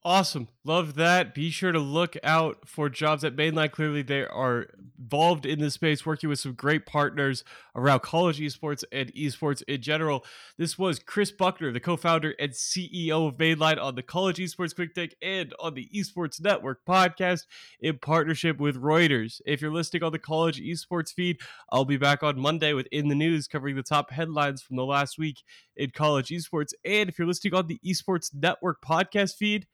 Awesome. 0.06 0.46
Love 0.62 0.94
that. 0.94 1.34
Be 1.34 1.50
sure 1.50 1.72
to 1.72 1.80
look 1.80 2.16
out 2.22 2.68
for 2.68 2.88
jobs 2.88 3.24
at 3.24 3.34
Mainline. 3.34 3.72
Clearly, 3.72 4.02
they 4.02 4.24
are 4.24 4.66
involved 5.00 5.44
in 5.44 5.58
this 5.58 5.74
space, 5.74 6.06
working 6.06 6.30
with 6.30 6.38
some 6.38 6.52
great 6.52 6.86
partners 6.86 7.42
around 7.74 8.02
college 8.02 8.38
esports 8.38 8.84
and 8.92 9.12
esports 9.14 9.64
in 9.66 9.82
general. 9.82 10.24
This 10.58 10.78
was 10.78 11.00
Chris 11.00 11.32
Buckner, 11.32 11.72
the 11.72 11.80
co 11.80 11.96
founder 11.96 12.36
and 12.38 12.52
CEO 12.52 13.26
of 13.26 13.36
Mainline 13.36 13.82
on 13.82 13.96
the 13.96 14.02
College 14.04 14.38
Esports 14.38 14.76
Quick 14.76 14.94
Take 14.94 15.16
and 15.20 15.52
on 15.58 15.74
the 15.74 15.90
Esports 15.92 16.40
Network 16.40 16.84
podcast 16.88 17.46
in 17.80 17.98
partnership 17.98 18.58
with 18.60 18.80
Reuters. 18.80 19.40
If 19.44 19.60
you're 19.60 19.72
listening 19.72 20.04
on 20.04 20.12
the 20.12 20.20
College 20.20 20.60
Esports 20.60 21.12
feed, 21.12 21.40
I'll 21.72 21.84
be 21.84 21.96
back 21.96 22.22
on 22.22 22.38
Monday 22.38 22.74
with 22.74 22.86
In 22.92 23.08
the 23.08 23.16
News 23.16 23.48
covering 23.48 23.74
the 23.74 23.82
top 23.82 24.12
headlines 24.12 24.62
from 24.62 24.76
the 24.76 24.86
last 24.86 25.18
week 25.18 25.42
in 25.74 25.90
college 25.90 26.28
esports. 26.28 26.74
And 26.84 27.08
if 27.08 27.18
you're 27.18 27.26
listening 27.26 27.54
on 27.54 27.66
the 27.66 27.80
Esports 27.84 28.32
Network 28.32 28.80
podcast 28.80 29.34
feed, 29.34 29.66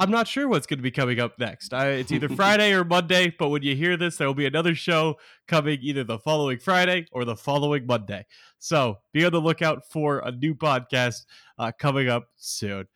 I'm 0.00 0.10
not 0.12 0.28
sure 0.28 0.46
what's 0.46 0.66
going 0.66 0.78
to 0.78 0.82
be 0.82 0.92
coming 0.92 1.18
up 1.18 1.38
next. 1.40 1.74
I, 1.74 1.88
it's 1.88 2.12
either 2.12 2.28
Friday 2.28 2.72
or 2.72 2.84
Monday, 2.84 3.34
but 3.36 3.48
when 3.48 3.62
you 3.62 3.74
hear 3.74 3.96
this, 3.96 4.16
there 4.16 4.28
will 4.28 4.34
be 4.34 4.46
another 4.46 4.76
show 4.76 5.16
coming 5.48 5.78
either 5.82 6.04
the 6.04 6.20
following 6.20 6.58
Friday 6.60 7.06
or 7.10 7.24
the 7.24 7.34
following 7.34 7.84
Monday. 7.84 8.24
So 8.60 8.98
be 9.12 9.24
on 9.24 9.32
the 9.32 9.40
lookout 9.40 9.90
for 9.90 10.20
a 10.20 10.30
new 10.30 10.54
podcast 10.54 11.26
uh, 11.58 11.72
coming 11.76 12.08
up 12.08 12.28
soon. 12.36 12.86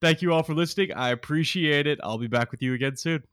Thank 0.00 0.22
you 0.22 0.32
all 0.32 0.44
for 0.44 0.54
listening. 0.54 0.92
I 0.92 1.10
appreciate 1.10 1.88
it. 1.88 1.98
I'll 2.04 2.18
be 2.18 2.28
back 2.28 2.52
with 2.52 2.62
you 2.62 2.74
again 2.74 2.96
soon. 2.96 3.24